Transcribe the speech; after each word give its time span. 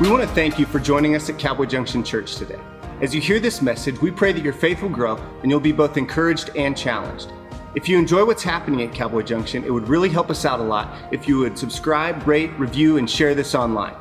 We 0.00 0.08
want 0.08 0.22
to 0.22 0.28
thank 0.28 0.60
you 0.60 0.66
for 0.66 0.78
joining 0.78 1.16
us 1.16 1.28
at 1.28 1.40
Cowboy 1.40 1.66
Junction 1.66 2.04
Church 2.04 2.36
today. 2.36 2.60
As 3.00 3.12
you 3.12 3.20
hear 3.20 3.40
this 3.40 3.60
message, 3.60 4.00
we 4.00 4.12
pray 4.12 4.30
that 4.30 4.44
your 4.44 4.52
faith 4.52 4.80
will 4.80 4.90
grow 4.90 5.16
and 5.42 5.50
you'll 5.50 5.58
be 5.58 5.72
both 5.72 5.96
encouraged 5.96 6.50
and 6.54 6.76
challenged. 6.76 7.32
If 7.74 7.88
you 7.88 7.98
enjoy 7.98 8.24
what's 8.24 8.44
happening 8.44 8.82
at 8.82 8.94
Cowboy 8.94 9.22
Junction, 9.22 9.64
it 9.64 9.72
would 9.72 9.88
really 9.88 10.08
help 10.08 10.30
us 10.30 10.44
out 10.44 10.60
a 10.60 10.62
lot 10.62 10.94
if 11.10 11.26
you 11.26 11.40
would 11.40 11.58
subscribe, 11.58 12.28
rate, 12.28 12.52
review, 12.58 12.98
and 12.98 13.10
share 13.10 13.34
this 13.34 13.56
online. 13.56 13.96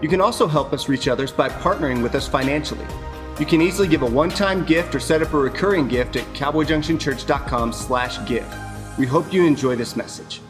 You 0.00 0.08
can 0.08 0.22
also 0.22 0.46
help 0.46 0.72
us 0.72 0.88
reach 0.88 1.06
others 1.06 1.32
by 1.32 1.50
partnering 1.50 2.02
with 2.02 2.14
us 2.14 2.26
financially. 2.26 2.86
You 3.38 3.44
can 3.44 3.60
easily 3.60 3.88
give 3.88 4.00
a 4.00 4.06
one-time 4.06 4.64
gift 4.64 4.94
or 4.94 5.00
set 5.00 5.20
up 5.20 5.34
a 5.34 5.38
recurring 5.38 5.86
gift 5.86 6.16
at 6.16 6.24
cowboyjunctionchurch.com/give. 6.32 8.98
We 8.98 9.04
hope 9.04 9.30
you 9.30 9.44
enjoy 9.44 9.76
this 9.76 9.96
message. 9.96 10.40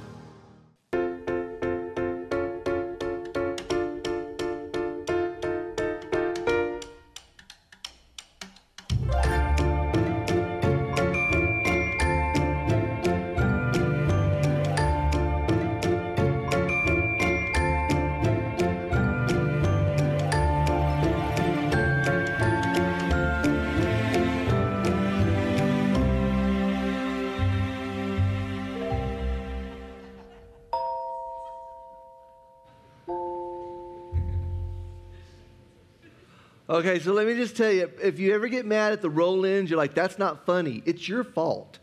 Okay, 36.83 36.99
so 36.99 37.13
let 37.13 37.29
me 37.29 37.35
just 37.35 37.57
tell 37.57 37.71
you 37.71 37.89
if 38.03 38.19
you 38.19 38.35
ever 38.35 38.49
get 38.49 38.67
mad 38.67 38.93
at 38.93 39.01
the 39.01 39.09
roll 39.09 39.45
ins, 39.45 39.71
you're 39.71 39.77
like, 39.77 39.95
that's 39.95 40.19
not 40.19 40.45
funny. 40.45 40.83
It's 40.85 41.09
your 41.09 41.23
fault. 41.23 41.79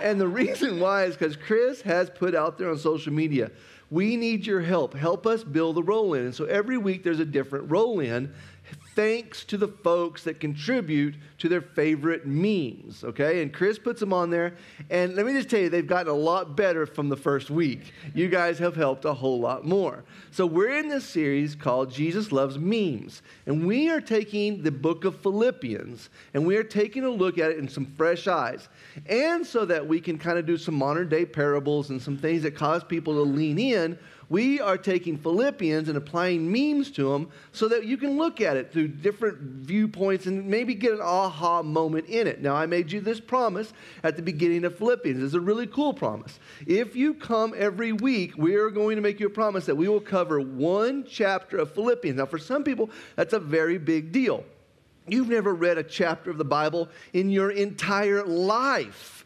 and 0.00 0.20
the 0.20 0.28
reason 0.42 0.78
why 0.78 1.06
is 1.06 1.16
because 1.16 1.34
Chris 1.34 1.82
has 1.82 2.08
put 2.08 2.36
out 2.36 2.56
there 2.56 2.70
on 2.70 2.78
social 2.78 3.12
media, 3.12 3.50
we 3.90 4.14
need 4.14 4.46
your 4.46 4.60
help. 4.60 4.94
Help 4.94 5.26
us 5.26 5.42
build 5.42 5.74
the 5.74 5.82
roll 5.82 6.14
in. 6.14 6.26
And 6.26 6.32
so 6.32 6.44
every 6.44 6.78
week 6.78 7.02
there's 7.02 7.18
a 7.18 7.24
different 7.24 7.68
roll 7.68 7.98
in 7.98 8.32
thanks 8.94 9.44
to 9.44 9.56
the 9.56 9.68
folks 9.68 10.24
that 10.24 10.40
contribute 10.40 11.14
to 11.38 11.48
their 11.48 11.60
favorite 11.60 12.26
memes, 12.26 13.04
okay? 13.04 13.42
And 13.42 13.52
Chris 13.52 13.78
puts 13.78 14.00
them 14.00 14.12
on 14.12 14.28
there. 14.30 14.56
And 14.90 15.14
let 15.14 15.24
me 15.24 15.32
just 15.32 15.48
tell 15.48 15.60
you, 15.60 15.68
they've 15.68 15.86
gotten 15.86 16.10
a 16.10 16.16
lot 16.16 16.56
better 16.56 16.84
from 16.84 17.08
the 17.08 17.16
first 17.16 17.48
week. 17.48 17.92
You 18.12 18.28
guys 18.28 18.58
have 18.58 18.74
helped 18.74 19.04
a 19.04 19.14
whole 19.14 19.38
lot 19.38 19.64
more. 19.64 20.04
So 20.32 20.46
we're 20.46 20.76
in 20.78 20.88
this 20.88 21.04
series 21.04 21.54
called 21.54 21.92
Jesus 21.92 22.32
Loves 22.32 22.58
Memes. 22.58 23.22
And 23.46 23.66
we 23.66 23.88
are 23.88 24.00
taking 24.00 24.64
the 24.64 24.72
book 24.72 25.04
of 25.04 25.20
Philippians 25.20 26.10
and 26.34 26.44
we 26.44 26.56
are 26.56 26.64
taking 26.64 27.04
a 27.04 27.10
look 27.10 27.38
at 27.38 27.52
it 27.52 27.58
in 27.58 27.68
some 27.68 27.86
fresh 27.96 28.26
eyes. 28.26 28.68
And 29.06 29.46
so 29.46 29.64
that 29.64 29.86
we 29.86 30.00
can 30.00 30.18
kind 30.18 30.38
of 30.38 30.46
do 30.46 30.56
some 30.56 30.74
modern 30.74 31.08
day 31.08 31.24
parables 31.24 31.90
and 31.90 32.02
some 32.02 32.16
things 32.18 32.42
that 32.42 32.56
cause 32.56 32.82
people 32.82 33.14
to 33.14 33.22
lean 33.22 33.58
in 33.58 33.98
we 34.30 34.60
are 34.60 34.76
taking 34.76 35.16
Philippians 35.16 35.88
and 35.88 35.96
applying 35.96 36.50
memes 36.52 36.90
to 36.92 37.12
them 37.12 37.30
so 37.52 37.66
that 37.68 37.86
you 37.86 37.96
can 37.96 38.18
look 38.18 38.40
at 38.40 38.58
it 38.58 38.72
through 38.72 38.88
different 38.88 39.38
viewpoints 39.38 40.26
and 40.26 40.46
maybe 40.46 40.74
get 40.74 40.92
an 40.92 41.00
aha 41.00 41.62
moment 41.62 42.06
in 42.06 42.26
it. 42.26 42.42
Now, 42.42 42.54
I 42.54 42.66
made 42.66 42.92
you 42.92 43.00
this 43.00 43.20
promise 43.20 43.72
at 44.02 44.16
the 44.16 44.22
beginning 44.22 44.64
of 44.64 44.76
Philippians. 44.76 45.22
It's 45.22 45.34
a 45.34 45.40
really 45.40 45.66
cool 45.66 45.94
promise. 45.94 46.38
If 46.66 46.94
you 46.94 47.14
come 47.14 47.54
every 47.56 47.92
week, 47.92 48.36
we 48.36 48.56
are 48.56 48.68
going 48.68 48.96
to 48.96 49.02
make 49.02 49.18
you 49.18 49.28
a 49.28 49.30
promise 49.30 49.64
that 49.64 49.76
we 49.76 49.88
will 49.88 50.00
cover 50.00 50.40
one 50.40 51.06
chapter 51.08 51.56
of 51.56 51.72
Philippians. 51.72 52.18
Now, 52.18 52.26
for 52.26 52.38
some 52.38 52.64
people, 52.64 52.90
that's 53.16 53.32
a 53.32 53.40
very 53.40 53.78
big 53.78 54.12
deal. 54.12 54.44
You've 55.06 55.30
never 55.30 55.54
read 55.54 55.78
a 55.78 55.82
chapter 55.82 56.30
of 56.30 56.36
the 56.36 56.44
Bible 56.44 56.90
in 57.14 57.30
your 57.30 57.50
entire 57.50 58.24
life. 58.24 59.24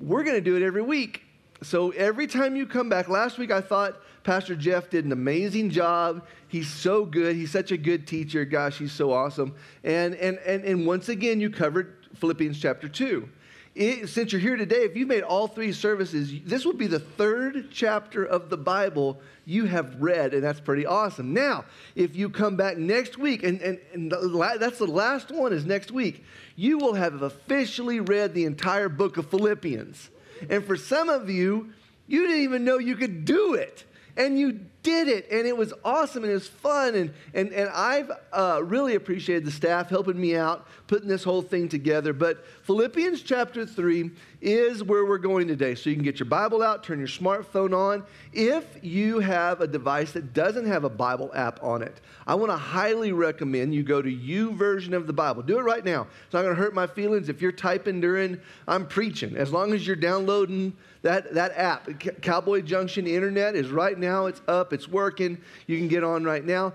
We're 0.00 0.24
going 0.24 0.36
to 0.36 0.40
do 0.40 0.56
it 0.56 0.62
every 0.62 0.80
week 0.80 1.24
so 1.62 1.90
every 1.90 2.26
time 2.26 2.56
you 2.56 2.66
come 2.66 2.88
back, 2.88 3.08
last 3.08 3.38
week 3.38 3.50
I 3.50 3.60
thought 3.60 4.00
Pastor 4.22 4.54
Jeff 4.54 4.90
did 4.90 5.04
an 5.04 5.12
amazing 5.12 5.70
job. 5.70 6.26
He's 6.48 6.68
so 6.68 7.04
good. 7.04 7.34
He's 7.34 7.50
such 7.50 7.72
a 7.72 7.76
good 7.76 8.06
teacher. 8.06 8.44
Gosh, 8.44 8.78
he's 8.78 8.92
so 8.92 9.12
awesome. 9.12 9.54
And, 9.82 10.14
and, 10.14 10.38
and, 10.38 10.64
and 10.64 10.86
once 10.86 11.08
again, 11.08 11.40
you 11.40 11.50
covered 11.50 11.96
Philippians 12.16 12.60
chapter 12.60 12.88
2. 12.88 13.28
It, 13.74 14.08
since 14.08 14.32
you're 14.32 14.40
here 14.40 14.56
today, 14.56 14.78
if 14.78 14.96
you've 14.96 15.08
made 15.08 15.22
all 15.22 15.46
three 15.46 15.72
services, 15.72 16.32
this 16.44 16.64
will 16.64 16.74
be 16.74 16.88
the 16.88 16.98
third 16.98 17.68
chapter 17.70 18.24
of 18.24 18.50
the 18.50 18.56
Bible 18.56 19.20
you 19.44 19.66
have 19.66 20.02
read, 20.02 20.34
and 20.34 20.42
that's 20.42 20.60
pretty 20.60 20.84
awesome. 20.84 21.32
Now, 21.32 21.64
if 21.94 22.16
you 22.16 22.28
come 22.28 22.56
back 22.56 22.76
next 22.76 23.18
week, 23.18 23.44
and, 23.44 23.60
and, 23.60 23.78
and 23.92 24.10
the, 24.10 24.56
that's 24.58 24.78
the 24.78 24.86
last 24.86 25.30
one 25.30 25.52
is 25.52 25.64
next 25.64 25.92
week, 25.92 26.24
you 26.56 26.76
will 26.78 26.94
have 26.94 27.22
officially 27.22 28.00
read 28.00 28.34
the 28.34 28.44
entire 28.46 28.88
book 28.88 29.16
of 29.16 29.30
Philippians. 29.30 30.10
And 30.48 30.64
for 30.64 30.76
some 30.76 31.08
of 31.08 31.28
you, 31.30 31.72
you 32.06 32.26
didn't 32.26 32.42
even 32.42 32.64
know 32.64 32.78
you 32.78 32.96
could 32.96 33.24
do 33.24 33.54
it. 33.54 33.84
And 34.16 34.38
you 34.38 34.60
did 34.82 35.08
it, 35.08 35.26
and 35.30 35.46
it 35.46 35.56
was 35.56 35.72
awesome, 35.84 36.22
and 36.22 36.30
it 36.30 36.34
was 36.34 36.48
fun. 36.48 36.94
And, 36.94 37.12
and, 37.34 37.52
and 37.52 37.68
I've 37.70 38.10
uh, 38.32 38.60
really 38.64 38.94
appreciated 38.94 39.44
the 39.44 39.50
staff 39.50 39.88
helping 39.88 40.20
me 40.20 40.36
out, 40.36 40.66
putting 40.86 41.08
this 41.08 41.24
whole 41.24 41.42
thing 41.42 41.68
together. 41.68 42.12
But 42.12 42.44
Philippians 42.62 43.22
chapter 43.22 43.66
3 43.66 44.10
is 44.40 44.82
where 44.84 45.04
we're 45.04 45.18
going 45.18 45.48
today. 45.48 45.74
So 45.74 45.90
you 45.90 45.96
can 45.96 46.04
get 46.04 46.20
your 46.20 46.28
Bible 46.28 46.62
out, 46.62 46.84
turn 46.84 46.98
your 46.98 47.08
smartphone 47.08 47.76
on. 47.76 48.04
If 48.32 48.64
you 48.82 49.18
have 49.18 49.60
a 49.60 49.66
device 49.66 50.12
that 50.12 50.32
doesn't 50.32 50.66
have 50.66 50.84
a 50.84 50.90
Bible 50.90 51.30
app 51.34 51.62
on 51.62 51.82
it, 51.82 52.00
I 52.26 52.34
want 52.36 52.52
to 52.52 52.56
highly 52.56 53.12
recommend 53.12 53.74
you 53.74 53.82
go 53.82 54.00
to 54.00 54.10
YouVersion 54.10 54.92
of 54.92 55.06
the 55.06 55.12
Bible. 55.12 55.42
Do 55.42 55.58
it 55.58 55.62
right 55.62 55.84
now. 55.84 56.06
It's 56.24 56.32
not 56.32 56.42
going 56.42 56.54
to 56.54 56.60
hurt 56.60 56.74
my 56.74 56.86
feelings 56.86 57.28
if 57.28 57.42
you're 57.42 57.52
typing 57.52 58.00
during 58.00 58.40
I'm 58.68 58.86
preaching. 58.86 59.36
As 59.36 59.52
long 59.52 59.72
as 59.72 59.86
you're 59.86 59.96
downloading 59.96 60.76
that, 61.02 61.34
that 61.34 61.52
app, 61.56 61.88
Cowboy 62.22 62.60
Junction 62.60 63.06
Internet, 63.06 63.54
is 63.54 63.70
right 63.70 63.98
now. 63.98 64.26
It's 64.26 64.42
up, 64.46 64.72
it's 64.78 64.88
working. 64.88 65.38
You 65.66 65.76
can 65.76 65.88
get 65.88 66.04
on 66.04 66.24
right 66.24 66.44
now. 66.44 66.72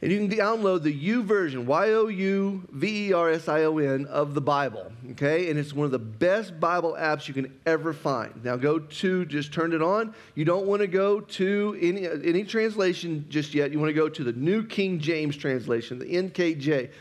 And 0.00 0.12
you 0.12 0.18
can 0.18 0.28
download 0.30 0.84
the 0.84 0.94
YouVersion, 0.94 1.64
Y 1.64 1.90
O 1.90 2.06
U 2.06 2.62
V 2.70 3.08
E 3.08 3.12
R 3.12 3.30
S 3.30 3.48
I 3.48 3.64
O 3.64 3.78
N, 3.78 4.06
of 4.06 4.34
the 4.34 4.40
Bible. 4.40 4.92
Okay? 5.10 5.50
And 5.50 5.58
it's 5.58 5.72
one 5.72 5.86
of 5.86 5.90
the 5.90 5.98
best 5.98 6.60
Bible 6.60 6.96
apps 6.98 7.26
you 7.26 7.34
can 7.34 7.52
ever 7.66 7.92
find. 7.92 8.44
Now 8.44 8.54
go 8.54 8.78
to, 8.78 9.24
just 9.24 9.52
turn 9.52 9.72
it 9.72 9.82
on. 9.82 10.14
You 10.36 10.44
don't 10.44 10.66
want 10.66 10.82
to 10.82 10.86
go 10.86 11.18
to 11.20 11.76
any, 11.80 12.06
any 12.06 12.44
translation 12.44 13.26
just 13.28 13.54
yet. 13.54 13.72
You 13.72 13.80
want 13.80 13.90
to 13.90 13.94
go 13.94 14.08
to 14.08 14.22
the 14.22 14.34
New 14.34 14.62
King 14.64 15.00
James 15.00 15.36
translation, 15.36 15.98
the 15.98 16.04
NKJ. 16.04 16.92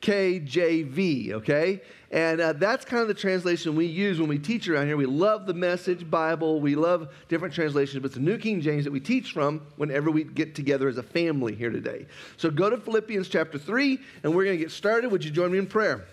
NKJV, 0.00 1.32
okay? 1.32 1.82
And 2.10 2.40
uh, 2.40 2.52
that's 2.54 2.86
kind 2.86 3.02
of 3.02 3.08
the 3.08 3.14
translation 3.14 3.76
we 3.76 3.84
use 3.84 4.18
when 4.18 4.30
we 4.30 4.38
teach 4.38 4.66
around 4.66 4.86
here. 4.86 4.96
We 4.96 5.04
love 5.04 5.44
the 5.44 5.52
Message 5.52 6.08
Bible. 6.08 6.58
We 6.58 6.74
love 6.74 7.12
different 7.28 7.52
translations, 7.52 8.00
but 8.00 8.06
it's 8.06 8.14
the 8.14 8.22
New 8.22 8.38
King 8.38 8.62
James 8.62 8.84
that 8.84 8.92
we 8.92 9.00
teach 9.00 9.32
from 9.32 9.60
whenever 9.76 10.10
we 10.10 10.24
get 10.24 10.54
together 10.54 10.88
as 10.88 10.96
a 10.96 11.02
family 11.02 11.54
here 11.54 11.70
today. 11.70 12.06
So 12.38 12.50
go 12.50 12.70
to 12.70 12.78
Philippians 12.78 13.28
chapter 13.28 13.58
3, 13.58 13.98
and 14.22 14.34
we're 14.34 14.44
going 14.44 14.56
to 14.56 14.62
get 14.62 14.70
started. 14.70 15.12
Would 15.12 15.22
you 15.22 15.30
join 15.30 15.52
me 15.52 15.58
in 15.58 15.66
prayer? 15.66 16.06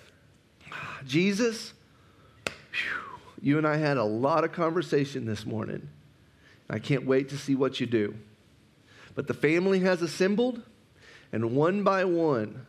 Jesus, 1.08 1.74
whew, 2.46 3.20
you 3.42 3.58
and 3.58 3.66
I 3.66 3.78
had 3.78 3.96
a 3.96 4.04
lot 4.04 4.44
of 4.44 4.52
conversation 4.52 5.26
this 5.26 5.46
morning. 5.46 5.88
I 6.70 6.80
can't 6.80 7.06
wait 7.06 7.30
to 7.30 7.38
see 7.38 7.56
what 7.56 7.80
you 7.80 7.86
do. 7.86 8.16
But 9.14 9.28
the 9.28 9.34
family 9.34 9.80
has 9.80 10.02
assembled, 10.02 10.62
and 11.32 11.56
one 11.56 11.84
by 11.84 12.04
one, 12.04 12.66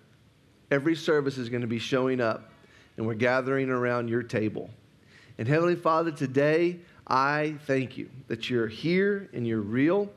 every 0.71 0.95
service 0.95 1.39
is 1.39 1.49
going 1.49 1.63
to 1.63 1.67
be 1.67 1.81
showing 1.81 2.21
up 2.21 2.53
and 2.97 3.07
we're 3.07 3.15
gathering 3.15 3.71
around 3.71 4.09
your 4.09 4.23
table. 4.23 4.71
And 5.39 5.47
Heavenly 5.47 5.77
Father, 5.77 6.11
today 6.11 6.79
I 7.07 7.55
thank 7.67 7.97
you 7.97 8.09
that 8.29 8.51
you're 8.51 8.67
here 8.67 9.29
and 9.33 9.47
you're 9.47 9.61
real. 9.61 10.11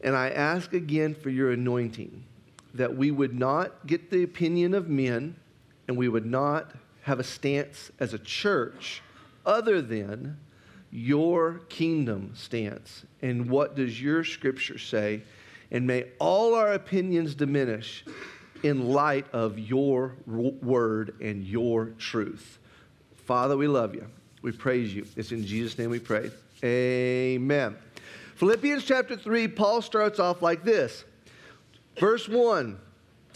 And 0.00 0.16
I 0.16 0.30
ask 0.30 0.72
again 0.72 1.14
for 1.14 1.30
your 1.30 1.52
anointing, 1.52 2.24
that 2.74 2.96
we 2.96 3.10
would 3.10 3.38
not 3.38 3.86
get 3.86 4.10
the 4.10 4.22
opinion 4.22 4.74
of 4.74 4.88
men 4.88 5.36
and 5.86 5.96
we 5.96 6.08
would 6.08 6.26
not 6.26 6.72
have 7.02 7.20
a 7.20 7.24
stance 7.24 7.90
as 8.00 8.14
a 8.14 8.18
church 8.18 9.02
other 9.44 9.82
than 9.82 10.38
your 10.90 11.60
kingdom 11.68 12.32
stance. 12.34 13.04
And 13.20 13.48
what 13.48 13.76
does 13.76 14.00
your 14.00 14.24
scripture 14.24 14.78
say? 14.78 15.22
And 15.70 15.86
may 15.86 16.06
all 16.18 16.54
our 16.54 16.72
opinions 16.72 17.34
diminish 17.34 18.04
in 18.62 18.92
light 18.92 19.26
of 19.32 19.58
your 19.58 20.16
word 20.26 21.14
and 21.20 21.44
your 21.44 21.86
truth. 21.98 22.58
Father, 23.26 23.56
we 23.56 23.66
love 23.66 23.94
you. 23.94 24.06
We 24.42 24.52
praise 24.52 24.94
you. 24.94 25.06
It's 25.16 25.32
in 25.32 25.46
Jesus' 25.46 25.78
name 25.78 25.90
we 25.90 26.00
pray. 26.00 26.30
Amen. 26.64 27.76
Philippians 28.36 28.84
chapter 28.84 29.16
3, 29.16 29.48
Paul 29.48 29.82
starts 29.82 30.18
off 30.18 30.42
like 30.42 30.64
this. 30.64 31.04
Verse 31.96 32.28
1 32.28 32.78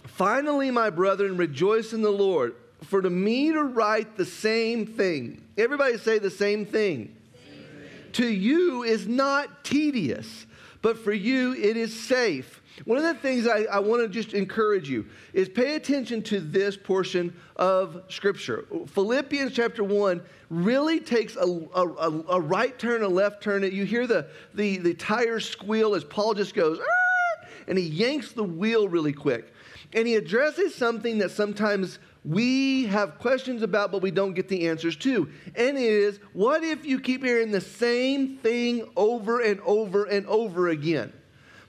Finally, 0.04 0.70
my 0.70 0.90
brethren, 0.90 1.36
rejoice 1.36 1.92
in 1.92 2.02
the 2.02 2.10
Lord. 2.10 2.54
For 2.84 3.02
to 3.02 3.10
me 3.10 3.52
to 3.52 3.62
write 3.62 4.16
the 4.16 4.24
same 4.24 4.86
thing, 4.86 5.42
everybody 5.56 5.98
say 5.98 6.18
the 6.18 6.30
same 6.30 6.66
thing, 6.66 7.16
same 7.34 7.64
to 8.12 8.26
you 8.26 8.82
is 8.82 9.06
not 9.06 9.64
tedious, 9.64 10.46
but 10.82 10.98
for 10.98 11.12
you 11.12 11.54
it 11.54 11.76
is 11.76 11.98
safe. 11.98 12.62
One 12.84 12.98
of 12.98 13.04
the 13.04 13.14
things 13.14 13.46
I, 13.46 13.62
I 13.64 13.78
want 13.78 14.02
to 14.02 14.08
just 14.08 14.34
encourage 14.34 14.88
you 14.88 15.06
is 15.32 15.48
pay 15.48 15.76
attention 15.76 16.22
to 16.24 16.40
this 16.40 16.76
portion 16.76 17.34
of 17.56 18.02
Scripture. 18.08 18.66
Philippians 18.88 19.52
chapter 19.52 19.82
1 19.82 20.20
really 20.50 21.00
takes 21.00 21.36
a, 21.36 21.46
a, 21.74 22.10
a 22.28 22.40
right 22.40 22.78
turn, 22.78 23.02
a 23.02 23.08
left 23.08 23.42
turn. 23.42 23.62
You 23.62 23.84
hear 23.84 24.06
the, 24.06 24.28
the, 24.54 24.76
the 24.78 24.94
tire 24.94 25.40
squeal 25.40 25.94
as 25.94 26.04
Paul 26.04 26.34
just 26.34 26.54
goes, 26.54 26.78
and 27.66 27.78
he 27.78 27.84
yanks 27.84 28.32
the 28.32 28.44
wheel 28.44 28.88
really 28.88 29.12
quick. 29.12 29.52
And 29.92 30.06
he 30.06 30.16
addresses 30.16 30.74
something 30.74 31.18
that 31.18 31.30
sometimes 31.30 31.98
we 32.24 32.86
have 32.86 33.18
questions 33.18 33.62
about, 33.62 33.92
but 33.92 34.02
we 34.02 34.10
don't 34.10 34.34
get 34.34 34.48
the 34.48 34.68
answers 34.68 34.96
to. 34.96 35.30
And 35.54 35.78
it 35.78 35.82
is 35.82 36.18
what 36.32 36.64
if 36.64 36.84
you 36.84 37.00
keep 37.00 37.24
hearing 37.24 37.52
the 37.52 37.60
same 37.60 38.36
thing 38.38 38.88
over 38.96 39.40
and 39.40 39.60
over 39.60 40.04
and 40.04 40.26
over 40.26 40.68
again? 40.68 41.12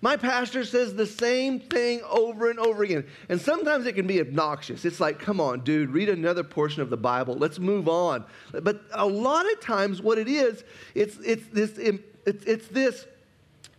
My 0.02 0.16
pastor 0.16 0.64
says 0.64 0.94
the 0.94 1.08
same 1.08 1.60
thing 1.60 2.02
over 2.08 2.50
and 2.50 2.60
over 2.60 2.84
again. 2.84 3.06
And 3.30 3.42
sometimes 3.42 3.86
it 3.88 3.94
can 3.94 4.06
be 4.06 4.20
obnoxious. 4.20 4.86
It's 4.86 5.00
like, 5.00 5.20
come 5.20 5.42
on, 5.42 5.62
dude, 5.62 5.90
read 5.90 6.10
another 6.10 6.44
portion 6.44 6.82
of 6.82 6.90
the 6.90 6.98
Bible. 6.98 7.36
Let's 7.36 7.58
move 7.58 7.90
on. 7.90 8.24
But 8.52 8.82
a 8.92 9.06
lot 9.06 9.52
of 9.52 9.60
times, 9.60 10.02
what 10.02 10.20
it 10.20 10.28
is, 10.28 10.64
it's, 10.94 11.18
it's, 11.18 11.48
this, 11.48 11.78
it's, 11.78 12.46
it's, 12.46 12.68
this, 12.68 13.08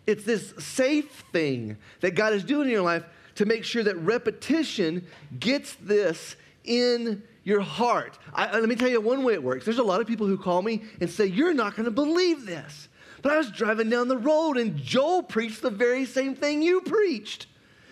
it's 0.07 0.25
this 0.25 0.55
safe 0.59 1.25
thing 1.33 1.77
that 2.01 2.13
God 2.13 2.33
is 2.33 2.43
doing 2.43 2.67
in 2.67 2.73
your 2.73 2.83
life 2.83 3.05
to 3.37 3.47
make 3.47 3.63
sure 3.63 3.85
that 3.85 3.97
repetition 3.99 5.07
gets 5.39 5.75
this 5.75 6.35
in 6.65 7.23
your 7.45 7.61
heart. 7.61 8.19
I, 8.35 8.59
let 8.59 8.69
me 8.69 8.75
tell 8.75 8.89
you 8.89 9.01
one 9.01 9.23
way 9.23 9.35
it 9.35 9.43
works. 9.43 9.65
There's 9.65 9.79
a 9.79 9.85
lot 9.85 10.01
of 10.01 10.09
people 10.09 10.27
who 10.27 10.37
call 10.37 10.63
me 10.63 10.83
and 11.01 11.09
say, 11.09 11.27
You're 11.27 11.55
not 11.55 11.77
going 11.77 11.85
to 11.85 11.91
believe 11.91 12.45
this. 12.45 12.88
But 13.23 13.33
I 13.33 13.39
was 13.39 13.51
driving 13.51 13.91
down 13.91 14.09
the 14.09 14.17
road 14.17 14.57
and 14.57 14.77
Joel 14.77 15.23
preached 15.23 15.63
the 15.63 15.71
very 15.71 16.05
same 16.05 16.35
thing 16.35 16.63
you 16.63 16.81
preached. 16.81 17.47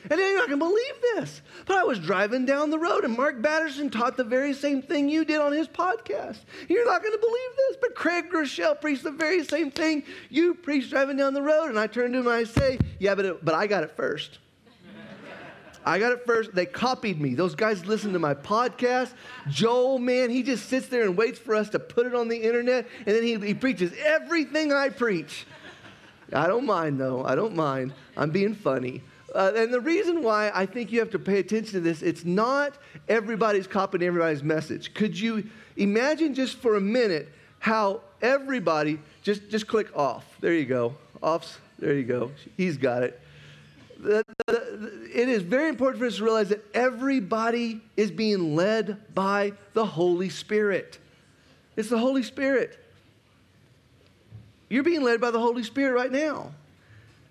And 0.09 0.21
you're 0.21 0.37
not 0.37 0.49
going 0.49 0.61
to 0.61 0.65
believe 0.65 0.95
this. 1.15 1.43
But 1.67 1.79
I 1.79 1.85
was 1.85 1.99
driving 1.99 2.47
down 2.47 2.71
the 2.71 2.79
road 2.79 3.05
and 3.05 3.17
Mark 3.17 3.43
Batterson 3.43 3.91
taught 3.91 4.17
the 4.17 4.25
very 4.25 4.55
same 4.55 4.81
thing 4.83 5.09
you 5.09 5.25
did 5.25 5.41
on 5.41 5.53
his 5.53 5.67
podcast. 5.67 6.39
You're 6.69 6.87
not 6.87 7.03
going 7.03 7.15
to 7.15 7.19
believe 7.19 7.51
this. 7.57 7.77
But 7.81 7.95
Craig 7.95 8.31
Groeschel 8.31 8.81
preached 8.81 9.03
the 9.03 9.11
very 9.11 9.45
same 9.45 9.71
thing 9.71 10.05
you 10.31 10.55
preached 10.55 10.91
driving 10.91 11.17
down 11.17 11.35
the 11.35 11.43
road. 11.43 11.71
And 11.71 11.79
I 11.79 11.89
turned 11.89 12.13
to 12.13 12.21
him 12.21 12.27
and 12.27 12.37
I 12.37 12.45
say, 12.45 12.79
Yeah, 13.01 13.15
but, 13.15 13.25
it, 13.25 13.45
but 13.45 13.55
I 13.55 13.67
got 13.67 13.83
it 13.83 13.97
first. 13.97 14.39
I 15.87 16.01
got 16.01 16.11
it 16.11 16.27
first. 16.27 16.53
They 16.53 16.67
copied 16.67 17.21
me. 17.21 17.37
Those 17.37 17.55
guys 17.55 17.87
listen 17.87 18.13
to 18.15 18.19
my 18.19 18.35
podcast. 18.35 19.13
Joel, 19.49 20.01
man, 20.01 20.31
he 20.31 20.43
just 20.43 20.69
sits 20.69 20.89
there 20.89 21.03
and 21.03 21.17
waits 21.17 21.39
for 21.39 21.55
us 21.55 21.71
to 21.71 21.79
put 21.79 22.07
it 22.07 22.15
on 22.15 22.27
the 22.27 22.37
internet, 22.37 22.89
and 23.07 23.15
then 23.15 23.23
he, 23.23 23.37
he 23.37 23.55
preaches 23.55 23.93
everything 24.05 24.73
I 24.73 24.89
preach. 24.89 25.47
I 26.33 26.49
don't 26.49 26.67
mind, 26.67 26.99
though. 26.99 27.25
I 27.25 27.37
don't 27.37 27.55
mind. 27.55 27.95
I'm 28.17 28.31
being 28.31 28.57
funny. 28.57 29.03
Uh, 29.33 29.53
and 29.55 29.73
the 29.73 29.81
reason 29.81 30.25
why 30.25 30.51
I 30.53 30.67
think 30.67 30.91
you 30.91 30.99
have 30.99 31.11
to 31.11 31.21
pay 31.21 31.39
attention 31.39 31.75
to 31.75 31.81
this, 31.81 32.03
it's 32.03 32.25
not 32.25 32.77
everybody's 33.09 33.69
copying 33.69 34.03
everybody's 34.03 34.43
message. 34.43 34.93
Could 34.93 35.19
you 35.19 35.49
imagine 35.77 36.35
just 36.35 36.57
for 36.57 36.75
a 36.75 36.81
minute 36.81 37.29
how 37.61 38.01
everybody 38.23 38.99
just 39.23 39.49
just 39.51 39.69
click 39.69 39.97
off? 39.97 40.25
There 40.41 40.55
you 40.55 40.65
go. 40.65 40.97
Offs. 41.23 41.59
There 41.79 41.95
you 41.95 42.05
go. 42.05 42.33
He's 42.57 42.77
got 42.77 43.03
it 43.03 43.21
it 44.05 45.29
is 45.29 45.43
very 45.43 45.69
important 45.69 45.99
for 45.99 46.07
us 46.07 46.17
to 46.17 46.25
realize 46.25 46.49
that 46.51 46.65
everybody 46.75 47.81
is 47.97 48.11
being 48.11 48.55
led 48.55 49.15
by 49.15 49.53
the 49.73 49.85
Holy 49.85 50.29
Spirit. 50.29 50.99
It's 51.77 51.89
the 51.89 51.99
Holy 51.99 52.23
Spirit. 52.23 52.79
You're 54.69 54.83
being 54.83 55.03
led 55.03 55.21
by 55.21 55.31
the 55.31 55.41
Holy 55.41 55.63
Spirit 55.63 55.95
right 55.95 56.13
now. 56.13 56.53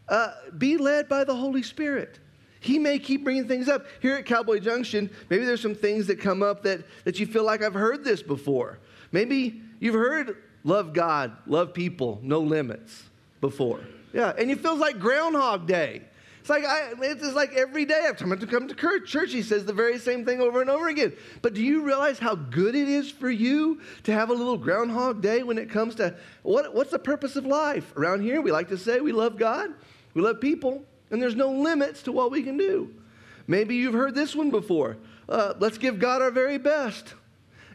Uh, 0.08 0.32
be 0.58 0.78
led 0.78 1.10
by 1.10 1.24
the 1.24 1.36
Holy 1.36 1.64
Spirit. 1.64 2.20
He 2.60 2.80
may 2.80 2.98
keep 2.98 3.24
bringing 3.24 3.48
things 3.48 3.68
up. 3.68 3.86
Here 4.02 4.16
at 4.16 4.26
Cowboy 4.26 4.60
Junction, 4.60 5.10
maybe 5.30 5.46
there's 5.46 5.62
some 5.62 5.76
things 5.76 6.08
that 6.08 6.20
come 6.20 6.42
up 6.42 6.64
that, 6.64 6.84
that 7.04 7.20
you 7.20 7.26
feel 7.26 7.44
like 7.44 7.62
I've 7.62 7.74
heard 7.74 8.04
this 8.04 8.24
before. 8.24 8.80
Maybe 9.12 9.62
you've 9.80 9.96
heard 9.96 10.38
love 10.64 10.94
God, 10.94 11.36
love 11.46 11.74
people, 11.74 12.20
no 12.24 12.40
limits 12.40 13.04
before. 13.42 13.82
Yeah, 14.14 14.34
and 14.38 14.50
it 14.50 14.62
feels 14.62 14.80
like 14.80 15.00
Groundhog 15.00 15.68
Day. 15.68 16.02
It's 16.46 16.50
like, 16.52 16.64
I, 16.64 16.94
it's 17.02 17.34
like 17.34 17.56
every 17.56 17.86
day 17.86 18.06
I've 18.08 18.18
come 18.18 18.38
to 18.38 18.46
come 18.46 18.68
to 18.68 18.76
church, 18.76 19.32
he 19.32 19.42
says 19.42 19.66
the 19.66 19.74
very 19.74 19.98
same 19.98 20.24
thing 20.24 20.42
over 20.42 20.62
and 20.62 20.70
over 20.70 20.90
again. 20.90 21.14
But 21.42 21.56
do 21.56 21.64
you 21.64 21.82
realize 21.82 22.20
how 22.20 22.36
good 22.36 22.76
it 22.76 22.88
is 22.88 23.10
for 23.10 23.32
you 23.32 23.82
to 24.04 24.12
have 24.12 24.30
a 24.30 24.34
little 24.34 24.56
groundhog 24.56 25.24
day 25.24 25.42
when 25.42 25.58
it 25.58 25.72
comes 25.72 25.96
to 25.96 26.16
what, 26.44 26.72
what's 26.76 26.92
the 26.92 27.00
purpose 27.00 27.36
of 27.36 27.48
life? 27.48 27.92
Around 27.98 28.22
here, 28.22 28.42
we 28.42 28.52
like 28.52 28.68
to 28.68 28.78
say 28.78 29.00
we 29.00 29.12
love 29.12 29.40
God, 29.40 29.72
we 30.14 30.22
love 30.22 30.40
people, 30.40 30.86
and 31.10 31.20
there's 31.20 31.34
no 31.36 31.50
limits 31.50 32.04
to 32.04 32.12
what 32.12 32.30
we 32.30 32.44
can 32.44 32.58
do. 32.58 32.94
Maybe 33.48 33.78
you've 33.78 33.96
heard 33.96 34.14
this 34.14 34.36
one 34.36 34.52
before. 34.52 34.98
Uh, 35.28 35.56
let's 35.58 35.80
give 35.80 35.98
God 35.98 36.22
our 36.22 36.30
very 36.30 36.60
best. 36.60 37.16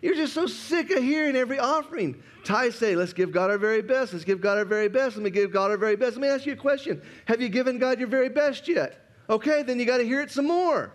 You're 0.03 0.15
just 0.15 0.33
so 0.33 0.47
sick 0.47 0.91
of 0.91 1.03
hearing 1.03 1.37
every 1.37 1.59
offering. 1.59 2.23
Ty 2.45 2.71
say, 2.71 2.97
let's 2.97 3.13
give 3.13 3.33
God 3.33 3.51
our 3.51 3.59
very 3.59 3.83
best. 3.83 4.13
Let's 4.13 4.25
give 4.25 4.41
God 4.41 4.57
our 4.57 4.65
very 4.65 4.89
best. 4.89 5.17
Let 5.17 5.25
me 5.25 5.31
give 5.31 5.53
God 5.53 5.71
our 5.71 5.77
very 5.77 5.97
best. 5.97 6.17
Let 6.17 6.23
me 6.23 6.29
ask 6.29 6.47
you 6.47 6.55
a 6.55 6.57
question. 6.57 7.03
Have 7.27 7.41
you 7.41 7.49
given 7.49 7.79
God 7.79 7.99
your 7.99 8.09
very 8.09 8.31
best 8.31 8.67
yet? 8.67 9.07
Okay, 9.29 9.63
then 9.63 9.79
you 9.79 9.85
got 9.85 9.99
to 9.99 10.05
hear 10.05 10.23
it 10.23 10.31
some 10.31 10.47
more. 10.47 10.93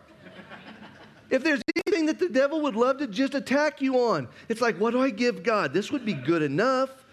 if 1.30 1.44
there's 1.44 1.62
anything 1.76 2.08
that 2.08 2.20
the 2.20 2.30
devil 2.30 2.62
would 2.62 2.76
love 2.76 2.98
to 2.98 3.08
just 3.08 3.36
attack 3.36 3.82
you 3.82 4.00
on, 4.00 4.28
it's 4.50 4.62
like, 4.62 4.78
what 4.80 4.92
do 4.92 5.02
I 5.02 5.12
give 5.12 5.44
God? 5.44 5.72
This 5.72 5.92
would 5.92 6.06
be 6.06 6.14
good 6.14 6.42
enough. 6.42 7.05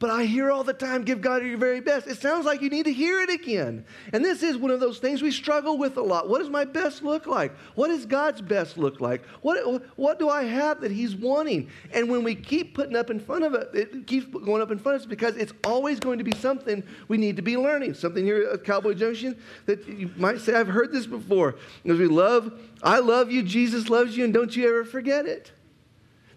But 0.00 0.10
I 0.10 0.26
hear 0.26 0.52
all 0.52 0.62
the 0.62 0.72
time, 0.72 1.02
give 1.02 1.20
God 1.20 1.44
your 1.44 1.58
very 1.58 1.80
best. 1.80 2.06
It 2.06 2.18
sounds 2.18 2.46
like 2.46 2.62
you 2.62 2.70
need 2.70 2.84
to 2.84 2.92
hear 2.92 3.20
it 3.20 3.30
again. 3.30 3.84
And 4.12 4.24
this 4.24 4.44
is 4.44 4.56
one 4.56 4.70
of 4.70 4.78
those 4.78 5.00
things 5.00 5.22
we 5.22 5.32
struggle 5.32 5.76
with 5.76 5.96
a 5.96 6.02
lot. 6.02 6.28
What 6.28 6.38
does 6.38 6.50
my 6.50 6.64
best 6.64 7.02
look 7.02 7.26
like? 7.26 7.52
What 7.74 7.88
does 7.88 8.06
God's 8.06 8.40
best 8.40 8.78
look 8.78 9.00
like? 9.00 9.24
What, 9.42 9.82
what 9.96 10.20
do 10.20 10.28
I 10.28 10.44
have 10.44 10.80
that 10.82 10.92
He's 10.92 11.16
wanting? 11.16 11.68
And 11.92 12.08
when 12.08 12.22
we 12.22 12.36
keep 12.36 12.74
putting 12.74 12.94
up 12.94 13.10
in 13.10 13.18
front 13.18 13.42
of 13.42 13.54
it, 13.54 13.70
it 13.74 14.06
keeps 14.06 14.26
going 14.26 14.62
up 14.62 14.70
in 14.70 14.78
front 14.78 14.96
of 14.96 15.02
us 15.02 15.06
because 15.06 15.36
it's 15.36 15.52
always 15.64 15.98
going 15.98 16.18
to 16.18 16.24
be 16.24 16.36
something 16.36 16.84
we 17.08 17.16
need 17.16 17.34
to 17.34 17.42
be 17.42 17.56
learning. 17.56 17.94
Something 17.94 18.24
here 18.24 18.50
at 18.52 18.62
Cowboy 18.62 18.94
Junction 18.94 19.36
that 19.66 19.84
you 19.88 20.12
might 20.16 20.40
say, 20.40 20.54
I've 20.54 20.68
heard 20.68 20.92
this 20.92 21.08
before. 21.08 21.56
Because 21.82 21.98
we 21.98 22.06
love, 22.06 22.52
I 22.84 23.00
love 23.00 23.32
you, 23.32 23.42
Jesus 23.42 23.88
loves 23.88 24.16
you, 24.16 24.24
and 24.24 24.32
don't 24.32 24.54
you 24.54 24.68
ever 24.68 24.84
forget 24.84 25.26
it. 25.26 25.50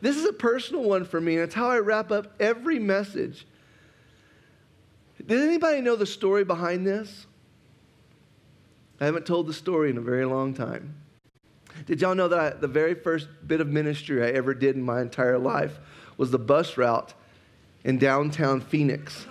This 0.02 0.18
is 0.18 0.26
a 0.26 0.34
personal 0.34 0.82
one 0.82 1.06
for 1.06 1.22
me, 1.22 1.36
and 1.36 1.44
it's 1.44 1.54
how 1.54 1.70
I 1.70 1.78
wrap 1.78 2.12
up 2.12 2.34
every 2.40 2.80
message. 2.80 3.46
Did 5.32 5.44
anybody 5.44 5.80
know 5.80 5.96
the 5.96 6.06
story 6.06 6.44
behind 6.44 6.86
this? 6.86 7.26
I 9.00 9.06
haven't 9.06 9.26
told 9.26 9.48
the 9.48 9.54
story 9.54 9.90
in 9.90 9.98
a 9.98 10.02
very 10.02 10.26
long 10.26 10.54
time. 10.54 10.94
Did 11.86 12.02
y'all 12.02 12.16
know 12.16 12.28
that 12.28 12.40
I, 12.40 12.50
the 12.50 12.68
very 12.68 12.96
first 12.96 13.30
bit 13.48 13.62
of 13.62 13.70
ministry 13.70 14.22
I 14.22 14.32
ever 14.32 14.54
did 14.54 14.76
in 14.76 14.84
my 14.84 15.00
entire 15.00 15.40
life 15.40 15.80
was 16.18 16.32
the 16.32 16.38
bus 16.38 16.76
route 16.76 17.14
in 17.86 17.98
downtown 17.98 18.60
Phoenix? 18.60 19.26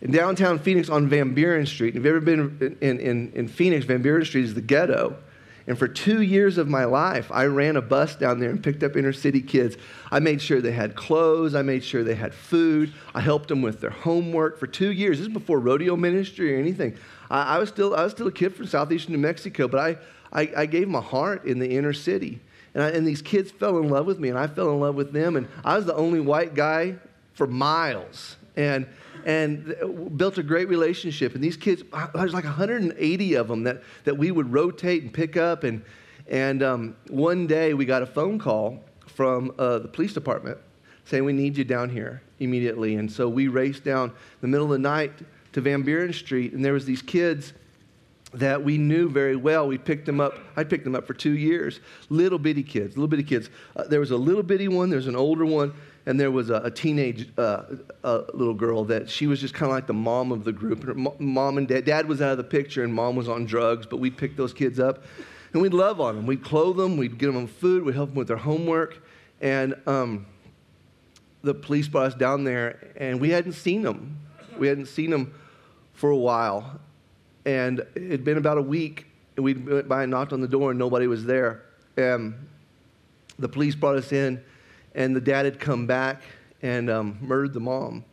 In 0.00 0.12
downtown 0.12 0.60
Phoenix 0.60 0.88
on 0.88 1.08
Van 1.08 1.34
Buren 1.34 1.66
Street. 1.66 1.94
Have 1.94 2.04
you've 2.04 2.14
ever 2.14 2.20
been 2.20 2.78
in, 2.80 3.00
in, 3.00 3.32
in 3.32 3.48
Phoenix? 3.48 3.84
Van 3.84 4.00
Buren 4.00 4.24
Street 4.24 4.44
is 4.44 4.54
the 4.54 4.60
ghetto. 4.60 5.16
And 5.66 5.78
for 5.78 5.86
two 5.86 6.22
years 6.22 6.58
of 6.58 6.68
my 6.68 6.84
life, 6.84 7.30
I 7.30 7.44
ran 7.44 7.76
a 7.76 7.82
bus 7.82 8.16
down 8.16 8.40
there 8.40 8.50
and 8.50 8.62
picked 8.62 8.82
up 8.82 8.96
inner 8.96 9.12
city 9.12 9.40
kids. 9.40 9.76
I 10.10 10.18
made 10.18 10.42
sure 10.42 10.60
they 10.60 10.72
had 10.72 10.96
clothes. 10.96 11.54
I 11.54 11.62
made 11.62 11.84
sure 11.84 12.02
they 12.02 12.16
had 12.16 12.34
food. 12.34 12.92
I 13.14 13.20
helped 13.20 13.48
them 13.48 13.62
with 13.62 13.80
their 13.80 13.90
homework 13.90 14.58
for 14.58 14.66
two 14.66 14.90
years. 14.90 15.18
This 15.18 15.28
is 15.28 15.32
before 15.32 15.60
rodeo 15.60 15.96
ministry 15.96 16.54
or 16.54 16.58
anything. 16.58 16.96
I, 17.30 17.56
I 17.56 17.58
was, 17.58 17.68
still, 17.68 17.94
I 17.94 18.02
was 18.02 18.12
still 18.12 18.26
a 18.26 18.32
kid 18.32 18.54
from 18.54 18.66
southeastern 18.66 19.12
New 19.12 19.18
Mexico, 19.18 19.68
but 19.68 19.80
I, 19.80 19.98
I, 20.32 20.52
I 20.56 20.66
gave 20.66 20.88
my 20.88 21.00
heart 21.00 21.44
in 21.44 21.58
the 21.58 21.76
inner 21.76 21.92
city. 21.92 22.40
And, 22.74 22.82
I, 22.82 22.88
and 22.88 23.06
these 23.06 23.22
kids 23.22 23.50
fell 23.50 23.78
in 23.78 23.88
love 23.88 24.06
with 24.06 24.18
me, 24.18 24.30
and 24.30 24.38
I 24.38 24.46
fell 24.46 24.70
in 24.70 24.80
love 24.80 24.94
with 24.94 25.12
them. 25.12 25.36
And 25.36 25.46
I 25.64 25.76
was 25.76 25.86
the 25.86 25.94
only 25.94 26.20
white 26.20 26.54
guy 26.54 26.96
for 27.34 27.46
miles. 27.46 28.36
And 28.56 28.86
and 29.26 30.16
built 30.16 30.38
a 30.38 30.42
great 30.42 30.68
relationship. 30.68 31.34
And 31.34 31.42
these 31.42 31.56
kids, 31.56 31.82
there's 32.14 32.34
like 32.34 32.44
180 32.44 33.34
of 33.34 33.48
them 33.48 33.64
that, 33.64 33.82
that 34.04 34.16
we 34.16 34.30
would 34.30 34.52
rotate 34.52 35.02
and 35.02 35.12
pick 35.12 35.36
up. 35.36 35.64
And, 35.64 35.82
and 36.28 36.62
um, 36.62 36.96
one 37.08 37.46
day 37.46 37.74
we 37.74 37.84
got 37.84 38.02
a 38.02 38.06
phone 38.06 38.38
call 38.38 38.82
from 39.06 39.52
uh, 39.58 39.80
the 39.80 39.88
police 39.88 40.12
department 40.12 40.58
saying, 41.04 41.24
We 41.24 41.32
need 41.32 41.56
you 41.56 41.64
down 41.64 41.90
here 41.90 42.22
immediately. 42.40 42.96
And 42.96 43.10
so 43.10 43.28
we 43.28 43.48
raced 43.48 43.84
down 43.84 44.12
the 44.40 44.48
middle 44.48 44.66
of 44.66 44.72
the 44.72 44.78
night 44.78 45.12
to 45.52 45.60
Van 45.60 45.82
Buren 45.82 46.12
Street, 46.12 46.52
and 46.52 46.64
there 46.64 46.72
was 46.72 46.84
these 46.84 47.02
kids 47.02 47.52
that 48.34 48.62
we 48.64 48.78
knew 48.78 49.10
very 49.10 49.36
well. 49.36 49.66
We 49.68 49.76
picked 49.76 50.06
them 50.06 50.20
up. 50.20 50.38
I 50.56 50.64
picked 50.64 50.84
them 50.84 50.94
up 50.94 51.06
for 51.06 51.12
two 51.12 51.36
years. 51.36 51.80
Little 52.08 52.38
bitty 52.38 52.62
kids, 52.62 52.96
little 52.96 53.08
bitty 53.08 53.24
kids. 53.24 53.50
Uh, 53.76 53.84
there 53.84 54.00
was 54.00 54.10
a 54.10 54.16
little 54.16 54.42
bitty 54.42 54.68
one. 54.68 54.88
There's 54.88 55.06
an 55.06 55.16
older 55.16 55.44
one 55.44 55.74
and 56.06 56.18
there 56.18 56.30
was 56.30 56.50
a, 56.50 56.56
a 56.56 56.70
teenage 56.70 57.28
uh, 57.38 57.62
uh, 58.02 58.22
little 58.34 58.54
girl 58.54 58.84
that 58.84 59.08
she 59.08 59.26
was 59.26 59.40
just 59.40 59.54
kind 59.54 59.70
of 59.70 59.74
like 59.76 59.86
the 59.86 59.92
mom 59.92 60.32
of 60.32 60.44
the 60.44 60.52
group. 60.52 60.84
And 60.84 61.06
Her 61.06 61.14
mom 61.18 61.58
and 61.58 61.68
dad, 61.68 61.84
dad 61.84 62.08
was 62.08 62.20
out 62.20 62.32
of 62.32 62.38
the 62.38 62.44
picture, 62.44 62.82
and 62.82 62.92
mom 62.92 63.16
was 63.16 63.28
on 63.28 63.46
drugs. 63.46 63.86
But 63.86 63.98
we 63.98 64.10
picked 64.10 64.36
those 64.36 64.52
kids 64.52 64.80
up, 64.80 65.04
and 65.52 65.62
we'd 65.62 65.74
love 65.74 66.00
on 66.00 66.16
them. 66.16 66.26
We'd 66.26 66.42
clothe 66.42 66.76
them, 66.76 66.96
we'd 66.96 67.18
give 67.18 67.32
them 67.32 67.46
food, 67.46 67.84
we'd 67.84 67.94
help 67.94 68.10
them 68.10 68.16
with 68.16 68.28
their 68.28 68.36
homework, 68.36 69.02
and 69.40 69.74
um, 69.86 70.26
the 71.42 71.54
police 71.54 71.88
brought 71.88 72.06
us 72.06 72.14
down 72.14 72.44
there, 72.44 72.92
and 72.96 73.20
we 73.20 73.30
hadn't 73.30 73.52
seen 73.52 73.82
them. 73.82 74.18
We 74.58 74.68
hadn't 74.68 74.86
seen 74.86 75.10
them 75.10 75.34
for 75.94 76.10
a 76.10 76.16
while, 76.16 76.80
and 77.44 77.80
it 77.94 78.10
had 78.10 78.24
been 78.24 78.38
about 78.38 78.58
a 78.58 78.62
week, 78.62 79.06
and 79.36 79.44
we 79.44 79.54
went 79.54 79.88
by 79.88 80.02
and 80.02 80.10
knocked 80.10 80.32
on 80.32 80.40
the 80.40 80.48
door, 80.48 80.70
and 80.70 80.78
nobody 80.78 81.06
was 81.06 81.24
there. 81.24 81.62
And 81.96 82.34
the 83.38 83.48
police 83.48 83.74
brought 83.74 83.96
us 83.96 84.12
in, 84.12 84.42
and 84.94 85.14
the 85.14 85.20
dad 85.20 85.44
had 85.44 85.58
come 85.58 85.86
back 85.86 86.22
and 86.62 86.90
um, 86.90 87.18
murdered 87.20 87.52
the 87.52 87.60
mom. 87.60 88.04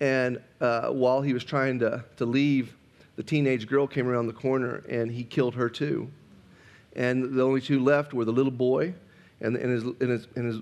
And 0.00 0.40
uh, 0.60 0.88
while 0.88 1.22
he 1.22 1.32
was 1.32 1.44
trying 1.44 1.78
to, 1.80 2.04
to 2.16 2.24
leave, 2.24 2.74
the 3.16 3.22
teenage 3.22 3.66
girl 3.66 3.86
came 3.86 4.08
around 4.08 4.26
the 4.26 4.32
corner 4.32 4.82
and 4.88 5.10
he 5.10 5.22
killed 5.22 5.54
her 5.54 5.68
too. 5.68 6.10
And 6.94 7.34
the 7.34 7.42
only 7.42 7.60
two 7.60 7.82
left 7.82 8.12
were 8.12 8.24
the 8.24 8.32
little 8.32 8.52
boy 8.52 8.94
and, 9.40 9.56
and 9.56 9.70
his, 9.70 9.84
and 9.84 10.10
his, 10.10 10.28
and 10.34 10.46
his 10.46 10.60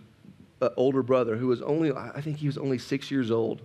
uh, 0.60 0.70
older 0.76 1.02
brother, 1.02 1.36
who 1.36 1.46
was 1.46 1.62
only, 1.62 1.92
I 1.92 2.20
think 2.20 2.36
he 2.36 2.46
was 2.46 2.58
only 2.58 2.78
six 2.78 3.10
years 3.10 3.30
old. 3.30 3.62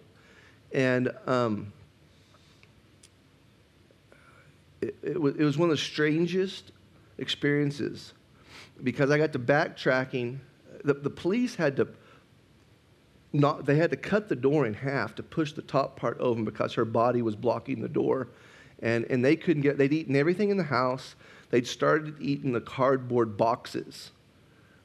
And 0.72 1.12
um, 1.28 1.72
it, 4.82 4.96
it, 5.02 5.22
was, 5.22 5.36
it 5.36 5.44
was 5.44 5.58
one 5.58 5.70
of 5.70 5.76
the 5.76 5.82
strangest 5.82 6.72
experiences 7.18 8.14
because 8.84 9.12
I 9.12 9.18
got 9.18 9.34
to 9.34 9.40
backtracking. 9.40 10.38
The, 10.86 10.94
the 10.94 11.10
police 11.10 11.56
had 11.56 11.76
to 11.78 11.88
not, 13.36 13.66
they 13.66 13.76
had 13.76 13.92
to 13.92 13.98
cut 13.98 14.30
the 14.30 14.36
door 14.36 14.66
in 14.66 14.74
half 14.74 15.16
to 15.16 15.24
push 15.24 15.52
the 15.54 15.62
top 15.62 15.98
part 15.98 16.18
open 16.20 16.46
because 16.46 16.74
her 16.74 16.86
body 16.86 17.22
was 17.22 17.36
blocking 17.36 17.82
the 17.82 17.90
door. 17.90 18.30
And, 18.82 19.06
and 19.10 19.24
they 19.24 19.36
couldn't 19.36 19.62
get, 19.62 19.78
they'd 19.78 19.94
eaten 19.94 20.16
everything 20.16 20.50
in 20.50 20.58
the 20.58 20.64
house. 20.64 21.16
They'd 21.50 21.68
started 21.68 22.16
eating 22.22 22.54
the 22.54 22.62
cardboard 22.62 23.38
boxes. 23.38 24.12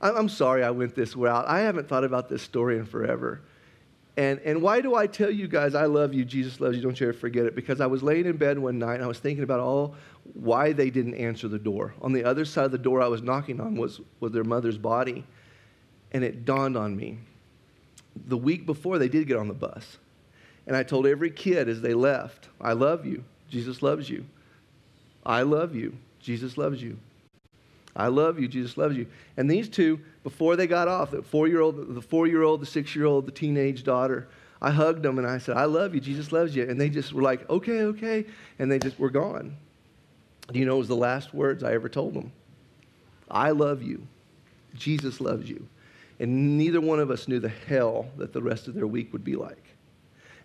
I'm, 0.01 0.17
I'm 0.17 0.29
sorry 0.29 0.65
I 0.65 0.71
went 0.71 0.95
this 0.95 1.15
route. 1.15 1.47
I 1.47 1.61
haven't 1.61 1.89
thought 1.89 2.05
about 2.05 2.29
this 2.29 2.43
story 2.43 2.79
in 2.79 2.87
forever. 2.87 3.41
And, 4.17 4.41
and 4.41 4.61
why 4.61 4.81
do 4.81 4.97
I 4.97 5.07
tell 5.07 5.31
you 5.31 5.47
guys 5.49 5.75
I 5.75 5.87
love 5.87 6.13
you, 6.13 6.25
Jesus 6.25 6.61
loves 6.61 6.77
you, 6.77 6.83
don't 6.83 6.99
you 6.99 7.09
ever 7.09 7.17
forget 7.17 7.47
it? 7.47 7.55
Because 7.55 7.81
I 7.81 7.87
was 7.87 8.03
laying 8.03 8.27
in 8.27 8.37
bed 8.37 8.59
one 8.59 8.79
night 8.79 8.97
and 8.97 9.05
I 9.05 9.07
was 9.07 9.19
thinking 9.19 9.45
about 9.45 9.61
all 9.61 9.95
why 10.35 10.73
they 10.73 10.91
didn't 10.91 11.15
answer 11.15 11.49
the 11.49 11.59
door. 11.59 11.95
On 12.03 12.13
the 12.13 12.25
other 12.25 12.45
side 12.45 12.65
of 12.65 12.73
the 12.73 12.79
door 12.79 13.01
I 13.01 13.09
was 13.09 13.23
knocking 13.23 13.61
on 13.61 13.77
was, 13.77 14.01
was 14.19 14.33
their 14.33 14.45
mother's 14.45 14.77
body. 14.77 15.25
And 16.13 16.25
it 16.25 16.45
dawned 16.45 16.77
on 16.77 16.97
me. 16.97 17.19
The 18.27 18.37
week 18.37 18.67
before, 18.67 18.99
they 18.99 19.09
did 19.09 19.27
get 19.27 19.37
on 19.37 19.49
the 19.49 19.55
bus. 19.55 19.99
And 20.67 20.77
I 20.77 20.83
told 20.83 21.07
every 21.07 21.31
kid 21.31 21.69
as 21.69 21.81
they 21.81 21.95
left, 21.95 22.49
I 22.61 22.73
love 22.73 23.07
you. 23.07 23.25
Jesus 23.49 23.83
loves 23.83 24.09
you. 24.09 24.25
I 25.25 25.43
love 25.43 25.75
you. 25.75 25.97
Jesus 26.21 26.57
loves 26.59 26.83
you. 26.83 26.99
I 27.97 28.07
love 28.09 28.39
you. 28.39 28.47
Jesus 28.47 28.77
loves 28.77 28.97
you. 28.97 29.07
And 29.37 29.51
these 29.51 29.69
two, 29.69 30.01
before 30.23 30.57
they 30.57 30.67
got 30.67 30.87
off, 30.87 31.11
the 31.11 31.23
four-year-old, 31.23 31.95
the 31.95 32.03
four-year-old, 32.03 32.61
the 32.61 32.67
six-year-old, 32.67 33.27
the 33.27 33.33
teenage 33.33 33.83
daughter, 33.83 34.29
I 34.63 34.71
hugged 34.71 35.03
them 35.03 35.19
and 35.19 35.27
I 35.27 35.39
said, 35.39 35.57
I 35.57 35.65
love 35.65 35.95
you. 35.95 36.01
Jesus 36.01 36.33
loves 36.33 36.55
you. 36.55 36.69
And 36.69 36.81
they 36.81 36.89
just 36.89 37.13
were 37.13 37.23
like, 37.23 37.49
okay, 37.49 37.83
okay. 37.83 38.27
And 38.59 38.71
they 38.71 38.79
just 38.79 38.99
were 38.99 39.11
gone. 39.11 39.57
Do 40.53 40.59
you 40.59 40.67
know 40.67 40.77
it 40.77 40.79
was 40.79 40.89
the 40.89 40.97
last 40.97 41.33
words 41.33 41.65
I 41.65 41.73
ever 41.73 41.89
told 41.89 42.15
them? 42.15 42.33
I 43.31 43.51
love 43.51 43.83
you. 43.83 44.07
Jesus 44.75 45.21
loves 45.21 45.49
you. 45.49 45.67
And 46.21 46.59
neither 46.59 46.83
one 46.83 47.01
of 47.01 47.11
us 47.11 47.27
knew 47.27 47.41
the 47.41 47.49
hell 47.49 48.07
that 48.19 48.35
the 48.35 48.43
rest 48.43 48.69
of 48.69 48.75
their 48.75 48.87
week 48.87 49.13
would 49.13 49.25
be 49.25 49.37
like. 49.37 49.65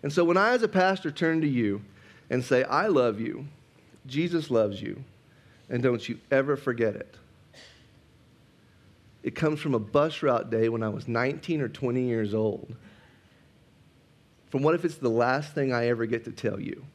And 0.02 0.10
so 0.12 0.24
when 0.24 0.38
I, 0.38 0.52
as 0.52 0.62
a 0.62 0.68
pastor, 0.68 1.10
turn 1.10 1.42
to 1.42 1.48
you 1.48 1.82
and 2.30 2.42
say, 2.42 2.64
I 2.64 2.86
love 2.86 3.20
you, 3.20 3.46
Jesus 4.06 4.50
loves 4.50 4.80
you, 4.80 5.04
and 5.68 5.82
don't 5.82 6.08
you 6.08 6.18
ever 6.30 6.56
forget 6.56 6.96
it. 6.96 7.16
It 9.22 9.34
comes 9.34 9.60
from 9.60 9.74
a 9.74 9.78
bus 9.78 10.22
route 10.22 10.50
day 10.50 10.68
when 10.68 10.82
I 10.82 10.88
was 10.88 11.08
19 11.08 11.60
or 11.60 11.68
20 11.68 12.02
years 12.02 12.32
old. 12.32 12.74
From 14.50 14.62
what 14.62 14.74
if 14.74 14.84
it's 14.84 14.96
the 14.96 15.10
last 15.10 15.54
thing 15.54 15.72
I 15.72 15.88
ever 15.88 16.06
get 16.06 16.24
to 16.24 16.30
tell 16.30 16.58
you? 16.58 16.86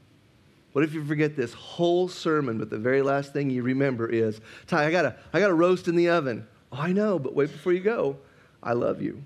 What 0.72 0.84
if 0.84 0.94
you 0.94 1.06
forget 1.06 1.36
this 1.36 1.54
whole 1.54 2.08
sermon, 2.08 2.58
but 2.58 2.70
the 2.70 2.78
very 2.78 3.02
last 3.02 3.34
thing 3.34 3.50
you 3.50 3.62
remember 3.62 4.08
is, 4.08 4.40
Ty, 4.68 4.86
I 4.86 4.92
got 4.92 5.06
a, 5.06 5.16
I 5.34 5.40
got 5.40 5.52
a 5.52 5.54
roast 5.54 5.88
in 5.88 5.96
the 5.96 6.10
oven. 6.10 6.48
Oh, 6.72 6.78
I 6.78 6.94
know, 6.94 7.20
but 7.20 7.36
wait 7.36 7.52
before 7.52 7.74
you 7.74 7.82
go. 7.82 8.18
I 8.64 8.74
love 8.74 9.02
you. 9.02 9.22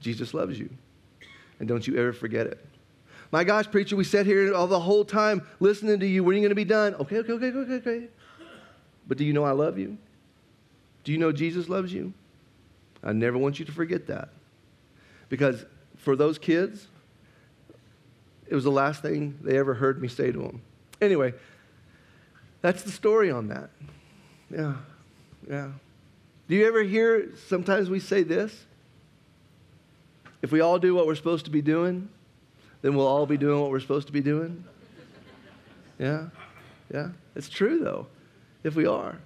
Jesus 0.00 0.34
loves 0.34 0.58
you. 0.58 0.68
And 1.58 1.68
don't 1.68 1.86
you 1.86 1.96
ever 1.96 2.12
forget 2.12 2.46
it. 2.46 2.64
My 3.32 3.42
gosh, 3.42 3.70
preacher, 3.70 3.96
we 3.96 4.04
sat 4.04 4.26
here 4.26 4.54
all 4.54 4.66
the 4.66 4.78
whole 4.78 5.04
time 5.04 5.46
listening 5.60 5.98
to 6.00 6.06
you. 6.06 6.22
When 6.22 6.34
are 6.34 6.38
you 6.38 6.42
going 6.42 6.50
to 6.50 6.54
be 6.54 6.64
done? 6.64 6.94
Okay, 6.96 7.18
okay, 7.18 7.32
okay, 7.32 7.46
okay, 7.48 7.72
okay. 7.74 8.08
But 9.06 9.18
do 9.18 9.24
you 9.24 9.32
know 9.32 9.44
I 9.44 9.52
love 9.52 9.78
you? 9.78 9.98
Do 11.04 11.12
you 11.12 11.18
know 11.18 11.32
Jesus 11.32 11.68
loves 11.68 11.92
you? 11.92 12.12
I 13.02 13.12
never 13.12 13.36
want 13.36 13.58
you 13.58 13.64
to 13.64 13.72
forget 13.72 14.06
that. 14.06 14.30
Because 15.28 15.64
for 15.96 16.16
those 16.16 16.38
kids, 16.38 16.86
it 18.46 18.54
was 18.54 18.64
the 18.64 18.70
last 18.70 19.02
thing 19.02 19.38
they 19.42 19.58
ever 19.58 19.74
heard 19.74 20.00
me 20.00 20.08
say 20.08 20.32
to 20.32 20.38
them. 20.38 20.62
Anyway, 21.00 21.34
that's 22.62 22.82
the 22.82 22.90
story 22.90 23.30
on 23.30 23.48
that. 23.48 23.70
Yeah, 24.50 24.74
yeah. 25.48 25.70
Do 26.48 26.54
you 26.54 26.66
ever 26.66 26.82
hear 26.82 27.30
sometimes 27.48 27.88
we 27.88 28.00
say 28.00 28.22
this? 28.22 28.64
If 30.42 30.52
we 30.52 30.60
all 30.60 30.78
do 30.78 30.94
what 30.94 31.06
we're 31.06 31.14
supposed 31.14 31.46
to 31.46 31.50
be 31.50 31.62
doing, 31.62 32.08
then 32.82 32.94
we'll 32.94 33.06
all 33.06 33.24
be 33.24 33.38
doing 33.38 33.60
what 33.60 33.70
we're 33.70 33.80
supposed 33.80 34.08
to 34.08 34.12
be 34.12 34.20
doing. 34.20 34.62
Yeah, 35.98 36.26
yeah. 36.92 37.08
It's 37.34 37.48
true, 37.48 37.78
though, 37.78 38.08
if 38.62 38.74
we 38.74 38.86
are. 38.86 39.16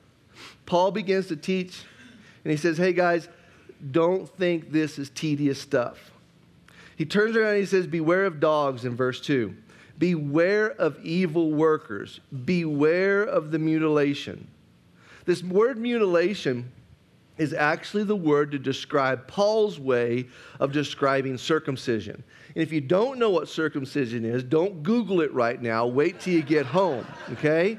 Paul 0.65 0.93
begins 0.93 1.27
to 1.27 1.37
teach, 1.37 1.83
and 2.45 2.53
he 2.53 2.57
says, 2.57 2.79
Hey, 2.79 2.93
guys, 2.93 3.29
don't 3.91 4.29
think 4.37 4.71
this 4.71 4.99
is 4.99 5.11
tedious 5.11 5.61
stuff. 5.61 6.13
He 6.95 7.05
turns 7.05 7.37
around 7.37 7.51
and 7.51 7.61
he 7.61 7.67
says, 7.67 7.87
Beware 7.87 8.27
of 8.27 8.39
dogs 8.39 8.85
in 8.85 8.95
verse 8.95 9.21
2. 9.21 9.55
Beware 9.99 10.71
of 10.71 11.05
evil 11.05 11.53
workers. 11.53 12.21
Beware 12.45 13.23
of 13.23 13.51
the 13.51 13.59
mutilation. 13.59 14.47
This 15.25 15.43
word 15.43 15.79
mutilation 15.79 16.71
is 17.39 17.53
actually 17.53 18.05
the 18.05 18.17
word 18.17 18.51
to 18.53 18.59
describe 18.59 19.27
Paul's 19.27 19.79
way 19.79 20.27
of 20.61 20.73
describing 20.73 21.39
circumcision. 21.39 22.23
And 22.55 22.63
if 22.63 22.73
you 22.73 22.81
don't 22.81 23.19
know 23.19 23.31
what 23.31 23.49
circumcision 23.49 24.25
is, 24.25 24.43
don't 24.43 24.83
Google 24.83 25.21
it 25.21 25.33
right 25.33 25.61
now. 25.61 25.87
Wait 25.87 26.21
till 26.21 26.35
you 26.35 26.43
get 26.43 26.67
home, 26.67 27.07
okay? 27.33 27.79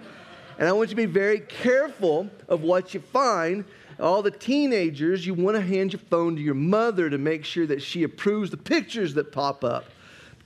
And 0.58 0.68
I 0.68 0.72
want 0.72 0.90
you 0.90 0.96
to 0.96 1.02
be 1.02 1.06
very 1.06 1.40
careful 1.40 2.30
of 2.48 2.64
what 2.64 2.94
you 2.94 3.00
find. 3.00 3.66
All 4.00 4.22
the 4.22 4.32
teenagers, 4.32 5.26
you 5.26 5.34
want 5.34 5.58
to 5.58 5.62
hand 5.62 5.92
your 5.92 6.00
phone 6.10 6.36
to 6.38 6.42
your 6.42 6.56
mother 6.56 7.10
to 7.10 7.18
make 7.18 7.44
sure 7.44 7.68
that 7.68 7.82
she 7.82 8.04
approves 8.04 8.50
the 8.50 8.58
pictures 8.58 9.14
that 9.16 9.32
pop 9.32 9.64
up. 9.64 9.86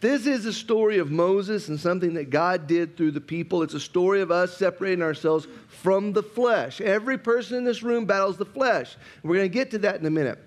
This 0.04 0.28
is 0.28 0.46
a 0.46 0.52
story 0.52 0.98
of 0.98 1.12
Moses 1.12 1.70
and 1.70 1.80
something 1.80 2.16
that 2.16 2.30
God 2.30 2.68
did 2.68 2.98
through 2.98 3.12
the 3.12 3.22
people. 3.22 3.64
It's 3.64 3.74
a 3.74 3.80
story 3.80 4.20
of 4.20 4.32
us 4.32 4.58
separating 4.58 5.02
ourselves 5.02 5.48
from 5.70 6.12
the 6.12 6.22
flesh. 6.22 6.82
Every 6.82 7.18
person 7.18 7.56
in 7.56 7.64
this 7.64 7.84
room 7.84 8.04
battles 8.04 8.36
the 8.36 8.44
flesh. 8.44 8.98
We're 9.24 9.38
going 9.38 9.50
to 9.50 9.54
get 9.54 9.72
to 9.72 9.78
that 9.78 10.02
in 10.02 10.06
a 10.06 10.10
minute. 10.10 10.40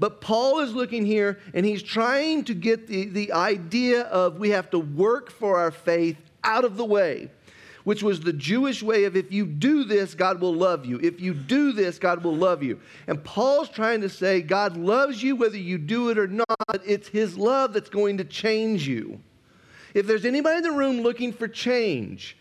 But 0.00 0.20
Paul 0.20 0.58
is 0.58 0.74
looking 0.74 1.06
here 1.06 1.38
and 1.54 1.64
he's 1.64 1.80
trying 1.80 2.42
to 2.46 2.54
get 2.54 2.88
the, 2.88 3.04
the 3.04 3.30
idea 3.30 4.00
of 4.00 4.40
we 4.40 4.50
have 4.50 4.68
to 4.70 4.80
work 4.80 5.30
for 5.30 5.58
our 5.58 5.70
faith 5.70 6.16
out 6.42 6.64
of 6.64 6.76
the 6.76 6.84
way 6.84 7.30
which 7.84 8.02
was 8.02 8.20
the 8.20 8.32
Jewish 8.32 8.82
way 8.82 9.04
of 9.04 9.16
if 9.16 9.30
you 9.30 9.46
do 9.46 9.84
this, 9.84 10.14
God 10.14 10.40
will 10.40 10.54
love 10.54 10.84
you. 10.84 10.98
If 11.02 11.20
you 11.20 11.34
do 11.34 11.72
this, 11.72 11.98
God 11.98 12.24
will 12.24 12.34
love 12.34 12.62
you. 12.62 12.80
And 13.06 13.22
Paul's 13.22 13.68
trying 13.68 14.00
to 14.00 14.08
say 14.08 14.40
God 14.40 14.76
loves 14.76 15.22
you 15.22 15.36
whether 15.36 15.58
you 15.58 15.78
do 15.78 16.08
it 16.08 16.18
or 16.18 16.26
not. 16.26 16.46
It's 16.84 17.08
his 17.08 17.36
love 17.36 17.72
that's 17.72 17.90
going 17.90 18.18
to 18.18 18.24
change 18.24 18.88
you. 18.88 19.20
If 19.92 20.06
there's 20.06 20.24
anybody 20.24 20.56
in 20.58 20.62
the 20.64 20.72
room 20.72 21.02
looking 21.02 21.32
for 21.32 21.46
change, 21.46 22.36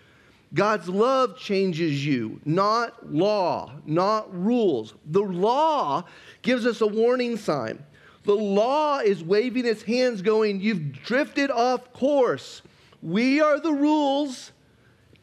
God's 0.54 0.88
love 0.88 1.38
changes 1.38 2.06
you, 2.06 2.40
not 2.46 3.12
law, 3.12 3.74
not 3.86 4.34
rules. 4.34 4.94
The 5.08 5.22
law 5.22 6.06
gives 6.42 6.66
us 6.66 6.82
a 6.82 6.88
warning 6.88 7.38
sign. 7.38 7.84
The 8.24 8.36
law 8.36 9.00
is 9.00 9.24
waving 9.24 9.66
its 9.66 9.84
hands, 9.84 10.22
going, 10.22 10.62
You've 10.62 10.94
drifted 11.04 11.52
off 11.52 11.92
course. 11.92 12.62
We 13.02 13.42
are 13.42 13.60
the 13.60 13.74
rules, 13.74 14.53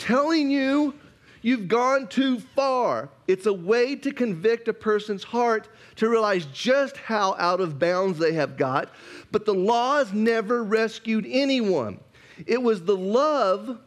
telling 0.00 0.50
you 0.50 0.94
you've 1.42 1.68
gone 1.68 2.08
too 2.08 2.40
far. 2.40 3.08
It's 3.28 3.46
a 3.46 3.52
way 3.52 3.94
to 3.96 4.12
convict 4.12 4.66
a 4.66 4.72
person's 4.72 5.22
heart 5.22 5.68
to 5.96 6.08
realize 6.08 6.46
just 6.46 6.96
how 6.96 7.36
out 7.38 7.60
of 7.60 7.78
bounds 7.78 8.18
they 8.18 8.32
have 8.32 8.56
got. 8.56 8.90
But 9.30 9.44
the 9.44 9.54
laws 9.54 10.12
never 10.12 10.64
rescued 10.64 11.26
anyone. 11.28 12.00
It 12.46 12.60
was 12.60 12.82
the 12.82 12.96
love 12.96 13.78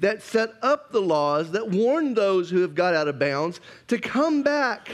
that 0.00 0.22
set 0.22 0.54
up 0.62 0.92
the 0.92 1.00
laws 1.00 1.52
that 1.52 1.68
warned 1.68 2.16
those 2.16 2.50
who 2.50 2.60
have 2.60 2.74
got 2.74 2.94
out 2.94 3.08
of 3.08 3.18
bounds 3.18 3.60
to 3.88 3.98
come 3.98 4.42
back. 4.42 4.90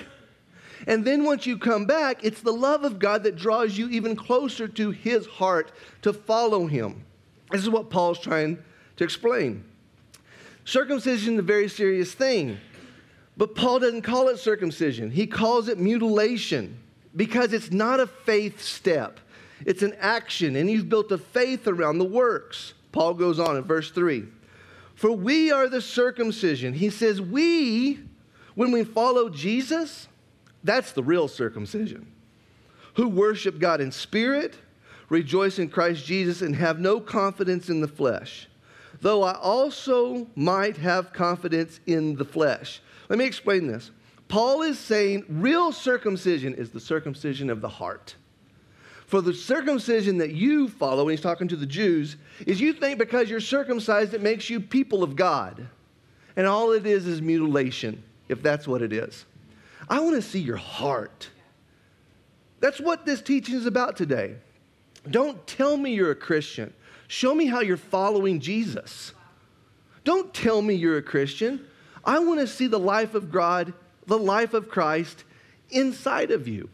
And 0.86 1.04
then 1.04 1.24
once 1.24 1.46
you 1.46 1.58
come 1.58 1.86
back, 1.86 2.22
it's 2.22 2.42
the 2.42 2.52
love 2.52 2.84
of 2.84 2.98
God 2.98 3.22
that 3.22 3.36
draws 3.36 3.78
you 3.78 3.88
even 3.88 4.14
closer 4.14 4.68
to 4.68 4.90
his 4.90 5.26
heart 5.26 5.72
to 6.02 6.12
follow 6.12 6.66
him. 6.66 7.04
This 7.50 7.62
is 7.62 7.70
what 7.70 7.90
Paul's 7.90 8.20
trying 8.20 8.58
to 8.96 9.04
explain. 9.04 9.64
Circumcision 10.66 11.34
is 11.34 11.38
a 11.38 11.42
very 11.42 11.68
serious 11.68 12.12
thing. 12.12 12.58
But 13.36 13.54
Paul 13.54 13.78
doesn't 13.78 14.02
call 14.02 14.28
it 14.28 14.38
circumcision, 14.38 15.10
he 15.10 15.26
calls 15.26 15.68
it 15.68 15.78
mutilation 15.78 16.78
because 17.14 17.52
it's 17.52 17.70
not 17.70 18.00
a 18.00 18.06
faith 18.06 18.60
step, 18.60 19.20
it's 19.64 19.82
an 19.82 19.94
action, 20.00 20.56
and 20.56 20.70
you've 20.70 20.88
built 20.88 21.10
a 21.12 21.18
faith 21.18 21.66
around 21.66 21.98
the 21.98 22.04
works. 22.04 22.74
Paul 22.92 23.14
goes 23.14 23.38
on 23.38 23.56
in 23.56 23.62
verse 23.62 23.90
3 23.90 24.24
For 24.96 25.12
we 25.12 25.52
are 25.52 25.68
the 25.68 25.80
circumcision. 25.80 26.74
He 26.74 26.90
says, 26.90 27.20
we, 27.20 28.00
when 28.54 28.72
we 28.72 28.84
follow 28.84 29.28
Jesus, 29.28 30.08
that's 30.64 30.92
the 30.92 31.02
real 31.02 31.28
circumcision, 31.28 32.10
who 32.94 33.08
worship 33.08 33.60
God 33.60 33.80
in 33.80 33.92
spirit, 33.92 34.56
rejoice 35.10 35.58
in 35.60 35.68
Christ 35.68 36.04
Jesus, 36.04 36.42
and 36.42 36.56
have 36.56 36.80
no 36.80 36.98
confidence 36.98 37.68
in 37.68 37.82
the 37.82 37.88
flesh. 37.88 38.48
Though 39.06 39.22
I 39.22 39.34
also 39.34 40.26
might 40.34 40.76
have 40.78 41.12
confidence 41.12 41.78
in 41.86 42.16
the 42.16 42.24
flesh. 42.24 42.80
Let 43.08 43.20
me 43.20 43.24
explain 43.24 43.68
this. 43.68 43.92
Paul 44.26 44.62
is 44.62 44.80
saying 44.80 45.26
real 45.28 45.70
circumcision 45.70 46.54
is 46.54 46.70
the 46.70 46.80
circumcision 46.80 47.48
of 47.48 47.60
the 47.60 47.68
heart. 47.68 48.16
For 49.06 49.20
the 49.20 49.32
circumcision 49.32 50.18
that 50.18 50.32
you 50.32 50.66
follow, 50.66 51.04
when 51.04 51.12
he's 51.12 51.20
talking 51.20 51.46
to 51.46 51.54
the 51.54 51.66
Jews, 51.66 52.16
is 52.48 52.60
you 52.60 52.72
think 52.72 52.98
because 52.98 53.30
you're 53.30 53.38
circumcised, 53.38 54.12
it 54.12 54.22
makes 54.22 54.50
you 54.50 54.58
people 54.58 55.04
of 55.04 55.14
God. 55.14 55.68
And 56.34 56.44
all 56.44 56.72
it 56.72 56.84
is 56.84 57.06
is 57.06 57.22
mutilation, 57.22 58.02
if 58.28 58.42
that's 58.42 58.66
what 58.66 58.82
it 58.82 58.92
is. 58.92 59.24
I 59.88 60.00
want 60.00 60.16
to 60.16 60.22
see 60.22 60.40
your 60.40 60.56
heart. 60.56 61.30
That's 62.58 62.80
what 62.80 63.06
this 63.06 63.22
teaching 63.22 63.54
is 63.54 63.66
about 63.66 63.96
today. 63.96 64.34
Don't 65.08 65.46
tell 65.46 65.76
me 65.76 65.94
you're 65.94 66.10
a 66.10 66.16
Christian. 66.16 66.74
Show 67.08 67.34
me 67.34 67.46
how 67.46 67.60
you're 67.60 67.76
following 67.76 68.40
Jesus. 68.40 69.12
Don't 70.04 70.32
tell 70.32 70.62
me 70.62 70.74
you're 70.74 70.98
a 70.98 71.02
Christian. 71.02 71.66
I 72.04 72.18
want 72.20 72.40
to 72.40 72.46
see 72.46 72.66
the 72.66 72.78
life 72.78 73.14
of 73.14 73.30
God, 73.32 73.72
the 74.06 74.18
life 74.18 74.54
of 74.54 74.68
Christ 74.68 75.24
inside 75.70 76.30
of 76.30 76.46
you. 76.46 76.68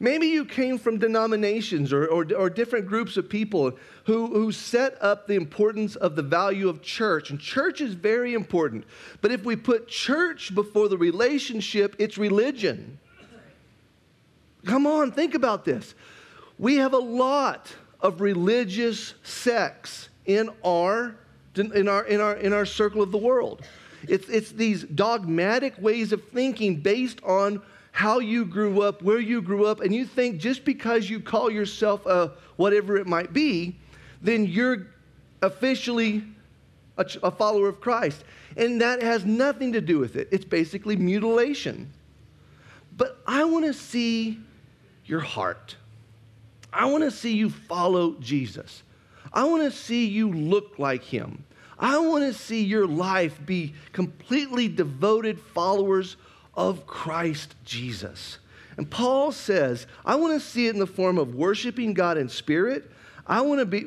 Maybe 0.00 0.28
you 0.28 0.44
came 0.44 0.78
from 0.78 0.98
denominations 0.98 1.92
or, 1.92 2.06
or, 2.06 2.24
or, 2.34 2.48
different 2.48 2.86
groups 2.86 3.16
of 3.16 3.28
people 3.28 3.76
who, 4.04 4.28
who 4.28 4.52
set 4.52 4.96
up 5.02 5.26
the 5.26 5.34
importance 5.34 5.96
of 5.96 6.14
the 6.14 6.22
value 6.22 6.68
of 6.68 6.82
church. 6.82 7.30
And 7.30 7.40
church 7.40 7.80
is 7.80 7.94
very 7.94 8.32
important. 8.34 8.84
But 9.20 9.32
if 9.32 9.44
we 9.44 9.56
put 9.56 9.88
church 9.88 10.54
before 10.54 10.88
the 10.88 10.96
relationship, 10.96 11.96
it's 11.98 12.16
religion. 12.16 13.00
Come 14.64 14.86
on, 14.86 15.10
think 15.10 15.34
about 15.34 15.64
this. 15.64 15.94
We 16.58 16.76
have 16.76 16.92
a 16.92 16.98
lot 16.98 17.74
of 18.00 18.20
religious 18.20 19.14
sects 19.22 20.08
in 20.26 20.50
our, 20.64 21.16
in 21.56 21.88
our, 21.88 22.04
in 22.04 22.20
our, 22.20 22.36
in 22.36 22.52
our 22.52 22.66
circle 22.66 23.02
of 23.02 23.10
the 23.10 23.18
world. 23.18 23.62
It's, 24.06 24.28
it's 24.28 24.52
these 24.52 24.84
dogmatic 24.84 25.76
ways 25.78 26.12
of 26.12 26.22
thinking 26.28 26.76
based 26.76 27.22
on 27.24 27.60
how 27.90 28.20
you 28.20 28.44
grew 28.44 28.82
up, 28.82 29.02
where 29.02 29.18
you 29.18 29.42
grew 29.42 29.66
up, 29.66 29.80
and 29.80 29.92
you 29.92 30.04
think 30.04 30.38
just 30.38 30.64
because 30.64 31.10
you 31.10 31.18
call 31.18 31.50
yourself 31.50 32.06
a 32.06 32.32
whatever 32.56 32.96
it 32.96 33.06
might 33.06 33.32
be, 33.32 33.76
then 34.22 34.46
you're 34.46 34.86
officially 35.42 36.22
a, 36.96 37.06
a 37.22 37.30
follower 37.30 37.68
of 37.68 37.80
Christ. 37.80 38.22
And 38.56 38.80
that 38.80 39.02
has 39.02 39.24
nothing 39.24 39.72
to 39.72 39.80
do 39.80 39.98
with 39.98 40.16
it. 40.16 40.28
It's 40.30 40.44
basically 40.44 40.96
mutilation. 40.96 41.92
But 42.96 43.20
I 43.26 43.44
want 43.44 43.64
to 43.64 43.72
see 43.72 44.38
your 45.04 45.20
heart. 45.20 45.76
I 46.78 46.86
want 46.86 47.02
to 47.02 47.10
see 47.10 47.36
you 47.36 47.50
follow 47.50 48.14
Jesus. 48.20 48.84
I 49.32 49.44
want 49.44 49.64
to 49.64 49.76
see 49.76 50.06
you 50.06 50.32
look 50.32 50.78
like 50.78 51.02
him. 51.02 51.44
I 51.76 51.98
want 51.98 52.22
to 52.22 52.32
see 52.32 52.62
your 52.62 52.86
life 52.86 53.38
be 53.44 53.74
completely 53.92 54.68
devoted 54.68 55.40
followers 55.40 56.16
of 56.54 56.86
Christ 56.86 57.56
Jesus. 57.64 58.38
And 58.76 58.88
Paul 58.88 59.32
says, 59.32 59.88
I 60.06 60.14
want 60.14 60.40
to 60.40 60.46
see 60.46 60.68
it 60.68 60.74
in 60.74 60.78
the 60.78 60.86
form 60.86 61.18
of 61.18 61.34
worshiping 61.34 61.94
God 61.94 62.16
in 62.16 62.28
spirit. 62.28 62.88
I 63.26 63.40
want 63.40 63.58
to 63.58 63.66
be 63.66 63.84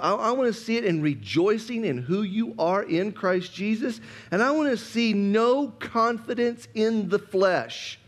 I 0.00 0.30
want 0.30 0.54
to 0.54 0.58
see 0.58 0.76
it 0.76 0.84
in 0.84 1.02
rejoicing 1.02 1.84
in 1.84 1.98
who 1.98 2.22
you 2.22 2.54
are 2.58 2.82
in 2.84 3.10
Christ 3.10 3.52
Jesus, 3.52 4.00
and 4.30 4.40
I 4.40 4.52
want 4.52 4.70
to 4.70 4.76
see 4.76 5.12
no 5.12 5.68
confidence 5.80 6.68
in 6.74 7.08
the 7.08 7.18
flesh, 7.18 7.98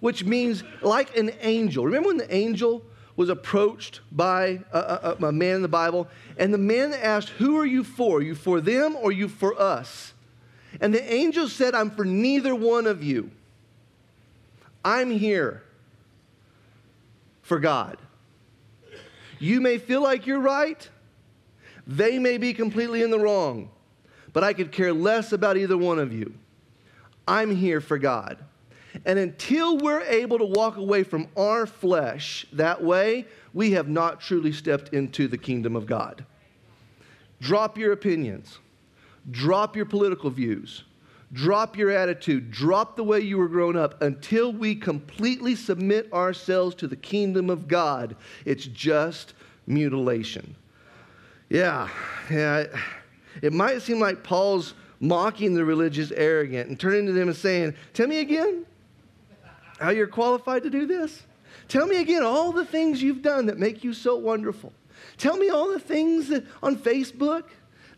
which 0.00 0.24
means 0.24 0.64
like 0.82 1.16
an 1.16 1.30
angel. 1.40 1.84
Remember 1.84 2.08
when 2.08 2.16
the 2.16 2.34
angel 2.34 2.82
was 3.18 3.28
approached 3.28 4.00
by 4.12 4.60
a, 4.72 4.78
a, 4.78 5.26
a 5.26 5.32
man 5.32 5.56
in 5.56 5.62
the 5.62 5.66
Bible, 5.66 6.06
and 6.36 6.54
the 6.54 6.58
man 6.58 6.94
asked, 6.94 7.30
"Who 7.30 7.58
are 7.58 7.66
you 7.66 7.82
for? 7.82 8.18
Are 8.18 8.22
you 8.22 8.36
for 8.36 8.60
them 8.60 8.94
or 8.94 9.08
are 9.08 9.12
you 9.12 9.26
for 9.26 9.60
us?" 9.60 10.12
And 10.80 10.94
the 10.94 11.12
angel 11.12 11.48
said, 11.48 11.74
"I'm 11.74 11.90
for 11.90 12.04
neither 12.04 12.54
one 12.54 12.86
of 12.86 13.02
you." 13.02 13.32
I'm 14.84 15.10
here 15.10 15.64
for 17.42 17.58
God. 17.58 17.98
You 19.40 19.60
may 19.60 19.78
feel 19.78 20.00
like 20.00 20.28
you're 20.28 20.38
right, 20.38 20.88
they 21.88 22.20
may 22.20 22.38
be 22.38 22.54
completely 22.54 23.02
in 23.02 23.10
the 23.10 23.18
wrong, 23.18 23.68
but 24.32 24.44
I 24.44 24.52
could 24.52 24.70
care 24.70 24.92
less 24.92 25.32
about 25.32 25.56
either 25.56 25.76
one 25.76 25.98
of 25.98 26.12
you. 26.12 26.34
I'm 27.26 27.54
here 27.54 27.80
for 27.80 27.98
God. 27.98 28.38
And 29.04 29.18
until 29.18 29.78
we're 29.78 30.02
able 30.02 30.38
to 30.38 30.44
walk 30.44 30.76
away 30.76 31.02
from 31.02 31.28
our 31.36 31.66
flesh 31.66 32.46
that 32.52 32.82
way, 32.82 33.26
we 33.54 33.72
have 33.72 33.88
not 33.88 34.20
truly 34.20 34.52
stepped 34.52 34.92
into 34.92 35.28
the 35.28 35.38
kingdom 35.38 35.76
of 35.76 35.86
God. 35.86 36.24
Drop 37.40 37.78
your 37.78 37.92
opinions, 37.92 38.58
drop 39.30 39.76
your 39.76 39.86
political 39.86 40.30
views, 40.30 40.84
Drop 41.32 41.76
your 41.76 41.90
attitude, 41.90 42.50
drop 42.50 42.96
the 42.96 43.04
way 43.04 43.20
you 43.20 43.36
were 43.36 43.48
grown 43.48 43.76
up 43.76 44.00
until 44.00 44.50
we 44.52 44.74
completely 44.74 45.54
submit 45.54 46.10
ourselves 46.12 46.74
to 46.76 46.86
the 46.86 46.96
kingdom 46.96 47.50
of 47.50 47.68
God. 47.68 48.16
It's 48.46 48.64
just 48.66 49.34
mutilation. 49.66 50.54
Yeah, 51.50 51.88
yeah. 52.30 52.66
It 53.42 53.52
might 53.52 53.82
seem 53.82 54.00
like 54.00 54.22
Paul's 54.22 54.72
mocking 55.00 55.54
the 55.54 55.64
religious 55.64 56.10
arrogant 56.12 56.70
and 56.70 56.80
turning 56.80 57.06
to 57.06 57.12
them 57.12 57.28
and 57.28 57.36
saying, 57.36 57.74
Tell 57.92 58.06
me 58.06 58.20
again 58.20 58.64
how 59.78 59.90
you're 59.90 60.06
qualified 60.06 60.62
to 60.64 60.70
do 60.70 60.86
this. 60.86 61.22
Tell 61.68 61.86
me 61.86 62.00
again 62.00 62.22
all 62.22 62.52
the 62.52 62.64
things 62.64 63.02
you've 63.02 63.22
done 63.22 63.46
that 63.46 63.58
make 63.58 63.84
you 63.84 63.92
so 63.92 64.16
wonderful. 64.16 64.72
Tell 65.16 65.36
me 65.36 65.48
all 65.48 65.70
the 65.70 65.80
things 65.80 66.28
that, 66.28 66.44
on 66.62 66.76
Facebook 66.76 67.44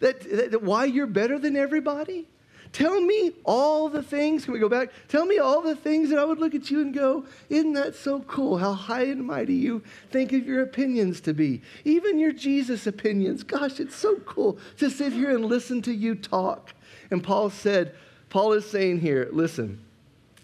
that, 0.00 0.20
that, 0.20 0.50
that 0.52 0.62
why 0.62 0.86
you're 0.86 1.06
better 1.06 1.38
than 1.38 1.56
everybody. 1.56 2.26
Tell 2.72 3.00
me 3.00 3.32
all 3.44 3.88
the 3.88 4.02
things. 4.02 4.44
Can 4.44 4.54
we 4.54 4.60
go 4.60 4.68
back? 4.68 4.90
Tell 5.08 5.26
me 5.26 5.38
all 5.38 5.60
the 5.60 5.74
things 5.74 6.10
that 6.10 6.18
I 6.20 6.24
would 6.24 6.38
look 6.38 6.54
at 6.54 6.70
you 6.70 6.80
and 6.80 6.94
go, 6.94 7.24
Isn't 7.48 7.72
that 7.72 7.96
so 7.96 8.20
cool? 8.20 8.58
How 8.58 8.74
high 8.74 9.04
and 9.04 9.26
mighty 9.26 9.54
you 9.54 9.82
think 10.10 10.32
of 10.32 10.46
your 10.46 10.62
opinions 10.62 11.20
to 11.22 11.34
be. 11.34 11.62
Even 11.84 12.20
your 12.20 12.32
Jesus 12.32 12.86
opinions. 12.86 13.42
Gosh, 13.42 13.80
it's 13.80 13.96
so 13.96 14.16
cool 14.20 14.58
to 14.78 14.88
sit 14.88 15.12
here 15.12 15.30
and 15.30 15.44
listen 15.44 15.82
to 15.82 15.92
you 15.92 16.14
talk. 16.14 16.72
And 17.10 17.24
Paul 17.24 17.50
said, 17.50 17.94
Paul 18.28 18.52
is 18.52 18.70
saying 18.70 19.00
here, 19.00 19.28
listen, 19.32 19.80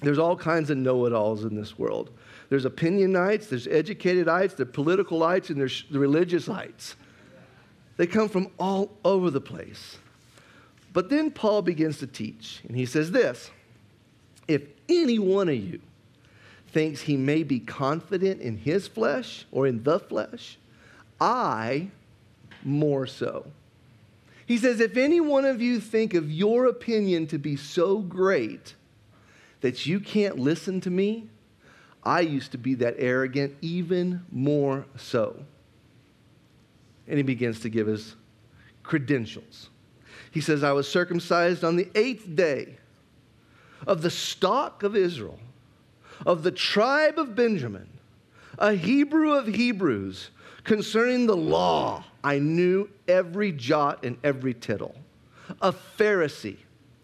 there's 0.01 0.19
all 0.19 0.37
kinds 0.37 0.71
of 0.71 0.77
know 0.77 1.07
it 1.07 1.13
alls 1.13 1.45
in 1.45 1.55
this 1.55 1.79
world. 1.79 2.11
There's 2.49 2.65
opinionites, 2.65 3.49
there's 3.49 3.67
educatedites, 3.67 4.57
there's 4.57 4.71
politicalites, 4.71 5.51
and 5.51 5.61
there's 5.61 5.85
the 5.91 5.99
religiousites. 5.99 6.95
They 7.97 8.07
come 8.07 8.29
from 8.29 8.49
all 8.59 8.93
over 9.05 9.31
the 9.31 9.41
place. 9.41 9.99
But 10.93 11.09
then 11.11 11.31
Paul 11.31 11.63
begins 11.63 11.99
to 11.99 12.07
teach, 12.07 12.61
and 12.69 12.77
he 12.77 12.87
says 12.87 13.11
this 13.11 13.51
If 14.49 14.63
any 14.89 15.19
one 15.19 15.49
of 15.49 15.57
you 15.57 15.81
thinks 16.69 17.03
he 17.03 17.17
may 17.17 17.43
be 17.43 17.59
confident 17.59 18.41
in 18.41 18.59
his 18.59 18.87
flesh 18.87 19.47
or 19.51 19.67
in 19.67 19.83
the 19.83 19.99
flesh, 19.99 20.59
I 21.21 21.89
more 22.63 23.07
so. 23.07 23.47
He 24.47 24.59
says, 24.59 24.81
If 24.81 24.97
any 24.97 25.21
one 25.21 25.45
of 25.45 25.61
you 25.61 25.81
think 25.81 26.15
of 26.15 26.31
your 26.31 26.67
opinion 26.67 27.27
to 27.29 27.39
be 27.39 27.57
so 27.57 27.99
great 27.99 28.75
that 29.61 29.87
you 29.87 30.01
can't 30.01 30.39
listen 30.39 30.81
to 30.83 30.91
me, 30.91 31.29
I 32.03 32.21
used 32.21 32.53
to 32.53 32.59
be 32.59 32.75
that 32.77 32.95
arrogant, 32.99 33.57
even 33.61 34.25
more 34.31 34.87
so. 34.97 35.43
And 37.09 37.17
he 37.17 37.23
begins 37.23 37.61
to 37.61 37.69
give 37.69 37.87
his 37.87 38.15
credentials. 38.83 39.71
He 40.31 40.41
says, 40.41 40.63
I 40.63 40.73
was 40.73 40.89
circumcised 40.89 41.65
on 41.65 41.77
the 41.77 41.89
eighth 41.95 42.35
day 42.35 42.77
of 43.87 44.03
the 44.03 44.11
stock 44.11 44.83
of 44.83 44.95
Israel, 44.95 45.39
of 46.25 46.43
the 46.43 46.51
tribe 46.51 47.19
of 47.19 47.35
Benjamin, 47.35 47.89
a 48.59 48.75
Hebrew 48.75 49.33
of 49.33 49.47
Hebrews. 49.47 50.31
Concerning 50.65 51.27
the 51.27 51.37
law, 51.37 52.05
I 52.25 52.39
knew 52.39 52.89
every 53.07 53.53
jot 53.53 54.05
and 54.05 54.17
every 54.25 54.55
tittle. 54.55 54.97
A 55.63 55.73
Pharisee. 55.73 56.57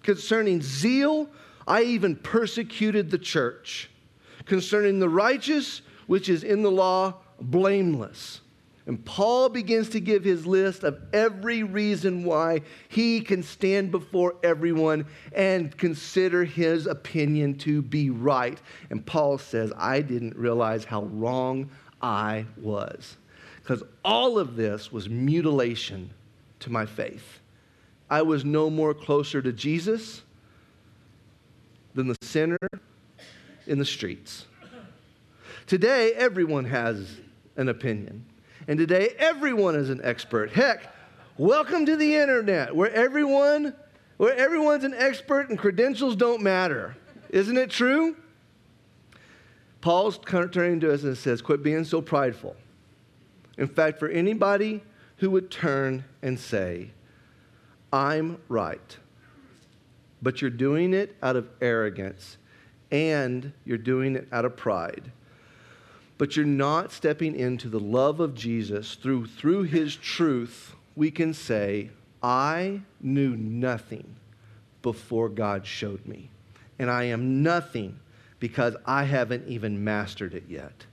Concerning 0.03 0.61
zeal, 0.61 1.29
I 1.67 1.83
even 1.83 2.17
persecuted 2.17 3.11
the 3.11 3.19
church. 3.19 3.91
Concerning 4.45 4.99
the 4.99 5.09
righteous, 5.09 5.83
which 6.07 6.29
is 6.29 6.43
in 6.45 6.63
the 6.63 6.71
law, 6.71 7.15
blameless. 7.41 8.41
And 8.87 9.05
Paul 9.05 9.49
begins 9.49 9.91
to 9.91 10.01
give 10.01 10.25
his 10.25 10.45
list 10.45 10.83
of 10.83 11.01
every 11.13 11.63
reason 11.63 12.25
why 12.25 12.63
he 12.89 13.21
can 13.21 13.43
stand 13.43 13.93
before 13.93 14.35
everyone 14.43 15.07
and 15.33 15.77
consider 15.77 16.45
his 16.45 16.87
opinion 16.87 17.55
to 17.59 17.81
be 17.81 18.11
right. 18.11 18.61
And 18.91 19.07
Paul 19.07 19.39
says, 19.39 19.73
I 19.77 20.01
didn't 20.01 20.37
realize 20.37 20.85
how 20.85 21.05
wrong 21.05 21.71
I 22.01 22.47
was. 22.57 23.17
Because 23.61 23.85
all 24.05 24.37
of 24.41 24.57
this 24.57 24.91
was 24.91 25.09
mutilation 25.09 26.11
to 26.61 26.73
my 26.73 26.85
faith. 26.85 27.39
I 28.11 28.23
was 28.23 28.45
no 28.45 28.69
more 28.69 28.95
closer 28.95 29.41
to 29.41 29.53
Jesus 29.53 30.23
than 31.95 32.09
the 32.09 32.17
sinner 32.23 32.59
in 33.67 33.79
the 33.79 33.85
streets. 33.85 34.47
Today, 35.67 36.13
everyone 36.13 36.65
has 36.65 37.19
an 37.57 37.69
opinion. 37.69 38.25
And 38.69 38.79
today, 38.79 39.15
everyone 39.19 39.75
is 39.75 39.91
an 39.91 40.01
expert. 40.03 40.51
Heck, 40.51 40.95
welcome 41.37 41.87
to 41.87 41.97
the 41.97 42.17
internet 42.17 42.75
where 42.75 42.93
everyone 42.93 43.75
where 44.19 44.37
everyone's 44.37 44.85
an 44.85 44.95
expert 44.95 45.49
and 45.49 45.59
credentials 45.59 46.15
don't 46.15 46.43
matter. 46.43 46.97
Isn't 47.31 47.57
it 47.57 47.71
true? 47.71 48.17
Paul's 49.81 50.21
turning 50.25 50.79
to 50.79 50.93
us 50.93 51.03
and 51.03 51.19
says, 51.19 51.43
Quit 51.43 51.63
being 51.63 51.85
so 51.85 52.01
prideful. 52.01 52.55
In 53.59 53.67
fact, 53.67 53.99
for 53.99 54.09
anybody 54.09 54.81
who 55.17 55.31
would 55.31 55.51
turn 55.51 56.05
and 56.23 56.39
say, 56.39 56.93
I'm 57.93 58.39
right, 58.49 58.97
but 60.23 60.41
you're 60.41 60.51
doing 60.51 60.95
it 60.95 61.17
out 61.23 61.37
of 61.37 61.49
arrogance 61.61 62.39
and 62.91 63.53
you're 63.65 63.77
doing 63.77 64.15
it 64.17 64.29
out 64.31 64.45
of 64.45 64.57
pride, 64.57 65.11
but 66.19 66.37
you're 66.37 66.47
not 66.47 66.93
stepping 66.93 67.35
into 67.35 67.69
the 67.69 67.81
love 67.81 68.21
of 68.21 68.35
Jesus 68.35 68.95
through, 68.95 69.27
through 69.27 69.65
his 69.65 69.97
truth, 69.97 70.77
we 70.95 71.11
can 71.11 71.35
say, 71.35 71.91
I 72.23 72.83
knew 73.01 73.37
nothing 73.37 74.15
before 74.83 75.29
God 75.29 75.67
showed 75.67 76.07
me. 76.07 76.31
And 76.79 76.91
I 76.91 77.05
am 77.05 77.43
nothing 77.43 77.99
because 78.39 78.77
I 78.85 79.05
haven't 79.05 79.49
even 79.49 79.83
mastered 79.83 80.35
it 80.35 80.45
yet. 80.49 80.87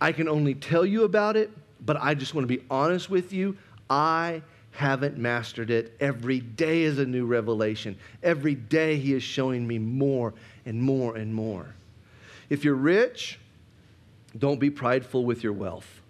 I 0.00 0.12
can 0.12 0.28
only 0.28 0.54
tell 0.54 0.86
you 0.86 1.04
about 1.04 1.36
it, 1.36 1.50
but 1.84 1.96
I 2.00 2.14
just 2.14 2.34
want 2.34 2.48
to 2.48 2.56
be 2.56 2.64
honest 2.70 3.10
with 3.10 3.32
you. 3.32 3.56
I 3.90 4.42
haven't 4.78 5.18
mastered 5.18 5.70
it. 5.70 5.96
Every 5.98 6.38
day 6.38 6.82
is 6.82 7.00
a 7.00 7.04
new 7.04 7.26
revelation. 7.26 7.96
Every 8.22 8.54
day 8.54 8.96
He 8.96 9.12
is 9.12 9.24
showing 9.24 9.66
me 9.66 9.76
more 9.76 10.34
and 10.64 10.80
more 10.80 11.16
and 11.16 11.34
more. 11.34 11.74
If 12.48 12.62
you're 12.62 12.76
rich, 12.76 13.40
don't 14.38 14.60
be 14.60 14.70
prideful 14.70 15.24
with 15.24 15.42
your 15.42 15.52
wealth. 15.52 16.00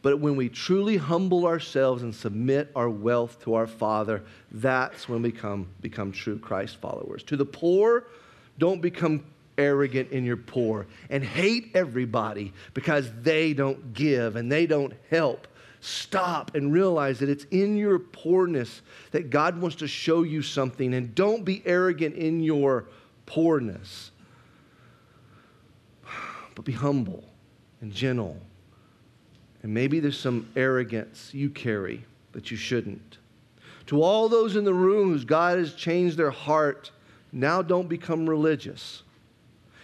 But 0.00 0.20
when 0.20 0.36
we 0.36 0.48
truly 0.48 0.96
humble 0.96 1.46
ourselves 1.46 2.02
and 2.02 2.14
submit 2.14 2.70
our 2.74 2.88
wealth 2.88 3.42
to 3.44 3.52
our 3.52 3.66
Father, 3.66 4.22
that's 4.50 5.06
when 5.06 5.20
we 5.20 5.30
become, 5.30 5.68
become 5.82 6.12
true 6.12 6.38
Christ 6.38 6.78
followers. 6.78 7.22
To 7.24 7.36
the 7.36 7.44
poor, 7.44 8.04
don't 8.56 8.80
become 8.80 9.22
arrogant 9.58 10.12
in 10.12 10.24
your 10.24 10.38
poor 10.38 10.86
and 11.10 11.22
hate 11.22 11.72
everybody 11.74 12.54
because 12.72 13.10
they 13.20 13.52
don't 13.52 13.92
give 13.92 14.36
and 14.36 14.50
they 14.50 14.64
don't 14.64 14.94
help. 15.10 15.46
Stop 15.80 16.54
and 16.54 16.72
realize 16.72 17.18
that 17.20 17.28
it's 17.28 17.44
in 17.50 17.76
your 17.76 17.98
poorness 17.98 18.82
that 19.12 19.30
God 19.30 19.60
wants 19.60 19.76
to 19.76 19.88
show 19.88 20.22
you 20.22 20.42
something, 20.42 20.94
and 20.94 21.14
don't 21.14 21.44
be 21.44 21.62
arrogant 21.64 22.16
in 22.16 22.42
your 22.42 22.86
poorness. 23.26 24.10
But 26.54 26.64
be 26.64 26.72
humble 26.72 27.24
and 27.80 27.92
gentle 27.92 28.40
and 29.62 29.72
maybe 29.74 30.00
there's 30.00 30.18
some 30.18 30.48
arrogance 30.56 31.32
you 31.34 31.50
carry 31.50 32.04
that 32.32 32.50
you 32.50 32.56
shouldn't. 32.56 33.18
To 33.86 34.02
all 34.02 34.28
those 34.28 34.56
in 34.56 34.64
the 34.64 34.74
room 34.74 35.10
whose 35.10 35.24
God 35.24 35.58
has 35.58 35.74
changed 35.74 36.16
their 36.16 36.30
heart, 36.30 36.90
now 37.32 37.60
don't 37.60 37.88
become 37.88 38.28
religious. 38.28 39.02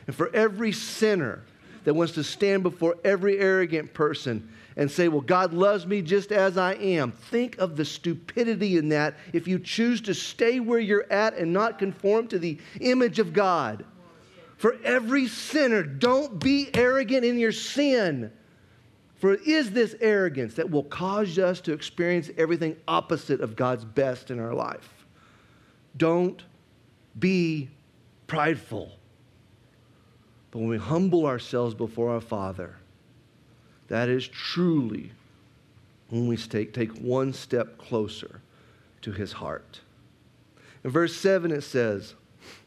And 0.06 0.14
for 0.14 0.34
every 0.34 0.72
sinner 0.72 1.42
that 1.84 1.94
wants 1.94 2.14
to 2.14 2.24
stand 2.24 2.62
before 2.62 2.96
every 3.04 3.38
arrogant 3.38 3.92
person 3.92 4.50
and 4.76 4.90
say, 4.90 5.08
Well, 5.08 5.22
God 5.22 5.52
loves 5.52 5.86
me 5.86 6.02
just 6.02 6.32
as 6.32 6.58
I 6.58 6.74
am, 6.74 7.12
think 7.12 7.58
of 7.58 7.76
the 7.76 7.84
stupidity 7.84 8.76
in 8.76 8.90
that 8.90 9.16
if 9.32 9.48
you 9.48 9.58
choose 9.58 10.00
to 10.02 10.14
stay 10.14 10.60
where 10.60 10.78
you're 10.78 11.10
at 11.10 11.36
and 11.36 11.52
not 11.52 11.78
conform 11.78 12.28
to 12.28 12.38
the 12.38 12.58
image 12.80 13.18
of 13.18 13.32
God. 13.32 13.84
For 14.58 14.76
every 14.84 15.28
sinner, 15.28 15.82
don't 15.82 16.38
be 16.38 16.70
arrogant 16.74 17.24
in 17.24 17.38
your 17.38 17.52
sin. 17.52 18.32
For 19.16 19.32
it 19.32 19.46
is 19.46 19.70
this 19.70 19.94
arrogance 20.00 20.54
that 20.54 20.70
will 20.70 20.84
cause 20.84 21.38
us 21.38 21.60
to 21.62 21.72
experience 21.72 22.30
everything 22.36 22.76
opposite 22.86 23.40
of 23.40 23.56
God's 23.56 23.84
best 23.84 24.30
in 24.30 24.38
our 24.38 24.54
life. 24.54 25.06
Don't 25.96 26.42
be 27.18 27.70
prideful. 28.26 28.92
But 30.50 30.58
when 30.60 30.68
we 30.68 30.78
humble 30.78 31.26
ourselves 31.26 31.74
before 31.74 32.10
our 32.10 32.20
Father, 32.20 32.76
that 33.88 34.08
is 34.08 34.26
truly 34.26 35.12
when 36.10 36.26
we 36.28 36.36
take, 36.36 36.72
take 36.72 36.96
one 36.98 37.32
step 37.32 37.78
closer 37.78 38.40
to 39.02 39.12
his 39.12 39.32
heart. 39.32 39.80
In 40.84 40.90
verse 40.90 41.16
7, 41.16 41.50
it 41.50 41.62
says, 41.62 42.14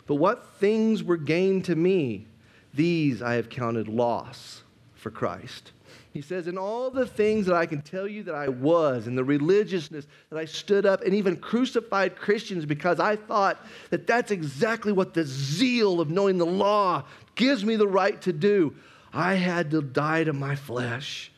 But 0.08 0.16
what 0.16 0.56
things 0.56 1.04
were 1.04 1.18
gained 1.18 1.66
to 1.66 1.76
me, 1.76 2.26
these 2.74 3.22
I 3.22 3.36
have 3.36 3.50
counted 3.50 3.88
loss 3.88 4.64
for 4.96 5.10
Christ. 5.10 5.72
He 6.12 6.22
says, 6.22 6.48
In 6.48 6.58
all 6.58 6.90
the 6.90 7.06
things 7.06 7.46
that 7.46 7.56
I 7.56 7.66
can 7.66 7.82
tell 7.82 8.08
you 8.08 8.24
that 8.24 8.36
I 8.36 8.50
was, 8.50 9.08
and 9.08 9.18
the 9.18 9.24
religiousness 9.24 10.08
that 10.30 10.38
I 10.38 10.46
stood 10.46 10.86
up 10.86 11.04
and 11.04 11.14
even 11.14 11.38
crucified 11.38 12.16
Christians 12.16 12.66
because 12.66 13.00
I 13.00 13.16
thought 13.16 13.64
that 13.90 14.08
that's 14.08 14.32
exactly 14.32 14.92
what 14.92 15.14
the 15.14 15.24
zeal 15.24 16.02
of 16.02 16.10
knowing 16.10 16.38
the 16.38 16.46
law 16.46 17.04
gives 17.36 17.64
me 17.64 17.76
the 17.76 17.88
right 17.88 18.20
to 18.24 18.34
do. 18.34 18.76
I 19.14 19.36
had 19.36 19.72
to 19.72 19.82
die 19.82 20.24
to 20.24 20.34
my 20.34 20.56
flesh 20.56 21.32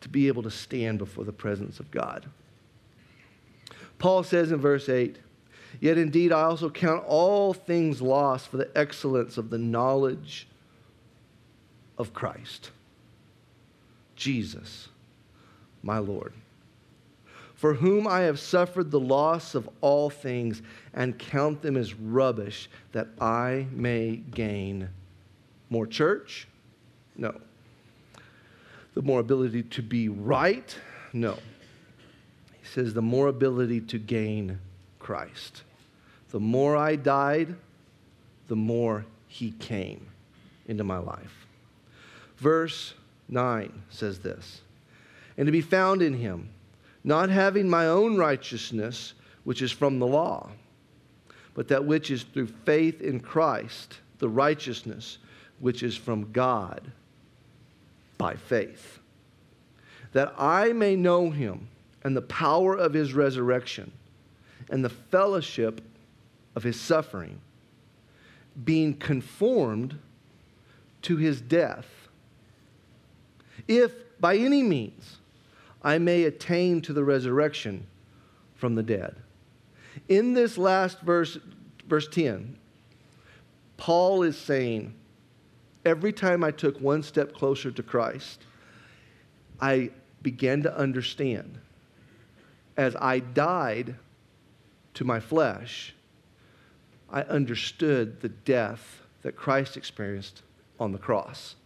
to 0.00 0.08
be 0.08 0.28
able 0.28 0.42
to 0.42 0.50
stand 0.50 0.98
before 0.98 1.24
the 1.24 1.32
presence 1.32 1.80
of 1.80 1.90
God. 1.90 2.26
Paul 3.98 4.22
says 4.22 4.50
in 4.50 4.60
verse 4.60 4.88
8, 4.88 5.18
Yet 5.78 5.98
indeed 5.98 6.32
I 6.32 6.42
also 6.42 6.70
count 6.70 7.04
all 7.06 7.54
things 7.54 8.02
lost 8.02 8.48
for 8.48 8.56
the 8.56 8.70
excellence 8.76 9.38
of 9.38 9.50
the 9.50 9.58
knowledge 9.58 10.48
of 11.96 12.12
Christ, 12.12 12.70
Jesus, 14.16 14.88
my 15.82 15.98
Lord, 15.98 16.32
for 17.54 17.74
whom 17.74 18.06
I 18.06 18.20
have 18.20 18.40
suffered 18.40 18.90
the 18.90 19.00
loss 19.00 19.54
of 19.54 19.68
all 19.82 20.08
things 20.08 20.62
and 20.94 21.18
count 21.18 21.60
them 21.62 21.76
as 21.76 21.94
rubbish 21.94 22.68
that 22.92 23.08
I 23.20 23.66
may 23.70 24.16
gain 24.16 24.88
more 25.70 25.86
church? 25.86 26.46
No. 27.16 27.40
The 28.94 29.02
more 29.02 29.20
ability 29.20 29.62
to 29.62 29.82
be 29.82 30.08
right? 30.08 30.76
No. 31.12 31.38
He 32.60 32.66
says 32.66 32.92
the 32.92 33.02
more 33.02 33.28
ability 33.28 33.80
to 33.82 33.98
gain 33.98 34.58
Christ. 34.98 35.62
The 36.30 36.40
more 36.40 36.76
I 36.76 36.96
died, 36.96 37.54
the 38.48 38.56
more 38.56 39.06
he 39.28 39.52
came 39.52 40.06
into 40.66 40.84
my 40.84 40.98
life. 40.98 41.46
Verse 42.36 42.94
9 43.28 43.82
says 43.90 44.18
this 44.18 44.60
And 45.36 45.46
to 45.46 45.52
be 45.52 45.60
found 45.60 46.02
in 46.02 46.14
him, 46.14 46.48
not 47.04 47.30
having 47.30 47.68
my 47.68 47.86
own 47.86 48.16
righteousness, 48.16 49.14
which 49.44 49.62
is 49.62 49.72
from 49.72 49.98
the 49.98 50.06
law, 50.06 50.50
but 51.54 51.68
that 51.68 51.84
which 51.84 52.10
is 52.10 52.24
through 52.24 52.48
faith 52.64 53.00
in 53.00 53.20
Christ, 53.20 53.98
the 54.18 54.28
righteousness 54.28 55.18
which 55.60 55.82
is 55.82 55.96
from 55.96 56.32
God 56.32 56.90
by 58.18 58.34
faith. 58.34 58.98
That 60.12 60.34
I 60.36 60.72
may 60.72 60.96
know 60.96 61.30
him 61.30 61.68
and 62.02 62.16
the 62.16 62.22
power 62.22 62.74
of 62.74 62.92
his 62.92 63.12
resurrection 63.12 63.92
and 64.68 64.84
the 64.84 64.88
fellowship 64.88 65.80
of 66.56 66.62
his 66.62 66.80
suffering, 66.80 67.40
being 68.64 68.94
conformed 68.94 69.98
to 71.02 71.16
his 71.16 71.40
death 71.40 71.86
if 73.68 73.92
by 74.18 74.36
any 74.36 74.62
means 74.62 75.18
I 75.82 75.98
may 75.98 76.24
attain 76.24 76.80
to 76.82 76.92
the 76.92 77.04
resurrection 77.04 77.86
from 78.56 78.74
the 78.74 78.82
dead. 78.82 79.16
In 80.08 80.34
this 80.34 80.58
last 80.58 81.00
verse, 81.00 81.38
verse 81.86 82.08
10, 82.08 82.56
Paul 83.76 84.22
is 84.24 84.36
saying, 84.36 84.92
every 85.84 86.12
time 86.12 86.44
I 86.44 86.50
took 86.50 86.80
one 86.80 87.02
step 87.02 87.32
closer 87.32 87.70
to 87.70 87.82
Christ, 87.82 88.42
I 89.60 89.90
began 90.22 90.62
to 90.62 90.76
understand. 90.76 91.58
As 92.76 92.96
I 92.96 93.18
died 93.18 93.96
to 94.94 95.04
my 95.04 95.20
flesh, 95.20 95.94
I 97.10 97.22
understood 97.22 98.20
the 98.20 98.28
death 98.28 99.02
that 99.22 99.36
Christ 99.36 99.76
experienced 99.76 100.42
on 100.78 100.92
the 100.92 100.98
cross. 100.98 101.56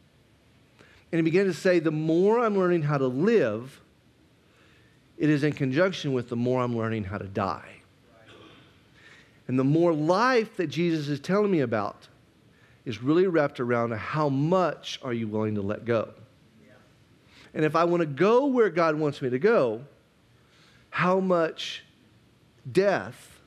And 1.12 1.18
he 1.18 1.22
began 1.22 1.46
to 1.46 1.54
say, 1.54 1.78
the 1.78 1.92
more 1.92 2.40
I'm 2.40 2.58
learning 2.58 2.82
how 2.82 2.98
to 2.98 3.06
live, 3.06 3.80
it 5.16 5.30
is 5.30 5.44
in 5.44 5.52
conjunction 5.52 6.12
with 6.12 6.28
the 6.28 6.36
more 6.36 6.60
I'm 6.60 6.76
learning 6.76 7.04
how 7.04 7.18
to 7.18 7.26
die. 7.26 7.70
And 9.46 9.58
the 9.58 9.64
more 9.64 9.92
life 9.92 10.56
that 10.56 10.68
Jesus 10.68 11.08
is 11.08 11.20
telling 11.20 11.50
me 11.50 11.60
about 11.60 12.08
is 12.84 13.02
really 13.02 13.26
wrapped 13.26 13.60
around 13.60 13.92
how 13.92 14.28
much 14.28 15.00
are 15.02 15.12
you 15.12 15.26
willing 15.26 15.54
to 15.54 15.62
let 15.62 15.84
go? 15.84 16.10
And 17.54 17.64
if 17.64 17.76
I 17.76 17.84
want 17.84 18.00
to 18.00 18.06
go 18.06 18.46
where 18.46 18.68
God 18.68 18.96
wants 18.96 19.22
me 19.22 19.30
to 19.30 19.38
go, 19.38 19.84
how 20.90 21.20
much 21.20 21.84
death 22.70 23.40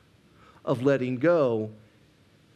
of 0.63 0.81
letting 0.81 1.17
go 1.17 1.69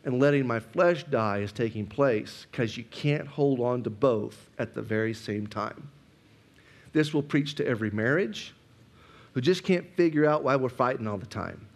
and 0.03 0.19
letting 0.19 0.47
my 0.47 0.59
flesh 0.59 1.03
die 1.03 1.39
is 1.39 1.51
taking 1.51 1.85
place 1.85 2.47
because 2.49 2.77
you 2.77 2.83
can't 2.85 3.27
hold 3.27 3.59
on 3.59 3.83
to 3.83 3.89
both 3.89 4.49
at 4.57 4.73
the 4.73 4.81
very 4.81 5.13
same 5.13 5.45
time. 5.45 5.89
This 6.93 7.13
will 7.13 7.23
preach 7.23 7.55
to 7.55 7.67
every 7.67 7.91
marriage 7.91 8.53
who 9.33 9.41
just 9.41 9.63
can't 9.63 9.85
figure 9.95 10.25
out 10.25 10.43
why 10.43 10.55
we're 10.55 10.69
fighting 10.69 11.07
all 11.07 11.17
the 11.17 11.25
time. 11.25 11.67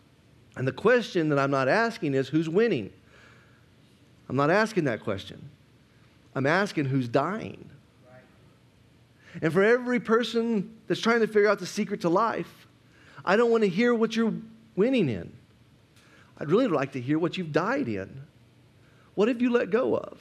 And 0.56 0.68
the 0.68 0.74
question 0.74 1.30
that 1.30 1.40
I'm 1.40 1.52
not 1.52 1.68
asking 1.68 2.16
is 2.16 2.28
who's 2.28 2.50
winning? 2.50 2.92
I'm 4.28 4.36
not 4.36 4.50
asking 4.50 4.86
that 4.86 5.02
question. 5.02 5.50
I'm 6.34 6.46
asking 6.46 6.86
who's 6.86 7.08
dying. 7.08 7.70
And 9.42 9.52
for 9.52 9.64
every 9.64 10.00
person 10.00 10.74
that's 10.88 11.02
trying 11.02 11.20
to 11.22 11.28
figure 11.28 11.50
out 11.50 11.60
the 11.60 11.66
secret 11.66 12.02
to 12.02 12.10
life, 12.10 12.68
I 13.24 13.36
don't 13.36 13.52
want 13.52 13.64
to 13.64 13.70
hear 13.70 13.94
what 13.94 14.16
you're 14.16 14.34
winning 14.76 15.10
in. 15.10 15.32
I'd 16.38 16.50
really 16.50 16.68
like 16.68 16.94
to 16.94 17.02
hear 17.02 17.18
what 17.20 17.38
you've 17.38 17.52
died 17.52 17.88
in. 17.88 18.22
What 19.16 19.28
have 19.28 19.42
you 19.42 19.50
let 19.50 19.70
go 19.70 19.96
of? 19.96 20.20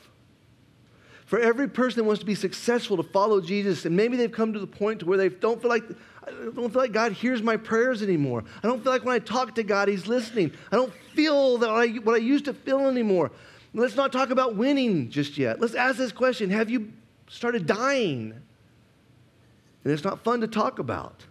For 1.27 1.39
every 1.39 1.69
person 1.69 1.99
that 1.99 2.05
wants 2.05 2.21
to 2.21 2.27
be 2.27 2.35
successful 2.35 2.97
to 2.97 3.03
follow 3.03 3.41
Jesus, 3.41 3.85
and 3.85 3.97
maybe 3.97 4.17
they've 4.17 4.31
come 4.31 4.53
to 4.53 4.59
the 4.59 4.67
point 4.67 5.01
to 5.01 5.07
where 5.07 5.19
they 5.19 5.29
don't 5.29 5.61
feel 5.61 5.71
like 5.71 5.85
I 6.27 6.31
don't 6.31 6.73
feel 6.73 6.81
like 6.81 6.93
God 6.93 7.13
hears 7.13 7.43
my 7.43 7.57
prayers 7.57 8.03
anymore. 8.03 8.45
I 8.63 8.67
don't 8.67 8.83
feel 8.83 8.93
like 8.93 9.05
when 9.05 9.15
I 9.15 9.19
talk 9.19 9.55
to 9.57 9.63
God, 9.63 9.89
He's 9.89 10.07
listening. 10.07 10.53
I 10.73 10.77
don't 10.77 10.93
feel 11.15 11.59
that 11.59 11.69
I, 11.69 11.89
what 11.89 12.15
I 12.15 12.19
used 12.19 12.47
to 12.47 12.55
feel 12.55 12.89
anymore. 12.89 13.31
Let's 13.75 13.97
not 13.97 14.13
talk 14.13 14.31
about 14.31 14.55
winning 14.55 15.11
just 15.11 15.37
yet. 15.37 15.61
Let's 15.61 15.75
ask 15.75 15.99
this 15.99 16.13
question 16.13 16.51
Have 16.51 16.71
you 16.71 16.93
started 17.29 17.67
dying? 17.67 18.33
And 19.83 19.93
it's 19.93 20.05
not 20.05 20.23
fun 20.25 20.41
to 20.41 20.47
talk 20.47 20.79
about. 20.79 21.25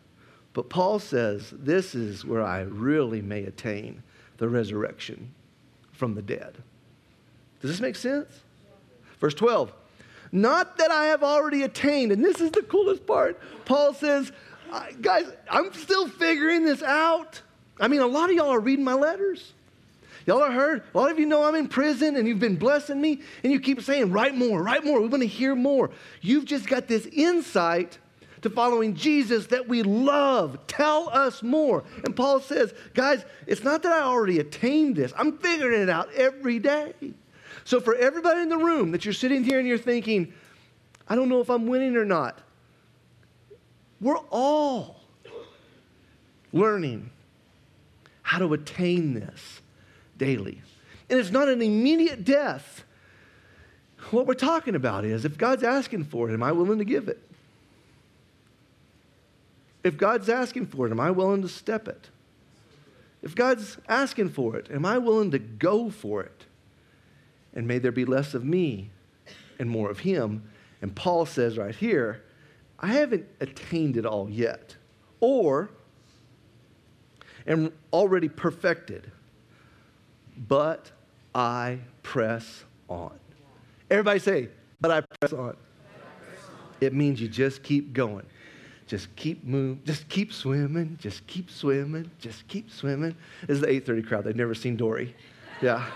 But 0.54 0.70
Paul 0.70 1.00
says, 1.00 1.52
This 1.52 1.96
is 1.96 2.26
where 2.26 2.44
I 2.44 2.62
really 2.62 3.22
may 3.22 3.44
attain 3.46 4.04
the 4.38 4.50
resurrection 4.50 5.34
from 5.94 6.16
the 6.16 6.22
dead. 6.22 6.58
Does 7.62 7.72
this 7.72 7.80
make 7.80 7.96
sense? 7.96 8.42
Verse 9.20 9.34
12. 9.34 9.72
Not 10.34 10.78
that 10.78 10.92
I 10.92 11.06
have 11.06 11.24
already 11.24 11.64
attained, 11.64 12.12
and 12.12 12.26
this 12.26 12.42
is 12.42 12.52
the 12.52 12.64
coolest 12.64 13.06
part. 13.08 13.40
Paul 13.66 13.94
says, 13.94 14.32
Guys, 15.02 15.32
I'm 15.50 15.72
still 15.74 16.10
figuring 16.10 16.66
this 16.66 16.84
out. 16.84 17.42
I 17.80 17.88
mean, 17.88 18.02
a 18.02 18.08
lot 18.08 18.30
of 18.30 18.36
y'all 18.36 18.50
are 18.50 18.60
reading 18.60 18.84
my 18.84 18.96
letters. 18.96 19.54
Y'all 20.26 20.42
are 20.42 20.52
heard. 20.52 20.84
A 20.94 20.98
lot 20.98 21.12
of 21.12 21.20
you 21.20 21.26
know 21.26 21.44
I'm 21.44 21.56
in 21.56 21.68
prison 21.68 22.16
and 22.16 22.28
you've 22.28 22.40
been 22.40 22.56
blessing 22.56 23.02
me, 23.02 23.22
and 23.44 23.52
you 23.52 23.60
keep 23.60 23.82
saying, 23.82 24.12
write 24.12 24.36
more, 24.36 24.62
write 24.62 24.86
more. 24.86 25.02
We 25.02 25.08
want 25.08 25.22
to 25.22 25.28
hear 25.28 25.56
more. 25.56 25.90
You've 26.22 26.46
just 26.46 26.68
got 26.68 26.88
this 26.88 27.06
insight 27.08 27.98
to 28.42 28.50
following 28.50 28.94
Jesus 28.94 29.48
that 29.48 29.68
we 29.68 29.84
love. 29.84 30.58
Tell 30.68 31.10
us 31.10 31.42
more. 31.42 31.84
And 32.06 32.16
Paul 32.16 32.40
says, 32.40 32.74
guys, 32.94 33.26
it's 33.48 33.64
not 33.64 33.84
that 33.84 33.92
I 33.92 34.02
already 34.02 34.40
attained 34.40 34.96
this, 34.96 35.14
I'm 35.18 35.38
figuring 35.38 35.82
it 35.82 35.90
out 35.90 36.14
every 36.14 36.60
day. 36.60 36.94
So, 37.66 37.80
for 37.80 37.96
everybody 37.96 38.42
in 38.42 38.50
the 38.50 38.58
room 38.58 38.92
that 38.92 39.06
you're 39.06 39.14
sitting 39.14 39.44
here 39.44 39.58
and 39.58 39.68
you're 39.68 39.78
thinking, 39.78 40.34
I 41.08 41.16
don't 41.16 41.30
know 41.30 41.40
if 41.40 41.50
I'm 41.50 41.66
winning 41.68 41.96
or 41.96 42.04
not, 42.04 42.40
we're 44.02 44.18
all 44.30 45.00
learning 46.52 47.10
how 48.22 48.40
to 48.40 48.54
attain 48.54 49.14
this 49.14 49.62
daily. 50.24 50.62
And 51.10 51.20
it's 51.20 51.32
not 51.32 51.50
an 51.50 51.62
immediate 51.62 52.24
death. 52.24 52.84
What 54.12 54.26
we're 54.26 54.34
talking 54.34 54.76
about 54.76 55.06
is 55.06 55.26
if 55.26 55.38
God's 55.38 55.64
asking 55.64 56.06
for 56.06 56.30
it, 56.30 56.34
am 56.34 56.44
I 56.44 56.52
willing 56.52 56.80
to 56.80 56.86
give 56.86 57.08
it? 57.08 57.22
If 59.84 59.98
God's 59.98 60.30
asking 60.30 60.68
for 60.68 60.88
it, 60.88 60.92
am 60.92 61.00
I 61.00 61.12
willing 61.12 61.42
to 61.42 61.50
step 61.50 61.88
it? 61.88 62.10
If 63.22 63.36
God's 63.36 63.78
asking 63.88 64.30
for 64.30 64.56
it, 64.56 64.70
am 64.72 64.86
I 64.86 64.98
willing 64.98 65.32
to 65.32 65.40
go 65.40 65.90
for 65.90 66.22
it? 66.24 66.46
And 67.54 67.68
may 67.68 67.80
there 67.80 67.92
be 67.92 68.06
less 68.06 68.34
of 68.34 68.46
me 68.46 68.90
and 69.60 69.70
more 69.70 69.90
of 69.90 70.00
Him. 70.00 70.44
And 70.82 70.96
Paul 70.96 71.26
says 71.26 71.58
right 71.58 71.76
here, 71.76 72.24
I 72.80 72.88
haven't 72.88 73.26
attained 73.40 73.98
it 73.98 74.06
all 74.06 74.30
yet, 74.30 74.76
or 75.20 75.70
am 77.48 77.72
already 77.92 78.28
perfected, 78.28 79.12
but 80.38 80.92
I 81.34 81.80
press 82.02 82.64
on. 82.90 83.18
Everybody 83.90 84.20
say, 84.20 84.50
but 84.82 84.92
I 84.92 85.02
press 85.02 85.34
on. 85.34 85.56
It 86.82 86.94
means 86.94 87.22
you 87.22 87.28
just 87.28 87.64
keep 87.64 87.94
going. 87.94 88.26
Just 88.88 89.16
keep 89.16 89.44
moving. 89.44 89.82
Just 89.86 90.08
keep 90.10 90.34
swimming. 90.34 90.98
Just 91.00 91.26
keep 91.28 91.50
swimming. 91.50 92.12
Just 92.20 92.48
keep 92.48 92.70
swimming. 92.70 93.16
This 93.48 93.56
is 93.56 93.62
the 93.62 93.68
8:30 93.68 94.08
crowd. 94.08 94.24
They've 94.26 94.36
never 94.36 94.54
seen 94.54 94.76
Dory. 94.76 95.16
Yeah. 95.62 95.90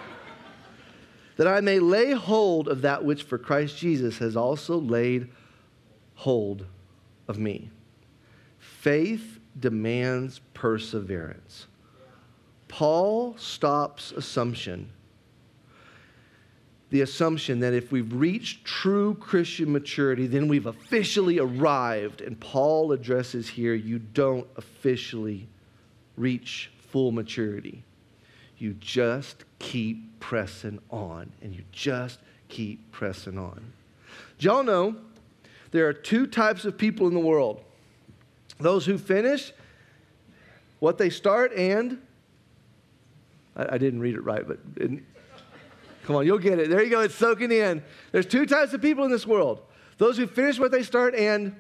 that 1.36 1.48
I 1.48 1.62
may 1.62 1.80
lay 1.80 2.14
hold 2.14 2.68
of 2.68 2.82
that 2.82 3.04
which 3.04 3.24
for 3.24 3.38
Christ 3.38 3.78
Jesus 3.78 4.18
has 4.18 4.36
also 4.36 4.78
laid 4.78 5.30
hold 6.16 6.66
of 7.28 7.38
me. 7.38 7.70
Faith 8.58 9.40
demands 9.60 10.42
perseverance. 10.54 11.68
Paul 12.78 13.36
stops 13.40 14.12
assumption. 14.12 14.92
The 16.92 17.02
assumption 17.02 17.62
that 17.62 17.74
if 17.74 17.92
we've 17.92 18.14
reached 18.14 18.66
true 18.66 19.16
Christian 19.16 19.72
maturity, 19.72 20.28
then 20.28 20.48
we've 20.48 20.68
officially 20.68 21.40
arrived. 21.40 22.22
And 22.22 22.40
Paul 22.40 22.92
addresses 22.92 23.50
here 23.50 23.74
you 23.74 23.98
don't 23.98 24.46
officially 24.58 25.48
reach 26.18 26.70
full 26.92 27.12
maturity. 27.12 27.84
You 28.60 28.76
just 28.80 29.46
keep 29.58 30.20
pressing 30.20 30.78
on, 30.92 31.32
and 31.42 31.56
you 31.56 31.64
just 31.72 32.20
keep 32.48 32.92
pressing 32.92 33.40
on. 33.40 33.74
Do 34.38 34.46
y'all 34.46 34.64
know 34.64 34.98
there 35.72 35.88
are 35.88 35.94
two 35.94 36.28
types 36.28 36.64
of 36.64 36.78
people 36.78 37.08
in 37.08 37.16
the 37.16 37.20
world 37.20 37.60
those 38.60 38.86
who 38.86 39.00
finish 39.00 39.52
what 40.78 41.00
they 41.00 41.10
start 41.10 41.52
and 41.54 41.98
I, 43.58 43.76
I 43.76 43.78
didn't 43.78 44.00
read 44.00 44.16
it 44.16 44.24
right, 44.24 44.48
but 44.48 44.60
it, 44.78 45.04
come 46.04 46.16
on, 46.16 46.26
you'll 46.26 46.38
get 46.38 46.60
it. 46.60 46.70
There 46.70 46.82
you 46.82 46.90
go, 46.90 47.02
it's 47.02 47.16
soaking 47.16 47.52
in. 47.52 47.84
There's 48.14 48.26
two 48.26 48.46
types 48.46 48.72
of 48.74 48.82
people 48.82 49.04
in 49.04 49.12
this 49.12 49.28
world 49.28 49.62
those 49.98 50.16
who 50.16 50.28
finish 50.28 50.60
what 50.60 50.72
they 50.72 50.84
start 50.84 51.16
and 51.16 51.56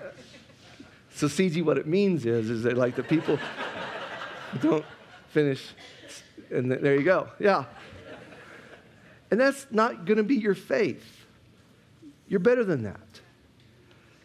so 1.14 1.26
CG, 1.26 1.64
what 1.64 1.78
it 1.78 1.86
means 1.86 2.24
is, 2.26 2.48
is 2.48 2.62
that 2.62 2.76
like 2.78 2.94
the 2.94 3.02
people 3.02 3.38
don't 4.62 4.84
finish, 5.30 5.74
and 6.50 6.70
there 6.70 6.94
you 6.94 7.02
go. 7.02 7.28
Yeah. 7.38 7.64
And 9.30 9.40
that's 9.40 9.66
not 9.70 10.04
going 10.04 10.18
to 10.18 10.22
be 10.22 10.36
your 10.36 10.54
faith. 10.54 11.26
You're 12.28 12.40
better 12.40 12.64
than 12.64 12.84
that. 12.84 13.00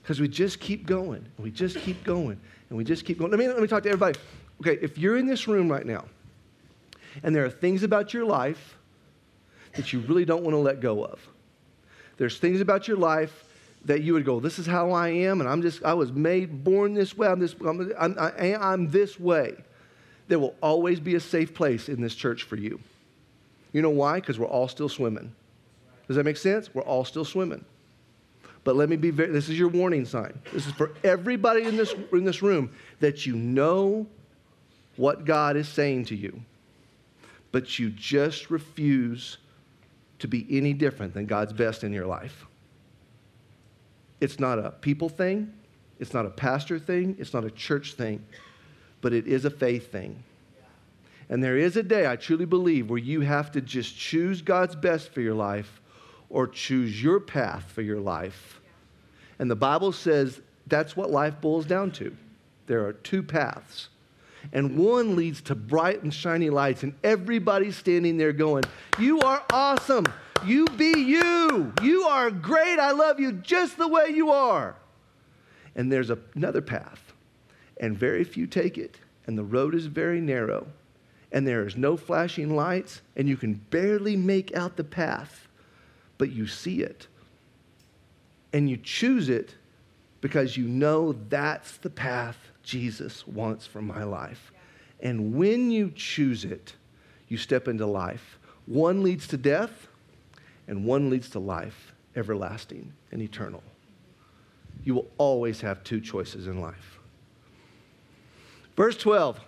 Because 0.02 0.20
we 0.20 0.28
just 0.28 0.60
keep 0.60 0.86
going, 0.86 1.26
and 1.38 1.44
we 1.44 1.52
just 1.52 1.78
keep 1.80 2.04
going, 2.04 2.40
and 2.70 2.78
we 2.78 2.84
just 2.84 3.06
keep 3.06 3.20
going. 3.20 3.32
Let 3.32 3.40
me, 3.40 3.48
let 3.48 3.60
me 3.60 3.68
talk 3.68 3.84
to 3.84 3.90
everybody. 3.90 4.20
Okay, 4.62 4.78
if 4.80 5.00
you're 5.00 5.18
in 5.18 5.26
this 5.26 5.48
room 5.48 5.70
right 5.70 5.86
now, 5.86 6.06
and 7.24 7.36
there 7.36 7.44
are 7.44 7.50
things 7.50 7.82
about 7.82 8.14
your 8.14 8.26
life 8.26 8.78
that 9.74 9.92
you 9.92 10.02
really 10.02 10.24
don't 10.24 10.44
want 10.44 10.54
to 10.54 10.60
let 10.60 10.80
go 10.80 11.04
of, 11.04 11.20
there's 12.18 12.38
things 12.38 12.62
about 12.62 12.88
your 12.88 12.98
life 12.98 13.46
that 13.86 14.04
you 14.04 14.14
would 14.14 14.24
go, 14.24 14.40
This 14.40 14.60
is 14.60 14.68
how 14.68 14.92
I 14.92 15.10
am, 15.10 15.42
and 15.42 15.50
I'm 15.50 15.64
just, 15.64 15.84
I 15.84 15.96
was 15.96 16.12
made, 16.12 16.64
born 16.64 16.94
this 16.94 17.18
way, 17.18 17.28
I'm 17.28 17.40
this, 17.40 17.56
I'm, 17.66 17.92
I'm, 17.98 18.16
I'm 18.62 18.92
this 18.92 19.20
way. 19.20 19.56
There 20.28 20.38
will 20.38 20.54
always 20.62 21.00
be 21.00 21.16
a 21.16 21.20
safe 21.20 21.56
place 21.56 21.90
in 21.90 22.00
this 22.00 22.14
church 22.14 22.44
for 22.44 22.56
you. 22.56 22.80
You 23.74 23.82
know 23.82 23.90
why? 23.90 24.20
Because 24.20 24.38
we're 24.38 24.46
all 24.46 24.68
still 24.68 24.90
swimming. 24.90 25.34
Does 26.08 26.18
that 26.18 26.24
make 26.24 26.38
sense? 26.38 26.72
We're 26.72 26.84
all 26.84 27.04
still 27.04 27.26
swimming. 27.26 27.66
But 28.64 28.76
let 28.76 28.90
me 28.90 28.96
be 28.96 29.10
very, 29.10 29.32
this 29.32 29.50
is 29.50 29.58
your 29.58 29.70
warning 29.70 30.06
sign. 30.06 30.40
This 30.54 30.68
is 30.68 30.74
for 30.74 30.92
everybody 31.04 31.64
in 31.64 31.78
this, 31.78 31.96
in 32.14 32.26
this 32.26 32.44
room 32.44 32.72
that 33.00 33.26
you 33.26 33.36
know 33.36 34.06
what 35.02 35.26
God 35.26 35.58
is 35.58 35.68
saying 35.68 36.06
to 36.06 36.16
you, 36.16 36.42
but 37.52 37.80
you 37.80 37.90
just 37.90 38.52
refuse 38.52 39.40
to 40.20 40.28
be 40.28 40.46
any 40.52 40.74
different 40.74 41.16
than 41.16 41.26
God's 41.26 41.54
best 41.54 41.84
in 41.84 41.92
your 41.92 42.06
life. 42.06 42.46
It's 44.20 44.40
not 44.40 44.60
a 44.60 44.70
people 44.70 45.10
thing, 45.10 45.52
it's 46.00 46.14
not 46.14 46.28
a 46.28 46.30
pastor 46.30 46.78
thing, 46.78 47.16
it's 47.18 47.34
not 47.34 47.44
a 47.44 47.50
church 47.50 47.94
thing, 47.94 48.24
but 49.02 49.12
it 49.12 49.26
is 49.26 49.44
a 49.44 49.50
faith 49.50 49.92
thing. 49.92 50.24
And 51.30 51.44
there 51.44 51.58
is 51.58 51.78
a 51.78 51.84
day, 51.84 52.06
I 52.06 52.16
truly 52.16 52.46
believe, 52.46 52.88
where 52.88 53.00
you 53.00 53.22
have 53.22 53.52
to 53.54 53.62
just 53.62 53.98
choose 53.98 54.44
God's 54.44 54.76
best 54.76 55.12
for 55.12 55.22
your 55.22 55.34
life 55.34 55.82
or 56.30 56.46
choose 56.48 57.02
your 57.02 57.20
path 57.20 57.72
for 57.72 57.82
your 57.82 58.00
life. 58.00 58.62
And 59.40 59.50
the 59.50 59.56
Bible 59.56 59.94
says 59.94 60.42
that's 60.68 60.96
what 60.96 61.10
life 61.10 61.42
boils 61.42 61.66
down 61.66 61.90
to. 61.94 62.16
There 62.68 62.86
are 62.86 62.94
two 62.94 63.24
paths. 63.24 63.90
And 64.54 64.78
one 64.78 65.16
leads 65.16 65.42
to 65.44 65.56
bright 65.56 66.04
and 66.04 66.14
shiny 66.14 66.50
lights, 66.50 66.84
and 66.84 66.94
everybody's 67.04 67.76
standing 67.76 68.18
there 68.18 68.34
going, 68.34 68.64
You 69.00 69.20
are 69.22 69.44
awesome. 69.52 70.06
You 70.46 70.66
be 70.66 70.92
you. 70.98 71.74
You 71.82 72.04
are 72.04 72.32
great. 72.32 72.80
I 72.80 72.92
love 72.92 73.20
you 73.20 73.34
just 73.34 73.78
the 73.78 73.88
way 73.88 74.10
you 74.10 74.32
are. 74.32 74.76
And 75.76 75.92
there's 75.92 76.12
another 76.36 76.62
path, 76.62 77.14
and 77.78 77.98
very 77.98 78.24
few 78.24 78.48
take 78.48 78.78
it, 78.78 78.98
and 79.28 79.38
the 79.38 79.44
road 79.44 79.76
is 79.76 79.86
very 79.86 80.20
narrow, 80.20 80.68
and 81.32 81.48
there 81.48 81.66
is 81.66 81.78
no 81.78 81.96
flashing 81.96 82.56
lights, 82.56 83.02
and 83.16 83.30
you 83.30 83.38
can 83.38 83.54
barely 83.54 84.18
make 84.18 84.56
out 84.56 84.76
the 84.76 84.84
path, 84.84 85.48
but 86.18 86.32
you 86.32 86.48
see 86.48 86.82
it. 86.82 87.08
And 88.52 88.70
you 88.70 88.76
choose 88.76 89.30
it 89.30 89.56
because 90.20 90.58
you 90.58 90.68
know 90.68 91.14
that's 91.30 91.78
the 91.78 91.90
path 91.90 92.51
Jesus 92.72 93.28
wants 93.28 93.68
for 93.68 93.82
my 93.82 94.04
life. 94.06 94.54
And 95.02 95.36
when 95.36 95.72
you 95.72 95.92
choose 95.94 96.46
it, 96.46 96.74
you 97.28 97.36
step 97.36 97.68
into 97.68 97.86
life. 97.86 98.40
One 98.66 99.04
leads 99.04 99.28
to 99.28 99.38
death, 99.38 99.90
and 100.70 100.86
one 100.86 101.10
leads 101.10 101.30
to 101.32 101.40
life, 101.40 101.92
everlasting 102.16 102.94
and 103.12 103.22
eternal. 103.22 103.62
You 104.86 104.96
will 104.96 105.08
always 105.18 105.60
have 105.60 105.84
two 105.84 106.00
choices 106.00 106.48
in 106.48 106.62
life. 106.62 106.98
Verse 108.78 108.96
12 108.96 109.42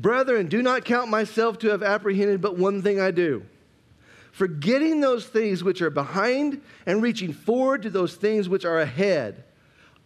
Brethren, 0.00 0.48
do 0.48 0.62
not 0.62 0.84
count 0.84 1.08
myself 1.10 1.60
to 1.60 1.68
have 1.68 1.84
apprehended, 1.84 2.40
but 2.40 2.58
one 2.58 2.82
thing 2.82 3.00
I 3.00 3.12
do. 3.12 3.44
Forgetting 4.32 5.00
those 5.00 5.26
things 5.26 5.62
which 5.62 5.80
are 5.80 5.90
behind 5.90 6.60
and 6.86 7.02
reaching 7.02 7.32
forward 7.32 7.82
to 7.82 7.90
those 7.90 8.16
things 8.16 8.48
which 8.48 8.64
are 8.64 8.80
ahead, 8.80 9.44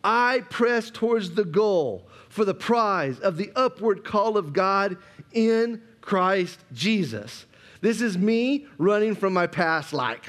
I 0.05 0.43
press 0.51 0.91
towards 0.91 1.33
the 1.33 1.45
goal 1.45 2.07
for 2.29 2.45
the 2.45 2.55
prize 2.55 3.21
of 3.21 3.37
the 3.37 3.53
upward 3.55 4.05
call 4.05 4.37
of 4.37 4.53
God 4.53 4.97
in 5.33 5.83
Christ 6.01 6.59
Jesus. 6.73 7.47
This 7.81 8.01
is 8.01 8.17
me 8.17 8.67
running 8.79 9.15
from 9.15 9.33
my 9.33 9.47
past, 9.47 9.93
like. 9.93 10.29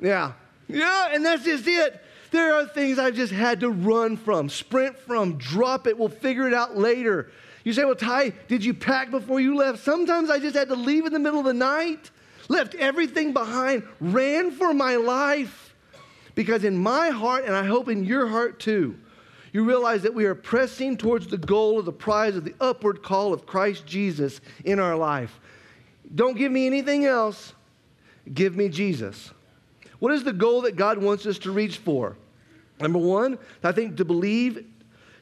yeah. 0.00 0.32
Yeah, 0.68 1.08
and 1.12 1.24
that's 1.24 1.44
just 1.44 1.66
it. 1.66 2.00
There 2.30 2.54
are 2.54 2.64
things 2.64 2.98
I've 2.98 3.16
just 3.16 3.32
had 3.32 3.60
to 3.60 3.70
run 3.70 4.16
from, 4.16 4.48
sprint 4.48 4.98
from, 4.98 5.36
drop 5.36 5.86
it. 5.86 5.98
We'll 5.98 6.08
figure 6.08 6.46
it 6.46 6.54
out 6.54 6.78
later. 6.78 7.30
You 7.64 7.72
say, 7.72 7.84
Well, 7.84 7.96
Ty, 7.96 8.30
did 8.48 8.64
you 8.64 8.72
pack 8.72 9.10
before 9.10 9.40
you 9.40 9.56
left? 9.56 9.80
Sometimes 9.80 10.30
I 10.30 10.38
just 10.38 10.56
had 10.56 10.68
to 10.68 10.76
leave 10.76 11.06
in 11.06 11.12
the 11.12 11.18
middle 11.18 11.40
of 11.40 11.44
the 11.44 11.52
night, 11.52 12.10
left 12.48 12.74
everything 12.76 13.32
behind, 13.32 13.82
ran 14.00 14.52
for 14.52 14.72
my 14.72 14.96
life. 14.96 15.69
Because 16.40 16.64
in 16.64 16.74
my 16.74 17.10
heart, 17.10 17.44
and 17.44 17.54
I 17.54 17.66
hope 17.66 17.90
in 17.90 18.02
your 18.02 18.26
heart 18.26 18.58
too, 18.60 18.96
you 19.52 19.62
realize 19.62 20.00
that 20.00 20.14
we 20.14 20.24
are 20.24 20.34
pressing 20.34 20.96
towards 20.96 21.26
the 21.26 21.36
goal 21.36 21.78
of 21.78 21.84
the 21.84 21.92
prize 21.92 22.34
of 22.34 22.44
the 22.44 22.54
upward 22.58 23.02
call 23.02 23.34
of 23.34 23.44
Christ 23.44 23.84
Jesus 23.84 24.40
in 24.64 24.80
our 24.80 24.96
life. 24.96 25.38
Don't 26.14 26.38
give 26.38 26.50
me 26.50 26.66
anything 26.66 27.04
else, 27.04 27.52
give 28.32 28.56
me 28.56 28.70
Jesus. 28.70 29.32
What 29.98 30.14
is 30.14 30.24
the 30.24 30.32
goal 30.32 30.62
that 30.62 30.76
God 30.76 30.96
wants 30.96 31.26
us 31.26 31.36
to 31.40 31.50
reach 31.50 31.76
for? 31.76 32.16
Number 32.80 32.98
one, 32.98 33.36
I 33.62 33.72
think 33.72 33.98
to 33.98 34.06
believe 34.06 34.64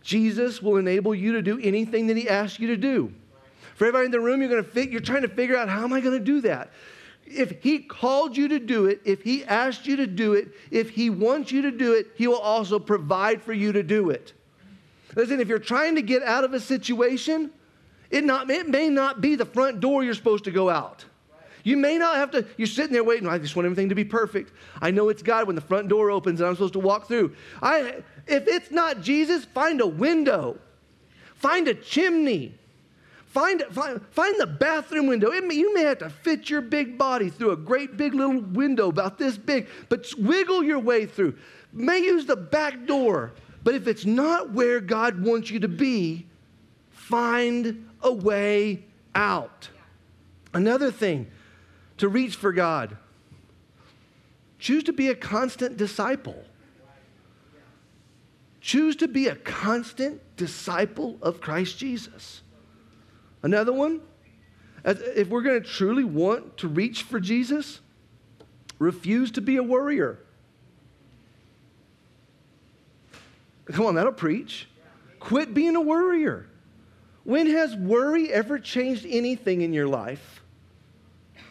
Jesus 0.02 0.62
will 0.62 0.76
enable 0.76 1.16
you 1.16 1.32
to 1.32 1.42
do 1.42 1.58
anything 1.60 2.06
that 2.06 2.16
He 2.16 2.28
asks 2.28 2.60
you 2.60 2.68
to 2.68 2.76
do. 2.76 3.12
For 3.74 3.86
everybody 3.86 4.04
in 4.06 4.12
the 4.12 4.20
room, 4.20 4.40
you're 4.40 4.50
going 4.50 4.62
to 4.62 4.70
fit, 4.70 4.90
you're 4.90 5.00
trying 5.00 5.22
to 5.22 5.28
figure 5.28 5.56
out 5.56 5.68
how 5.68 5.82
am 5.82 5.92
I 5.92 6.00
going 6.00 6.16
to 6.16 6.24
do 6.24 6.42
that? 6.42 6.70
If 7.30 7.62
He 7.62 7.80
called 7.80 8.36
you 8.36 8.48
to 8.48 8.58
do 8.58 8.86
it, 8.86 9.00
if 9.04 9.22
He 9.22 9.44
asked 9.44 9.86
you 9.86 9.96
to 9.96 10.06
do 10.06 10.34
it, 10.34 10.48
if 10.70 10.90
He 10.90 11.10
wants 11.10 11.52
you 11.52 11.62
to 11.62 11.70
do 11.70 11.94
it, 11.94 12.08
He 12.16 12.26
will 12.26 12.38
also 12.38 12.78
provide 12.78 13.42
for 13.42 13.52
you 13.52 13.72
to 13.72 13.82
do 13.82 14.10
it. 14.10 14.32
Listen, 15.14 15.40
if 15.40 15.48
you're 15.48 15.58
trying 15.58 15.94
to 15.96 16.02
get 16.02 16.22
out 16.22 16.44
of 16.44 16.54
a 16.54 16.60
situation, 16.60 17.50
it, 18.10 18.24
not, 18.24 18.50
it 18.50 18.68
may 18.68 18.88
not 18.88 19.20
be 19.20 19.34
the 19.34 19.44
front 19.44 19.80
door 19.80 20.04
you're 20.04 20.14
supposed 20.14 20.44
to 20.44 20.50
go 20.50 20.70
out. 20.70 21.04
You 21.64 21.76
may 21.76 21.98
not 21.98 22.16
have 22.16 22.30
to, 22.30 22.46
you're 22.56 22.66
sitting 22.66 22.92
there 22.92 23.04
waiting, 23.04 23.28
I 23.28 23.38
just 23.38 23.56
want 23.56 23.66
everything 23.66 23.90
to 23.90 23.94
be 23.94 24.04
perfect. 24.04 24.52
I 24.80 24.90
know 24.90 25.08
it's 25.08 25.22
God 25.22 25.46
when 25.46 25.56
the 25.56 25.62
front 25.62 25.88
door 25.88 26.10
opens 26.10 26.40
and 26.40 26.48
I'm 26.48 26.54
supposed 26.54 26.72
to 26.74 26.78
walk 26.78 27.08
through. 27.08 27.34
I, 27.60 28.02
if 28.26 28.46
it's 28.46 28.70
not 28.70 29.02
Jesus, 29.02 29.44
find 29.44 29.80
a 29.80 29.86
window, 29.86 30.58
find 31.34 31.68
a 31.68 31.74
chimney, 31.74 32.57
find, 33.38 33.62
find, 33.70 34.00
find 34.10 34.40
the 34.40 34.46
bathroom 34.46 35.06
window. 35.06 35.30
May, 35.42 35.54
you 35.54 35.72
may 35.72 35.82
have 35.82 35.98
to 35.98 36.10
fit 36.10 36.50
your 36.50 36.60
big 36.60 36.98
body 36.98 37.30
through 37.30 37.52
a 37.52 37.56
great 37.56 37.96
big 37.96 38.12
little 38.12 38.40
window 38.40 38.88
about 38.88 39.16
this 39.16 39.38
big, 39.38 39.68
but 39.88 40.12
wiggle 40.18 40.64
your 40.64 40.80
way 40.80 41.06
through. 41.06 41.38
May 41.72 42.00
use 42.00 42.26
the 42.26 42.34
back 42.34 42.86
door, 42.86 43.32
but 43.62 43.76
if 43.76 43.86
it's 43.86 44.04
not 44.04 44.50
where 44.50 44.80
God 44.80 45.22
wants 45.22 45.50
you 45.50 45.60
to 45.60 45.68
be, 45.68 46.26
find 46.90 47.88
a 48.02 48.12
way 48.12 48.82
out. 49.14 49.68
Another 50.52 50.90
thing, 50.90 51.30
to 51.98 52.08
reach 52.08 52.34
for 52.34 52.52
God. 52.52 52.96
Choose 54.58 54.82
to 54.84 54.92
be 54.92 55.08
a 55.08 55.14
constant 55.14 55.76
disciple. 55.76 56.42
Choose 58.60 58.96
to 58.96 59.06
be 59.06 59.28
a 59.28 59.36
constant 59.36 60.20
disciple 60.36 61.18
of 61.22 61.40
Christ 61.40 61.78
Jesus. 61.78 62.42
Another 63.42 63.72
one, 63.72 64.00
if 64.84 65.28
we're 65.28 65.42
going 65.42 65.62
to 65.62 65.68
truly 65.68 66.04
want 66.04 66.56
to 66.58 66.68
reach 66.68 67.02
for 67.02 67.20
Jesus, 67.20 67.80
refuse 68.78 69.30
to 69.32 69.40
be 69.40 69.56
a 69.56 69.62
worrier. 69.62 70.18
Come 73.66 73.86
on, 73.86 73.94
that'll 73.96 74.12
preach. 74.12 74.68
Quit 75.20 75.52
being 75.52 75.76
a 75.76 75.80
worrier. 75.80 76.46
When 77.24 77.46
has 77.48 77.76
worry 77.76 78.32
ever 78.32 78.58
changed 78.58 79.04
anything 79.08 79.60
in 79.60 79.72
your 79.72 79.86
life? 79.86 80.42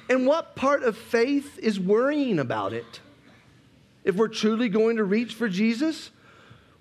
And 0.09 0.25
what 0.25 0.55
part 0.55 0.83
of 0.83 0.97
faith 0.97 1.59
is 1.59 1.79
worrying 1.79 2.39
about 2.39 2.73
it? 2.73 3.01
If 4.03 4.15
we're 4.15 4.29
truly 4.29 4.69
going 4.69 4.97
to 4.97 5.03
reach 5.03 5.33
for 5.33 5.49
Jesus, 5.49 6.09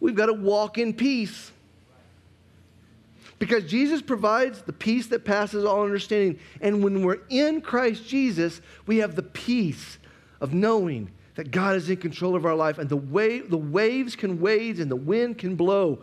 we've 0.00 0.14
got 0.14 0.26
to 0.26 0.32
walk 0.32 0.78
in 0.78 0.94
peace. 0.94 1.50
Because 3.38 3.64
Jesus 3.64 4.00
provides 4.00 4.62
the 4.62 4.72
peace 4.72 5.08
that 5.08 5.24
passes 5.24 5.64
all 5.64 5.82
understanding. 5.82 6.38
And 6.60 6.82
when 6.82 7.02
we're 7.02 7.20
in 7.28 7.60
Christ 7.60 8.06
Jesus, 8.06 8.60
we 8.86 8.98
have 8.98 9.14
the 9.14 9.22
peace 9.22 9.98
of 10.40 10.54
knowing 10.54 11.10
that 11.34 11.50
God 11.50 11.76
is 11.76 11.90
in 11.90 11.98
control 11.98 12.34
of 12.34 12.46
our 12.46 12.54
life. 12.54 12.78
And 12.78 12.88
the, 12.88 12.96
wave, 12.96 13.50
the 13.50 13.58
waves 13.58 14.16
can 14.16 14.40
wage 14.40 14.80
and 14.80 14.90
the 14.90 14.96
wind 14.96 15.36
can 15.38 15.54
blow. 15.54 16.02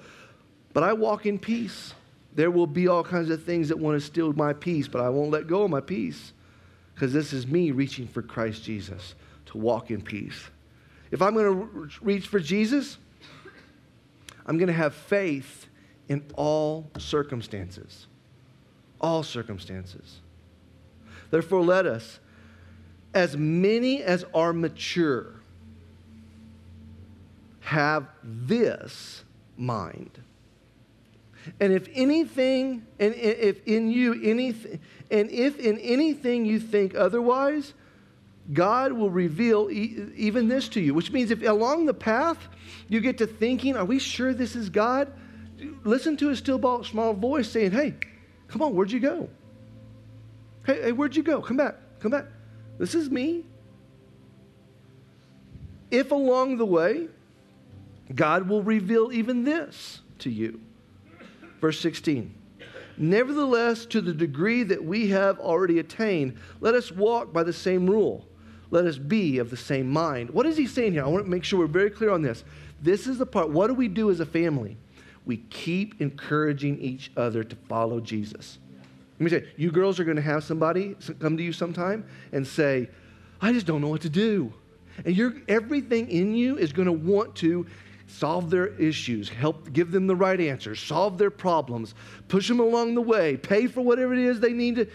But 0.73 0.83
I 0.83 0.93
walk 0.93 1.25
in 1.25 1.39
peace. 1.39 1.93
There 2.35 2.51
will 2.51 2.67
be 2.67 2.87
all 2.87 3.03
kinds 3.03 3.29
of 3.29 3.43
things 3.43 3.69
that 3.69 3.77
want 3.77 3.99
to 3.99 4.05
steal 4.05 4.33
my 4.33 4.53
peace, 4.53 4.87
but 4.87 5.01
I 5.01 5.09
won't 5.09 5.31
let 5.31 5.47
go 5.47 5.63
of 5.63 5.71
my 5.71 5.81
peace 5.81 6.33
because 6.93 7.13
this 7.13 7.33
is 7.33 7.47
me 7.47 7.71
reaching 7.71 8.07
for 8.07 8.21
Christ 8.21 8.63
Jesus 8.63 9.15
to 9.47 9.57
walk 9.57 9.91
in 9.91 10.01
peace. 10.01 10.49
If 11.11 11.21
I'm 11.21 11.33
going 11.33 11.45
to 11.45 11.89
reach 12.01 12.27
for 12.27 12.39
Jesus, 12.39 12.97
I'm 14.45 14.57
going 14.57 14.67
to 14.67 14.73
have 14.73 14.93
faith 14.93 15.67
in 16.09 16.23
all 16.35 16.89
circumstances. 16.97 18.07
All 18.99 19.23
circumstances. 19.23 20.19
Therefore, 21.31 21.61
let 21.61 21.85
us, 21.85 22.19
as 23.13 23.35
many 23.35 24.03
as 24.03 24.25
are 24.33 24.53
mature, 24.53 25.33
have 27.61 28.07
this 28.23 29.23
mind. 29.57 30.19
And 31.59 31.73
if 31.73 31.87
anything, 31.93 32.85
and 32.99 33.13
if 33.15 33.65
in 33.67 33.91
you 33.91 34.13
anything, 34.23 34.79
and 35.11 35.29
if 35.29 35.59
in 35.59 35.77
anything 35.79 36.45
you 36.45 36.59
think 36.59 36.95
otherwise, 36.95 37.73
God 38.51 38.93
will 38.93 39.09
reveal 39.09 39.69
e- 39.71 40.11
even 40.15 40.47
this 40.47 40.67
to 40.69 40.81
you, 40.81 40.93
which 40.93 41.11
means 41.11 41.31
if 41.31 41.41
along 41.43 41.85
the 41.85 41.93
path 41.93 42.47
you 42.89 42.99
get 43.01 43.17
to 43.19 43.27
thinking, 43.27 43.75
are 43.75 43.85
we 43.85 43.99
sure 43.99 44.33
this 44.33 44.55
is 44.55 44.69
God? 44.69 45.11
Listen 45.83 46.17
to 46.17 46.29
a 46.29 46.35
still 46.35 46.83
small 46.83 47.13
voice 47.13 47.49
saying, 47.49 47.71
hey, 47.71 47.95
come 48.47 48.61
on, 48.61 48.73
where'd 48.73 48.91
you 48.91 48.99
go? 48.99 49.29
Hey, 50.65 50.81
hey, 50.81 50.91
where'd 50.91 51.15
you 51.15 51.23
go? 51.23 51.41
Come 51.41 51.57
back, 51.57 51.75
come 51.99 52.11
back. 52.11 52.25
This 52.77 52.95
is 52.95 53.09
me. 53.09 53.43
If 55.91 56.11
along 56.11 56.57
the 56.57 56.65
way, 56.65 57.07
God 58.15 58.47
will 58.47 58.63
reveal 58.63 59.11
even 59.11 59.43
this 59.43 60.01
to 60.19 60.29
you. 60.29 60.59
Verse 61.61 61.79
16. 61.79 62.33
Nevertheless, 62.97 63.85
to 63.87 64.01
the 64.01 64.13
degree 64.13 64.63
that 64.63 64.83
we 64.83 65.07
have 65.09 65.39
already 65.39 65.79
attained, 65.79 66.37
let 66.61 66.75
us 66.75 66.91
walk 66.91 67.33
by 67.33 67.43
the 67.43 67.53
same 67.53 67.89
rule. 67.89 68.27
Let 68.69 68.85
us 68.85 68.97
be 68.97 69.37
of 69.37 69.49
the 69.49 69.57
same 69.57 69.89
mind. 69.89 70.29
What 70.31 70.45
is 70.45 70.57
he 70.57 70.67
saying 70.67 70.93
here? 70.93 71.03
I 71.03 71.07
want 71.07 71.25
to 71.25 71.29
make 71.29 71.43
sure 71.43 71.59
we're 71.59 71.67
very 71.67 71.89
clear 71.89 72.09
on 72.09 72.21
this. 72.21 72.43
This 72.81 73.07
is 73.07 73.17
the 73.17 73.25
part. 73.25 73.49
What 73.49 73.67
do 73.67 73.73
we 73.73 73.87
do 73.87 74.11
as 74.11 74.19
a 74.19 74.25
family? 74.25 74.77
We 75.25 75.37
keep 75.37 76.01
encouraging 76.01 76.79
each 76.79 77.11
other 77.15 77.43
to 77.43 77.55
follow 77.67 77.99
Jesus. 77.99 78.59
Let 79.19 79.23
me 79.23 79.29
say, 79.29 79.47
you 79.57 79.71
girls 79.71 79.99
are 79.99 80.03
going 80.03 80.17
to 80.17 80.21
have 80.23 80.43
somebody 80.43 80.95
come 81.19 81.37
to 81.37 81.43
you 81.43 81.53
sometime 81.53 82.05
and 82.31 82.45
say, 82.45 82.89
I 83.41 83.53
just 83.53 83.65
don't 83.65 83.81
know 83.81 83.87
what 83.87 84.01
to 84.01 84.09
do. 84.09 84.53
And 85.05 85.15
you 85.15 85.41
everything 85.47 86.09
in 86.09 86.33
you 86.33 86.57
is 86.57 86.73
going 86.73 86.85
to 86.85 86.91
want 86.91 87.35
to 87.37 87.65
solve 88.07 88.49
their 88.49 88.67
issues, 88.67 89.29
help 89.29 89.71
give 89.73 89.91
them 89.91 90.07
the 90.07 90.15
right 90.15 90.39
answers, 90.39 90.79
solve 90.79 91.17
their 91.17 91.31
problems, 91.31 91.95
push 92.27 92.47
them 92.47 92.59
along 92.59 92.95
the 92.95 93.01
way, 93.01 93.37
pay 93.37 93.65
for 93.65 93.81
whatever 93.81 94.13
it 94.13 94.19
is 94.19 94.39
they 94.39 94.53
need 94.53 94.75
to. 94.75 94.87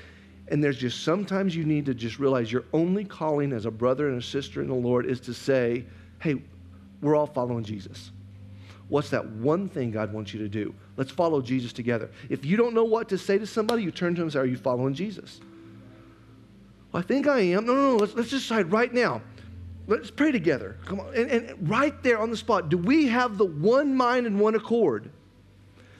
And 0.51 0.63
there's 0.63 0.79
just 0.79 1.05
sometimes 1.05 1.55
you 1.55 1.65
need 1.65 1.87
to 1.87 1.95
just 1.95 2.19
realize 2.19 2.51
your 2.51 2.65
only 2.73 3.05
calling 3.05 3.53
as 3.53 3.67
a 3.67 3.71
brother 3.71 4.09
and 4.09 4.19
a 4.19 4.25
sister 4.25 4.63
in 4.63 4.69
the 4.69 4.75
Lord 4.75 5.07
is 5.07 5.21
to 5.21 5.35
say, 5.35 5.85
hey, 6.21 6.37
We're 7.01 7.17
all 7.17 7.27
following 7.27 7.65
Jesus. 7.65 8.13
What's 8.89 9.11
that 9.11 9.27
one 9.27 9.69
thing 9.69 9.91
God 9.91 10.13
wants 10.13 10.33
you 10.33 10.41
to 10.41 10.49
do? 10.49 10.75
Let's 10.97 11.11
follow 11.11 11.43
Jesus 11.43 11.73
together. 11.73 12.11
If 12.31 12.45
you 12.45 12.57
don't 12.57 12.75
know 12.75 12.85
what 12.85 13.09
to 13.11 13.19
say 13.19 13.39
to 13.39 13.47
somebody, 13.47 13.83
you 13.83 13.91
turn 13.91 14.15
to 14.15 14.23
him 14.23 14.27
and 14.27 14.33
say, 14.33 14.39
Are 14.39 14.47
you 14.47 14.57
following 14.57 14.95
Jesus? 14.95 15.41
Well, 16.91 17.03
I 17.03 17.07
think 17.07 17.27
I 17.27 17.41
am. 17.41 17.67
No, 17.67 17.75
no, 17.75 17.91
no. 17.93 17.97
Let's, 17.97 18.15
let's 18.15 18.31
decide 18.31 18.73
right 18.73 18.93
now. 18.93 19.21
Let's 19.87 20.11
pray 20.11 20.33
together. 20.33 20.77
Come 20.87 21.01
on. 21.01 21.15
And, 21.15 21.31
and 21.31 21.69
right 21.69 22.03
there 22.03 22.19
on 22.19 22.31
the 22.31 22.37
spot, 22.37 22.71
do 22.71 22.79
we 22.79 23.09
have 23.09 23.37
the 23.37 23.45
one 23.45 23.95
mind 23.95 24.27
and 24.27 24.41
one 24.41 24.55
accord 24.55 25.11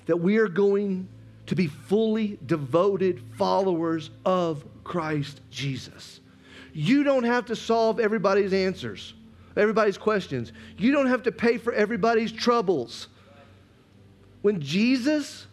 that 0.07 0.17
we 0.17 0.39
are 0.39 0.49
going 0.49 1.09
to 1.47 1.55
be 1.55 1.67
fully 1.67 2.39
devoted 2.47 3.21
followers 3.37 4.11
of 4.25 4.65
Christ 4.83 5.43
Jesus? 5.51 6.21
You 6.73 7.03
don't 7.03 7.25
have 7.25 7.47
to 7.47 7.57
solve 7.57 8.01
everybody's 8.01 8.53
answers 8.53 9.15
everybody's 9.59 9.99
questions. 9.99 10.53
You 10.77 10.93
don't 10.93 11.07
have 11.07 11.25
to 11.25 11.33
pay 11.33 11.59
for 11.59 11.73
everybody's 11.73 12.33
troubles. 12.33 13.09
When 14.43 14.61
Jesus 14.61 15.47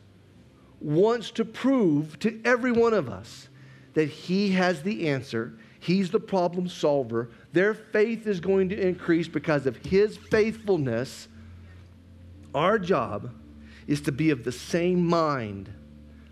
wants 0.79 1.31
to 1.31 1.45
prove 1.45 2.19
to 2.19 2.39
every 2.45 2.71
one 2.71 2.93
of 2.93 3.09
us 3.09 3.49
that 3.95 4.09
he 4.09 4.51
has 4.51 4.83
the 4.83 5.07
answer, 5.07 5.57
he's 5.79 6.11
the 6.11 6.19
problem 6.19 6.67
solver, 6.69 7.31
their 7.53 7.73
faith 7.73 8.27
is 8.27 8.39
going 8.39 8.69
to 8.69 8.79
increase 8.79 9.27
because 9.27 9.65
of 9.65 9.77
his 9.77 10.17
faithfulness. 10.17 11.27
Our 12.53 12.77
job 12.77 13.31
is 13.87 14.01
to 14.01 14.11
be 14.11 14.29
of 14.29 14.43
the 14.43 14.51
same 14.51 15.05
mind. 15.05 15.69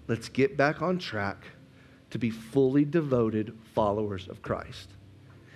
Let's 0.07 0.29
get 0.29 0.57
back 0.57 0.81
on 0.81 0.99
track 0.99 1.45
to 2.11 2.19
be 2.19 2.29
fully 2.29 2.85
devoted 2.85 3.57
followers 3.73 4.27
of 4.27 4.41
Christ. 4.41 4.89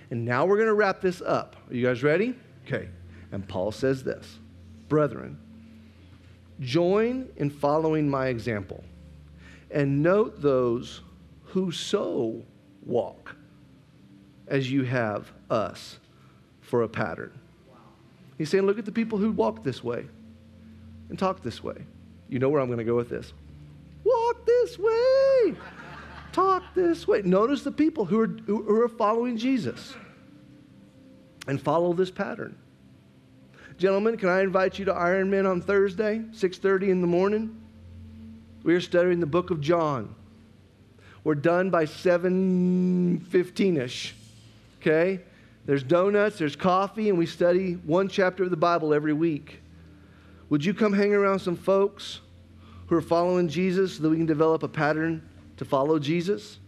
And 0.09 0.25
now 0.25 0.45
we're 0.45 0.55
going 0.55 0.67
to 0.67 0.73
wrap 0.73 1.01
this 1.01 1.21
up. 1.21 1.55
Are 1.69 1.73
you 1.73 1.85
guys 1.85 2.03
ready? 2.03 2.35
Okay. 2.65 2.89
And 3.31 3.47
Paul 3.47 3.71
says 3.71 4.03
this 4.03 4.39
Brethren, 4.87 5.37
join 6.59 7.29
in 7.35 7.49
following 7.49 8.09
my 8.09 8.27
example 8.27 8.83
and 9.69 10.01
note 10.01 10.41
those 10.41 11.01
who 11.43 11.71
so 11.71 12.43
walk 12.85 13.35
as 14.47 14.71
you 14.71 14.83
have 14.83 15.31
us 15.49 15.99
for 16.61 16.83
a 16.83 16.87
pattern. 16.87 17.37
He's 18.37 18.49
saying, 18.49 18.65
look 18.65 18.79
at 18.79 18.85
the 18.85 18.91
people 18.91 19.17
who 19.17 19.31
walk 19.31 19.63
this 19.63 19.83
way 19.83 20.05
and 21.09 21.17
talk 21.17 21.41
this 21.41 21.63
way. 21.63 21.77
You 22.29 22.39
know 22.39 22.49
where 22.49 22.61
I'm 22.61 22.67
going 22.67 22.77
to 22.77 22.83
go 22.83 22.95
with 22.95 23.09
this. 23.09 23.33
Walk 24.03 24.45
this 24.45 24.77
way 24.77 25.55
talk 26.37 26.63
this 26.75 27.07
way. 27.07 27.23
Notice 27.23 27.63
the 27.63 27.71
people 27.71 28.05
who 28.05 28.19
are, 28.19 28.27
who 28.27 28.81
are 28.81 28.87
following 28.87 29.37
Jesus 29.37 29.95
and 31.47 31.59
follow 31.59 31.93
this 31.93 32.11
pattern. 32.11 32.55
Gentlemen, 33.79 34.17
can 34.17 34.29
I 34.29 34.41
invite 34.41 34.77
you 34.77 34.85
to 34.85 34.93
Ironman 34.93 35.49
on 35.49 35.61
Thursday, 35.61 36.21
6:30 36.31 36.89
in 36.89 37.01
the 37.01 37.07
morning? 37.07 37.59
We 38.63 38.75
are 38.75 38.81
studying 38.81 39.19
the 39.19 39.25
book 39.25 39.49
of 39.49 39.61
John. 39.61 40.13
We're 41.23 41.33
done 41.33 41.71
by 41.71 41.85
7:15ish. 41.85 44.13
Okay? 44.79 45.21
There's 45.65 45.81
donuts, 45.83 46.37
there's 46.37 46.55
coffee, 46.55 47.09
and 47.09 47.17
we 47.17 47.25
study 47.25 47.73
one 47.73 48.09
chapter 48.09 48.43
of 48.43 48.51
the 48.51 48.57
Bible 48.57 48.93
every 48.93 49.13
week. 49.13 49.61
Would 50.49 50.63
you 50.63 50.75
come 50.75 50.93
hang 50.93 51.15
around 51.15 51.39
some 51.39 51.55
folks 51.55 52.19
who 52.87 52.95
are 52.95 53.01
following 53.01 53.49
Jesus 53.49 53.95
so 53.95 54.03
that 54.03 54.09
we 54.09 54.17
can 54.17 54.27
develop 54.27 54.61
a 54.63 54.67
pattern 54.67 55.23
to 55.57 55.65
follow 55.65 55.99
Jesus? 55.99 56.59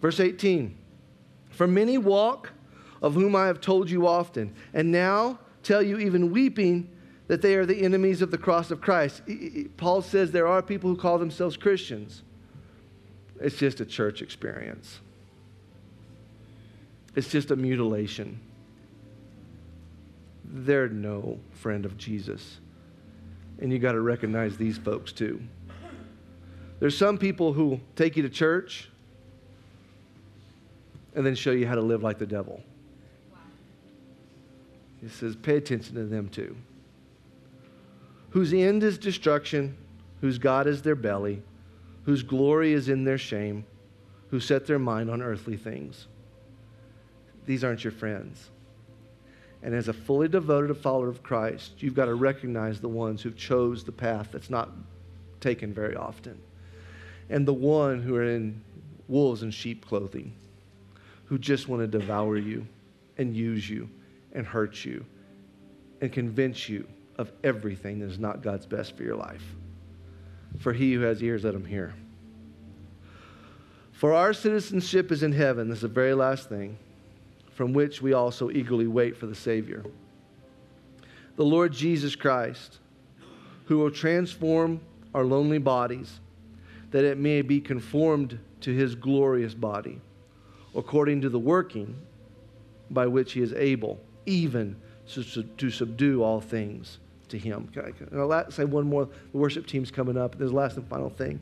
Verse 0.00 0.20
18 0.20 0.76
For 1.50 1.66
many 1.66 1.98
walk, 1.98 2.52
of 3.02 3.14
whom 3.14 3.36
I 3.36 3.46
have 3.46 3.60
told 3.60 3.90
you 3.90 4.06
often, 4.06 4.54
and 4.74 4.90
now 4.90 5.38
tell 5.62 5.82
you, 5.82 5.98
even 5.98 6.30
weeping, 6.30 6.90
that 7.28 7.42
they 7.42 7.54
are 7.56 7.66
the 7.66 7.82
enemies 7.82 8.22
of 8.22 8.30
the 8.30 8.38
cross 8.38 8.70
of 8.70 8.80
Christ. 8.80 9.22
Paul 9.76 10.02
says 10.02 10.30
there 10.30 10.46
are 10.46 10.62
people 10.62 10.90
who 10.90 10.96
call 10.96 11.18
themselves 11.18 11.56
Christians. 11.56 12.22
It's 13.40 13.56
just 13.56 13.80
a 13.80 13.84
church 13.84 14.22
experience, 14.22 15.00
it's 17.14 17.28
just 17.28 17.50
a 17.50 17.56
mutilation. 17.56 18.40
They're 20.48 20.88
no 20.88 21.40
friend 21.50 21.84
of 21.84 21.98
Jesus. 21.98 22.58
And 23.58 23.72
you 23.72 23.80
got 23.80 23.92
to 23.92 24.00
recognize 24.00 24.56
these 24.56 24.78
folks 24.78 25.10
too. 25.10 25.40
There's 26.78 26.96
some 26.96 27.16
people 27.16 27.52
who 27.52 27.80
take 27.94 28.16
you 28.16 28.22
to 28.22 28.28
church 28.28 28.88
and 31.14 31.24
then 31.24 31.34
show 31.34 31.52
you 31.52 31.66
how 31.66 31.74
to 31.74 31.80
live 31.80 32.02
like 32.02 32.18
the 32.18 32.26
devil. 32.26 32.62
He 35.00 35.08
says, 35.08 35.36
pay 35.36 35.56
attention 35.56 35.94
to 35.94 36.04
them 36.04 36.28
too. 36.28 36.54
Whose 38.30 38.52
end 38.52 38.82
is 38.82 38.98
destruction, 38.98 39.76
whose 40.20 40.38
God 40.38 40.66
is 40.66 40.82
their 40.82 40.94
belly, 40.94 41.42
whose 42.04 42.22
glory 42.22 42.72
is 42.72 42.88
in 42.88 43.04
their 43.04 43.18
shame, 43.18 43.64
who 44.30 44.40
set 44.40 44.66
their 44.66 44.78
mind 44.78 45.10
on 45.10 45.22
earthly 45.22 45.56
things. 45.56 46.06
These 47.46 47.64
aren't 47.64 47.84
your 47.84 47.92
friends. 47.92 48.50
And 49.62 49.74
as 49.74 49.88
a 49.88 49.92
fully 49.92 50.28
devoted 50.28 50.76
follower 50.76 51.08
of 51.08 51.22
Christ, 51.22 51.72
you've 51.78 51.94
got 51.94 52.06
to 52.06 52.14
recognize 52.14 52.80
the 52.80 52.88
ones 52.88 53.22
who've 53.22 53.36
chose 53.36 53.84
the 53.84 53.92
path 53.92 54.28
that's 54.32 54.50
not 54.50 54.70
taken 55.40 55.72
very 55.72 55.96
often 55.96 56.38
and 57.30 57.46
the 57.46 57.54
one 57.54 58.00
who 58.00 58.14
are 58.14 58.24
in 58.24 58.60
wolves 59.08 59.42
and 59.42 59.52
sheep 59.52 59.86
clothing, 59.86 60.32
who 61.24 61.38
just 61.38 61.68
want 61.68 61.80
to 61.82 61.86
devour 61.86 62.36
you 62.36 62.66
and 63.18 63.36
use 63.36 63.68
you 63.68 63.88
and 64.32 64.46
hurt 64.46 64.84
you 64.84 65.04
and 66.00 66.12
convince 66.12 66.68
you 66.68 66.86
of 67.16 67.32
everything 67.42 67.98
that 67.98 68.10
is 68.10 68.18
not 68.18 68.42
God's 68.42 68.66
best 68.66 68.96
for 68.96 69.02
your 69.02 69.16
life. 69.16 69.42
For 70.58 70.72
he 70.72 70.92
who 70.92 71.00
has 71.00 71.22
ears, 71.22 71.44
let 71.44 71.54
him 71.54 71.64
hear. 71.64 71.94
For 73.92 74.12
our 74.12 74.32
citizenship 74.32 75.10
is 75.10 75.22
in 75.22 75.32
heaven, 75.32 75.68
this 75.68 75.78
is 75.78 75.82
the 75.82 75.88
very 75.88 76.14
last 76.14 76.48
thing, 76.48 76.76
from 77.52 77.72
which 77.72 78.02
we 78.02 78.12
also 78.12 78.50
eagerly 78.50 78.86
wait 78.86 79.16
for 79.16 79.26
the 79.26 79.34
Savior. 79.34 79.82
The 81.36 81.44
Lord 81.44 81.72
Jesus 81.72 82.14
Christ, 82.14 82.78
who 83.64 83.78
will 83.78 83.90
transform 83.90 84.80
our 85.14 85.24
lonely 85.24 85.58
bodies 85.58 86.20
that 86.90 87.04
it 87.04 87.18
may 87.18 87.42
be 87.42 87.60
conformed 87.60 88.38
to 88.60 88.72
his 88.72 88.94
glorious 88.94 89.54
body, 89.54 90.00
according 90.74 91.20
to 91.22 91.28
the 91.28 91.38
working 91.38 91.96
by 92.90 93.06
which 93.06 93.32
he 93.32 93.42
is 93.42 93.52
able, 93.52 94.00
even 94.26 94.76
to 95.08 95.42
to 95.42 95.70
subdue 95.70 96.22
all 96.22 96.40
things 96.40 96.98
to 97.28 97.38
him. 97.38 97.68
And 98.10 98.20
I'll 98.20 98.50
say 98.50 98.64
one 98.64 98.86
more. 98.86 99.08
The 99.32 99.38
worship 99.38 99.66
team's 99.66 99.90
coming 99.90 100.16
up. 100.16 100.38
There's 100.38 100.50
the 100.50 100.56
last 100.56 100.76
and 100.76 100.86
final 100.88 101.10
thing. 101.10 101.40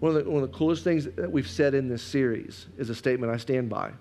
One 0.00 0.16
of, 0.16 0.24
the, 0.24 0.30
one 0.30 0.42
of 0.42 0.50
the 0.50 0.56
coolest 0.56 0.82
things 0.82 1.04
that 1.04 1.30
we've 1.30 1.48
said 1.48 1.74
in 1.74 1.88
this 1.88 2.02
series 2.02 2.66
is 2.78 2.88
a 2.88 2.94
statement 2.94 3.32
I 3.32 3.36
stand 3.36 3.68
by. 3.68 3.92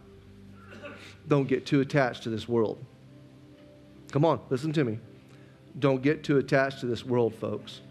Don't 1.27 1.47
get 1.47 1.65
too 1.65 1.81
attached 1.81 2.23
to 2.23 2.29
this 2.29 2.47
world. 2.47 2.83
Come 4.11 4.25
on, 4.25 4.39
listen 4.49 4.71
to 4.73 4.83
me. 4.83 4.97
Don't 5.77 6.01
get 6.01 6.23
too 6.23 6.37
attached 6.37 6.79
to 6.79 6.85
this 6.85 7.05
world, 7.05 7.35
folks. 7.35 7.81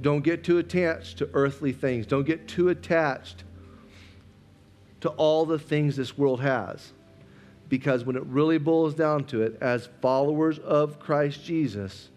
Don't 0.00 0.22
get 0.22 0.44
too 0.44 0.58
attached 0.58 1.18
to 1.18 1.30
earthly 1.32 1.72
things. 1.72 2.06
Don't 2.06 2.24
get 2.24 2.46
too 2.48 2.68
attached 2.68 3.44
to 5.00 5.08
all 5.10 5.46
the 5.46 5.58
things 5.58 5.96
this 5.96 6.16
world 6.16 6.40
has. 6.40 6.92
Because 7.68 8.04
when 8.04 8.16
it 8.16 8.24
really 8.26 8.58
boils 8.58 8.94
down 8.94 9.24
to 9.24 9.42
it, 9.42 9.56
as 9.60 9.88
followers 10.00 10.58
of 10.58 10.98
Christ 10.98 11.44
Jesus, 11.44 12.10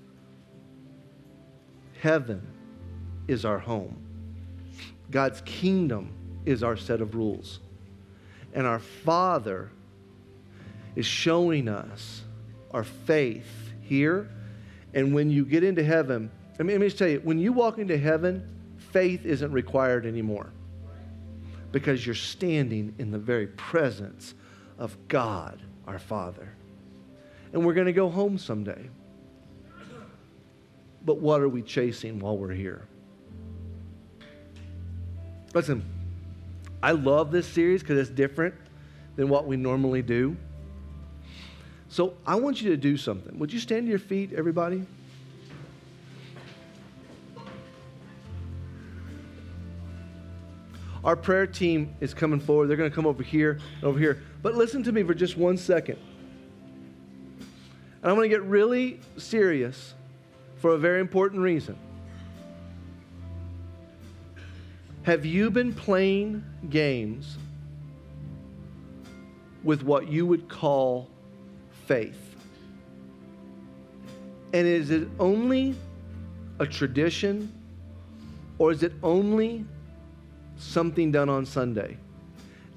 heaven 2.02 2.46
is 3.28 3.46
our 3.46 3.60
home. 3.60 3.98
God's 5.10 5.42
kingdom 5.42 6.14
is 6.46 6.64
our 6.64 6.78
set 6.78 7.02
of 7.02 7.16
rules. 7.16 7.60
And 8.54 8.68
our 8.68 8.80
Father 8.80 9.70
is 10.96 11.06
showing 11.06 11.68
us 11.68 12.24
our 12.72 12.84
faith 12.84 13.72
here. 13.82 14.30
And 14.94 15.14
when 15.14 15.30
you 15.30 15.46
get 15.46 15.64
into 15.64 15.84
heaven, 15.84 16.32
let 16.58 16.66
me, 16.66 16.74
let 16.74 16.82
me 16.82 16.88
just 16.88 16.98
tell 16.98 17.08
you, 17.08 17.20
when 17.24 17.40
you 17.40 17.54
walk 17.54 17.78
into 17.78 17.98
heaven, 17.98 18.48
faith 18.92 19.26
isn't 19.26 19.52
required 19.52 20.06
anymore 20.06 20.50
because 21.72 22.06
you're 22.06 22.16
standing 22.16 22.96
in 22.98 23.12
the 23.12 23.20
very 23.20 23.48
presence 23.48 24.34
of 24.80 24.98
God, 25.08 25.62
our 25.86 26.00
Father. 26.00 26.50
And 27.54 27.66
we're 27.66 27.74
going 27.74 27.88
to 27.88 27.94
go 27.94 28.10
home 28.10 28.38
someday. 28.38 28.90
But 31.06 31.20
what 31.20 31.42
are 31.42 31.50
we 31.50 31.62
chasing 31.62 32.20
while 32.20 32.38
we're 32.38 32.54
here? 32.54 32.88
Listen, 35.54 35.84
I 36.82 36.92
love 36.92 37.32
this 37.32 37.48
series 37.48 37.82
because 37.82 37.98
it's 37.98 38.10
different 38.10 38.56
than 39.16 39.30
what 39.30 39.48
we 39.48 39.58
normally 39.58 40.02
do. 40.02 40.36
So 41.90 42.14
I 42.26 42.36
want 42.36 42.62
you 42.62 42.70
to 42.72 42.78
do 42.78 42.98
something. 42.98 43.40
Would 43.40 43.54
you 43.54 43.60
stand 43.60 43.86
to 43.86 43.90
your 43.90 44.00
feet, 44.00 44.34
everybody? 44.34 44.86
Our 51.08 51.16
prayer 51.16 51.48
team 51.48 51.96
is 52.02 52.14
coming 52.14 52.42
forward. 52.42 52.68
They're 52.68 52.76
going 52.76 52.90
to 52.92 52.96
come 52.96 53.06
over 53.08 53.24
here 53.24 53.60
over 53.82 53.98
here. 53.98 54.22
But 54.42 54.56
listen 54.56 54.84
to 54.84 54.92
me 54.92 55.04
for 55.04 55.14
just 55.14 55.38
one 55.38 55.56
second. 55.56 55.98
And 58.02 58.12
I'm 58.12 58.18
going 58.18 58.30
to 58.30 58.36
get 58.36 58.44
really 58.44 59.00
serious 59.16 59.94
for 60.58 60.72
a 60.72 60.78
very 60.78 61.00
important 61.00 61.42
reason. 61.42 61.78
Have 65.04 65.26
you 65.26 65.50
been 65.50 65.74
playing 65.74 66.44
games 66.70 67.38
with 69.64 69.84
what 69.84 70.10
you 70.10 70.26
would 70.26 70.50
call 70.50 71.10
faith? 71.86 72.36
And 74.52 74.68
is 74.68 74.92
it 74.92 75.08
only 75.22 75.74
a 76.60 76.66
tradition 76.66 77.50
or 78.58 78.74
is 78.74 78.84
it 78.84 78.92
only 79.02 79.64
something 80.58 81.12
done 81.12 81.30
on 81.30 81.46
Sunday? 81.46 81.98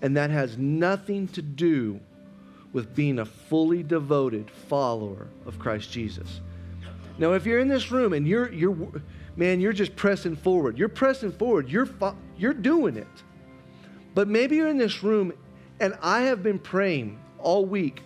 And 0.02 0.16
that 0.16 0.30
has 0.30 0.56
nothing 0.56 1.28
to 1.28 1.42
do 1.42 2.00
with 2.72 2.94
being 2.94 3.18
a 3.18 3.24
fully 3.24 3.82
devoted 3.82 4.50
follower 4.68 5.26
of 5.46 5.58
Christ 5.58 5.90
Jesus. 5.90 6.40
Now, 7.18 7.32
if 7.32 7.44
you're 7.44 7.58
in 7.58 7.68
this 7.68 7.90
room 7.90 8.12
and 8.12 8.26
you're, 8.26 8.50
you're 8.52 8.76
man, 9.36 9.60
you're 9.60 9.72
just 9.72 9.94
pressing 9.96 10.36
forward, 10.36 10.78
you're 10.78 10.88
pressing 10.88 11.32
forward, 11.32 11.68
you're, 11.68 11.88
you're 12.38 12.54
doing 12.54 12.96
it. 12.96 13.06
But 14.14 14.28
maybe 14.28 14.56
you're 14.56 14.68
in 14.68 14.78
this 14.78 15.02
room 15.02 15.32
and 15.80 15.96
I 16.02 16.22
have 16.22 16.42
been 16.42 16.58
praying 16.58 17.18
all 17.38 17.64
week 17.64 18.02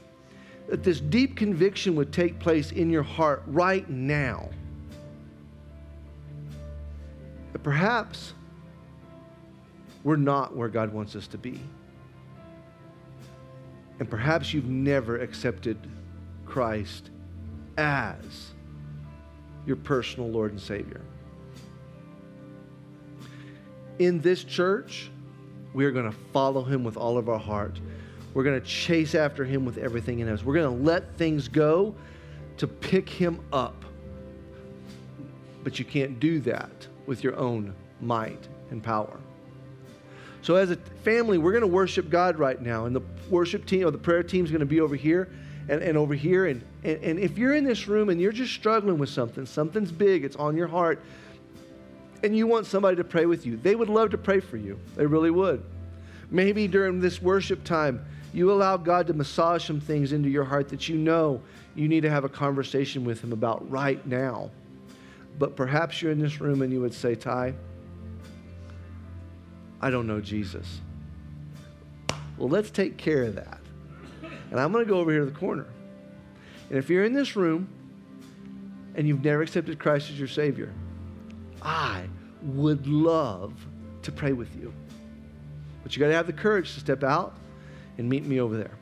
that 0.69 0.83
this 0.83 1.01
deep 1.01 1.37
conviction 1.37 1.95
would 1.97 2.13
take 2.13 2.39
place 2.39 2.73
in 2.73 2.89
your 2.89 3.03
heart 3.03 3.43
right 3.47 3.89
now. 3.89 4.49
But 7.53 7.63
perhaps 7.63 8.35
we're 10.05 10.17
not 10.17 10.55
where 10.55 10.69
God 10.69 10.93
wants 10.93 11.17
us 11.17 11.27
to 11.29 11.39
be. 11.39 11.59
And 13.99 14.09
perhaps 14.09 14.53
you've 14.53 14.69
never 14.69 15.19
accepted 15.19 15.79
Christ 16.45 17.11
as 17.79 18.53
your 19.67 19.77
personal 19.77 20.29
Lord 20.29 20.53
and 20.53 20.61
Savior. 20.61 21.01
In 23.99 24.21
this 24.21 24.45
church, 24.45 25.11
we 25.73 25.85
are 25.87 25.91
going 25.91 26.11
to 26.11 26.17
follow 26.33 26.63
Him 26.63 26.85
with 26.85 26.97
all 26.97 27.17
of 27.17 27.29
our 27.29 27.39
heart. 27.39 27.81
We're 28.35 28.45
going 28.45 28.61
to 28.61 28.67
chase 28.67 29.15
after 29.15 29.45
Him 29.45 29.65
with 29.65 29.79
everything 29.79 30.19
in 30.19 30.29
us. 30.29 30.45
We're 30.45 30.55
going 30.55 30.77
to 30.79 30.85
let 30.85 31.17
things 31.17 31.49
go 31.49 31.95
to 32.59 32.67
pick 32.67 33.09
Him 33.09 33.41
up. 33.53 33.85
But 35.63 35.79
you 35.79 35.85
can't 35.85 36.21
do 36.21 36.41
that 36.41 36.87
with 37.07 37.25
your 37.25 37.37
own 37.37 37.75
might 38.01 38.49
and 38.71 38.83
power. 38.83 39.19
So, 40.45 40.57
as 40.57 40.71
a 40.71 40.77
family, 40.77 41.39
we're 41.39 41.53
going 41.53 41.63
to 41.63 41.67
worship 41.67 42.11
God 42.11 42.39
right 42.39 42.61
now. 42.61 42.85
And 42.85 42.95
the 42.95 43.01
worship 43.31 43.65
team 43.65 43.87
or 43.87 43.91
the 43.91 43.97
prayer 43.97 44.23
team 44.23 44.45
is 44.45 44.51
going 44.51 44.61
to 44.61 44.67
be 44.67 44.79
over 44.79 44.95
here 44.95 45.31
and, 45.71 45.83
and 45.83 45.97
over 45.97 46.13
here. 46.13 46.45
And, 46.45 46.63
and, 46.85 47.03
and 47.03 47.19
if 47.19 47.39
you're 47.39 47.55
in 47.55 47.65
this 47.65 47.89
room 47.89 48.11
and 48.11 48.21
you're 48.21 48.31
just 48.31 48.53
struggling 48.53 48.99
with 48.99 49.09
something, 49.09 49.47
something's 49.47 49.91
big, 49.91 50.23
it's 50.23 50.37
on 50.37 50.55
your 50.55 50.67
heart, 50.67 51.03
and 52.23 52.37
you 52.37 52.47
want 52.47 52.67
somebody 52.67 52.95
to 52.97 53.05
pray 53.05 53.25
with 53.25 53.47
you, 53.47 53.57
they 53.57 53.75
would 53.75 53.89
love 53.89 54.11
to 54.11 54.19
pray 54.19 54.39
for 54.39 54.59
you. 54.59 54.79
They 54.97 55.07
really 55.07 55.31
would. 55.31 55.65
Maybe 56.31 56.69
during 56.69 57.01
this 57.01 57.23
worship 57.23 57.65
time, 57.65 58.05
you 58.35 58.53
allow 58.53 58.77
God 58.77 59.07
to 59.07 59.15
massage 59.15 59.67
some 59.67 59.81
things 59.81 60.13
into 60.13 60.29
your 60.29 60.45
heart 60.45 60.69
that 60.69 60.91
you 60.91 60.99
know 60.99 61.41
you 61.75 61.89
need 61.89 62.03
to 62.03 62.11
have 62.11 62.25
a 62.25 62.29
conversation 62.29 63.03
with 63.07 63.25
Him 63.25 63.33
about 63.33 63.71
right 63.71 64.07
now. 64.07 64.51
But 65.39 65.57
perhaps 65.57 66.03
you're 66.03 66.13
in 66.13 66.21
this 66.21 66.39
room 66.39 66.61
and 66.61 66.71
you 66.71 66.83
would 66.83 66.93
say, 66.93 67.15
Ty, 67.15 67.55
I 69.85 69.91
don't 69.91 70.07
know 70.07 70.19
Jesus. 70.19 70.81
Well, 72.39 72.49
let's 72.49 72.71
take 72.71 72.97
care 72.97 73.25
of 73.25 73.35
that. 73.35 73.61
And 74.51 74.59
I'm 74.59 74.73
going 74.73 74.83
to 74.83 74.91
go 74.91 74.99
over 74.99 75.11
here 75.11 75.21
to 75.21 75.27
the 75.27 75.39
corner. 75.39 75.67
And 76.71 76.79
if 76.79 76.89
you're 76.89 77.05
in 77.05 77.13
this 77.13 77.37
room 77.37 77.69
and 78.95 79.07
you've 79.07 79.23
never 79.23 79.43
accepted 79.43 79.79
Christ 79.79 80.09
as 80.09 80.19
your 80.19 80.27
Savior, 80.27 80.73
I 81.61 82.07
would 82.41 82.87
love 82.87 83.53
to 84.01 84.11
pray 84.11 84.33
with 84.33 84.57
you. 84.57 84.73
But 85.83 85.95
you 85.95 86.01
got 86.01 86.09
to 86.09 86.15
have 86.15 86.27
the 86.27 86.33
courage 86.33 86.73
to 86.73 86.81
step 86.81 87.05
out 87.05 87.37
and 87.99 88.09
meet 88.09 88.25
me 88.25 88.41
over 88.41 88.57
there. 88.57 88.79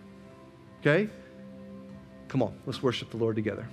Okay? 0.82 1.10
Come 2.28 2.44
on, 2.44 2.56
let's 2.64 2.80
worship 2.80 3.10
the 3.10 3.16
Lord 3.16 3.34
together. 3.34 3.66